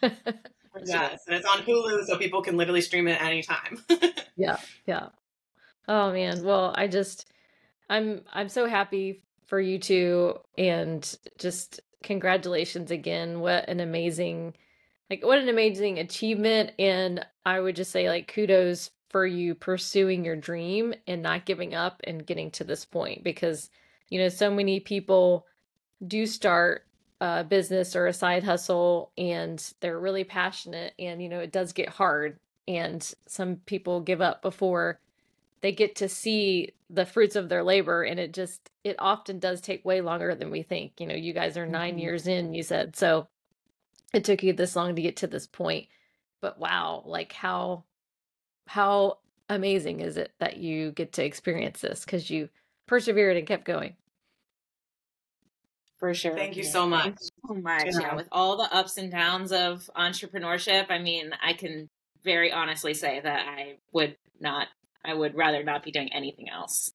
yes 0.03 0.15
yes 0.85 1.23
and 1.27 1.37
it's 1.37 1.47
on 1.47 1.59
hulu 1.61 2.05
so 2.05 2.17
people 2.17 2.43
can 2.43 2.57
literally 2.57 2.81
stream 2.81 3.09
it 3.09 3.21
anytime 3.21 3.83
yeah 4.37 4.57
yeah 4.87 5.09
oh 5.89 6.13
man 6.13 6.43
well 6.45 6.73
i 6.77 6.87
just 6.87 7.31
i'm 7.89 8.21
i'm 8.33 8.49
so 8.49 8.67
happy 8.67 9.23
for 9.47 9.61
you 9.61 9.79
two 9.79 10.35
and 10.57 11.19
just 11.39 11.81
congratulations 12.03 12.91
again 12.91 13.41
what 13.41 13.69
an 13.69 13.81
amazing 13.81 14.55
like 15.11 15.25
what 15.25 15.39
an 15.39 15.49
amazing 15.49 15.99
achievement 15.99 16.73
and 16.79 17.25
i 17.45 17.59
would 17.59 17.77
just 17.77 17.91
say 17.91 18.09
like 18.09 18.33
kudos 18.33 18.91
for 19.11 19.27
you 19.27 19.55
pursuing 19.55 20.25
your 20.25 20.37
dream 20.37 20.95
and 21.09 21.21
not 21.21 21.45
giving 21.45 21.75
up 21.75 22.01
and 22.05 22.27
getting 22.27 22.51
to 22.51 22.65
this 22.65 22.85
point 22.85 23.25
because 23.25 23.71
you 24.09 24.21
know 24.21 24.29
so 24.29 24.51
many 24.51 24.79
people 24.79 25.47
do 26.07 26.27
start 26.27 26.87
a 27.21 27.45
business 27.45 27.95
or 27.95 28.07
a 28.07 28.13
side 28.13 28.43
hustle 28.45 29.13
and 29.19 29.75
they're 29.81 29.99
really 30.01 30.25
passionate 30.25 30.95
and 30.99 31.23
you 31.23 31.29
know 31.29 31.41
it 31.41 31.53
does 31.53 31.73
get 31.73 31.89
hard 31.89 32.39
and 32.67 33.13
some 33.27 33.57
people 33.67 34.01
give 34.01 34.21
up 34.23 34.41
before 34.41 34.99
they 35.61 35.73
get 35.73 35.95
to 35.97 36.09
see 36.09 36.73
the 36.89 37.05
fruits 37.05 37.37
of 37.37 37.49
their 37.49 37.63
labor 37.63 38.03
and 38.03 38.19
it 38.19 38.33
just 38.33 38.71
it 38.85 38.97
often 38.99 39.39
does 39.39 39.61
take 39.61 39.85
way 39.85 40.01
longer 40.01 40.35
than 40.35 40.51
we 40.51 40.63
think. 40.63 40.93
You 40.99 41.07
know 41.07 41.15
you 41.15 41.33
guys 41.35 41.57
are 41.59 41.67
9 41.67 41.97
Mhm. 41.97 42.01
years 42.01 42.27
in 42.27 42.55
you 42.55 42.63
said 42.63 42.97
so 42.97 43.29
it 44.15 44.25
took 44.25 44.43
you 44.43 44.53
this 44.55 44.75
long 44.75 44.97
to 44.97 45.03
get 45.03 45.17
to 45.19 45.27
this 45.27 45.47
point 45.47 45.87
but 46.41 46.59
wow 46.59 47.03
like 47.05 47.33
how 47.33 47.85
how 48.67 49.19
amazing 49.51 50.01
is 50.01 50.17
it 50.17 50.33
that 50.39 50.57
you 50.57 50.93
get 50.93 51.13
to 51.15 51.25
experience 51.25 51.81
this? 51.81 52.05
Cuz 52.05 52.31
you 52.31 52.49
persevered 52.87 53.37
and 53.37 53.47
kept 53.47 53.65
going 53.65 53.97
For 56.01 56.15
sure. 56.15 56.35
thank 56.35 56.57
you 56.57 56.65
so 56.65 56.87
much 56.87 57.19
so 57.47 57.55
much. 57.55 57.85
Yeah. 57.85 58.01
Yeah, 58.01 58.15
with 58.17 58.29
all 58.33 58.57
the 58.57 58.75
ups 58.75 58.97
and 58.97 59.11
downs 59.11 59.53
of 59.53 59.89
entrepreneurship, 59.97 60.87
I 60.89 60.99
mean, 60.99 61.31
I 61.43 61.53
can 61.53 61.89
very 62.25 62.53
honestly 62.53 62.95
say 62.95 63.21
that 63.21 63.47
I 63.47 63.77
would 63.93 64.17
not, 64.41 64.69
I 65.05 65.15
would 65.15 65.35
rather 65.35 65.63
not 65.63 65.83
be 65.83 65.91
doing 65.91 66.13
anything 66.13 66.49
else. 66.49 66.91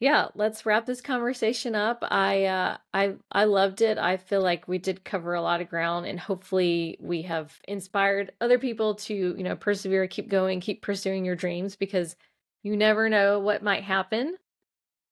yeah 0.00 0.26
let's 0.34 0.66
wrap 0.66 0.86
this 0.86 1.00
conversation 1.00 1.76
up 1.76 2.02
i 2.10 2.44
uh 2.44 2.76
i 2.92 3.14
i 3.30 3.44
loved 3.44 3.80
it 3.80 3.96
i 3.96 4.16
feel 4.16 4.42
like 4.42 4.66
we 4.66 4.76
did 4.76 5.04
cover 5.04 5.34
a 5.34 5.40
lot 5.40 5.60
of 5.60 5.70
ground 5.70 6.04
and 6.04 6.18
hopefully 6.18 6.98
we 7.00 7.22
have 7.22 7.56
inspired 7.68 8.32
other 8.40 8.58
people 8.58 8.96
to 8.96 9.14
you 9.14 9.44
know 9.44 9.54
persevere 9.54 10.08
keep 10.08 10.28
going 10.28 10.60
keep 10.60 10.82
pursuing 10.82 11.24
your 11.24 11.36
dreams 11.36 11.76
because 11.76 12.16
you 12.64 12.76
never 12.76 13.08
know 13.08 13.38
what 13.38 13.62
might 13.62 13.84
happen 13.84 14.36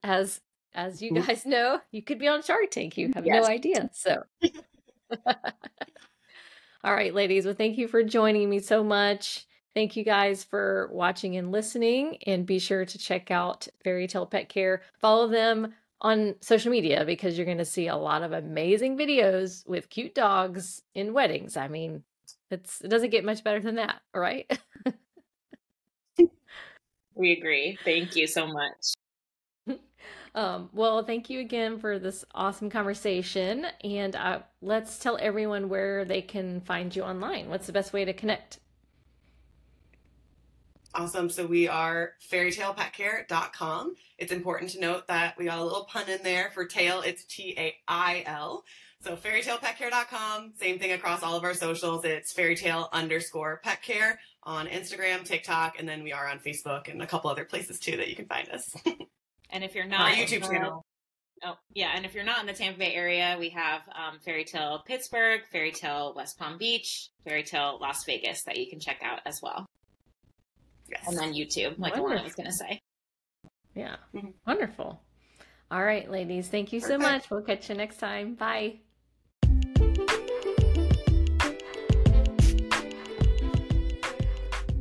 as 0.02 0.40
as 0.74 1.02
you 1.02 1.12
guys 1.12 1.44
know 1.46 1.80
you 1.90 2.02
could 2.02 2.18
be 2.18 2.28
on 2.28 2.42
shark 2.42 2.70
tank 2.70 2.96
you 2.96 3.10
have 3.14 3.26
Yes. 3.26 3.42
no 3.44 3.48
idea 3.48 3.90
so 3.92 4.22
all 6.84 6.94
right 6.94 7.14
ladies 7.14 7.44
well 7.44 7.54
thank 7.54 7.78
you 7.78 7.88
for 7.88 8.02
joining 8.02 8.48
me 8.48 8.58
so 8.58 8.82
much 8.82 9.46
Thank 9.74 9.96
you 9.96 10.04
guys 10.04 10.44
for 10.44 10.90
watching 10.92 11.36
and 11.36 11.50
listening, 11.50 12.18
and 12.26 12.44
be 12.44 12.58
sure 12.58 12.84
to 12.84 12.98
check 12.98 13.30
out 13.30 13.66
FairyTail 13.84 14.30
Pet 14.30 14.50
Care. 14.50 14.82
Follow 15.00 15.28
them 15.28 15.72
on 16.02 16.34
social 16.40 16.70
media 16.70 17.04
because 17.06 17.38
you're 17.38 17.46
going 17.46 17.58
to 17.58 17.64
see 17.64 17.88
a 17.88 17.96
lot 17.96 18.22
of 18.22 18.32
amazing 18.32 18.98
videos 18.98 19.66
with 19.66 19.88
cute 19.88 20.14
dogs 20.14 20.82
in 20.94 21.14
weddings. 21.14 21.56
I 21.56 21.68
mean, 21.68 22.02
it's 22.50 22.82
it 22.82 22.88
doesn't 22.88 23.10
get 23.10 23.24
much 23.24 23.42
better 23.42 23.60
than 23.60 23.76
that, 23.76 24.02
right? 24.14 24.46
We 27.14 27.32
agree. 27.32 27.78
Thank 27.84 28.16
you 28.16 28.26
so 28.26 28.46
much. 28.46 28.92
Um, 30.34 30.70
well, 30.72 31.04
thank 31.04 31.28
you 31.28 31.40
again 31.40 31.78
for 31.78 31.98
this 31.98 32.24
awesome 32.34 32.70
conversation, 32.70 33.66
and 33.84 34.16
uh, 34.16 34.40
let's 34.62 34.98
tell 34.98 35.18
everyone 35.20 35.68
where 35.68 36.04
they 36.04 36.22
can 36.22 36.62
find 36.62 36.94
you 36.94 37.02
online. 37.02 37.50
What's 37.50 37.66
the 37.66 37.72
best 37.72 37.92
way 37.92 38.04
to 38.06 38.14
connect? 38.14 38.58
Awesome. 40.94 41.30
So 41.30 41.46
we 41.46 41.68
are 41.68 42.12
fairytailpetcare.com. 42.30 43.94
It's 44.18 44.32
important 44.32 44.70
to 44.72 44.80
note 44.80 45.06
that 45.08 45.36
we 45.38 45.46
got 45.46 45.58
a 45.58 45.64
little 45.64 45.84
pun 45.84 46.08
in 46.08 46.22
there 46.22 46.50
for 46.52 46.66
tail. 46.66 47.02
It's 47.02 47.24
T 47.24 47.54
A 47.56 47.74
I 47.88 48.22
L. 48.26 48.64
So 49.02 49.16
fairytailpetcare.com. 49.16 50.52
Same 50.60 50.78
thing 50.78 50.92
across 50.92 51.22
all 51.22 51.34
of 51.34 51.44
our 51.44 51.54
socials. 51.54 52.04
It's 52.04 52.32
fairytail 52.32 52.88
underscore 52.92 53.60
pet 53.64 53.82
care 53.82 54.20
on 54.42 54.66
Instagram, 54.66 55.24
TikTok, 55.24 55.78
and 55.78 55.88
then 55.88 56.02
we 56.02 56.12
are 56.12 56.28
on 56.28 56.38
Facebook 56.38 56.90
and 56.90 57.02
a 57.02 57.06
couple 57.06 57.30
other 57.30 57.44
places 57.44 57.78
too 57.78 57.96
that 57.96 58.08
you 58.08 58.16
can 58.16 58.26
find 58.26 58.48
us. 58.50 58.76
And 59.52 59.62
if 59.62 59.74
you're 59.74 59.84
Our 59.84 59.90
not 59.90 60.12
YouTube 60.14 60.42
uh, 60.44 60.48
channel. 60.48 60.86
Oh, 61.44 61.54
yeah. 61.74 61.92
And 61.94 62.04
if 62.06 62.14
you're 62.14 62.24
not 62.24 62.40
in 62.40 62.46
the 62.46 62.52
Tampa 62.52 62.78
Bay 62.78 62.94
area, 62.94 63.36
we 63.38 63.50
have 63.50 63.82
um, 63.94 64.18
FairyTail 64.26 64.84
Pittsburgh, 64.84 65.40
FairyTail 65.52 66.16
West 66.16 66.38
Palm 66.38 66.56
Beach, 66.56 67.10
FairyTail 67.26 67.80
Las 67.80 68.04
Vegas 68.04 68.44
that 68.44 68.56
you 68.56 68.70
can 68.70 68.80
check 68.80 69.00
out 69.04 69.20
as 69.26 69.40
well. 69.42 69.66
Yes. 70.88 71.06
And 71.06 71.18
then 71.18 71.32
YouTube, 71.34 71.78
like 71.78 71.96
Wonderful. 71.96 72.10
Ilana 72.18 72.24
was 72.24 72.34
going 72.34 72.46
to 72.46 72.52
say. 72.52 72.80
Yeah, 73.74 73.96
Mhm. 74.14 74.34
wonderful. 74.46 75.02
All 75.70 75.82
right, 75.82 76.10
ladies, 76.10 76.48
thank 76.48 76.72
you 76.72 76.80
so 76.80 76.98
much. 76.98 77.30
We'll 77.30 77.40
catch 77.42 77.70
you 77.70 77.74
next 77.74 77.96
time. 77.96 78.34
Bye. 78.34 78.80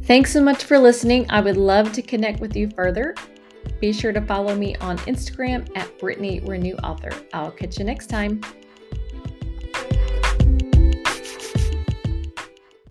Thanks 0.03 0.34
so 0.34 0.43
much 0.43 0.65
for 0.65 0.78
listening. 0.78 1.26
I 1.30 1.39
would 1.39 1.55
love 1.55 1.93
to 1.93 2.01
connect 2.01 2.41
with 2.41 2.55
you 2.55 2.69
further. 2.72 3.15
Be 3.82 3.92
sure 3.92 4.14
to 4.14 4.22
follow 4.22 4.56
me 4.56 4.76
on 4.76 5.00
Instagram 5.00 5.68
at 5.76 5.98
Brittany 5.98 6.40
Renew 6.42 6.76
Author. 6.76 7.10
I'll 7.34 7.50
catch 7.50 7.80
you 7.80 7.84
next 7.84 8.08
time. 8.12 8.40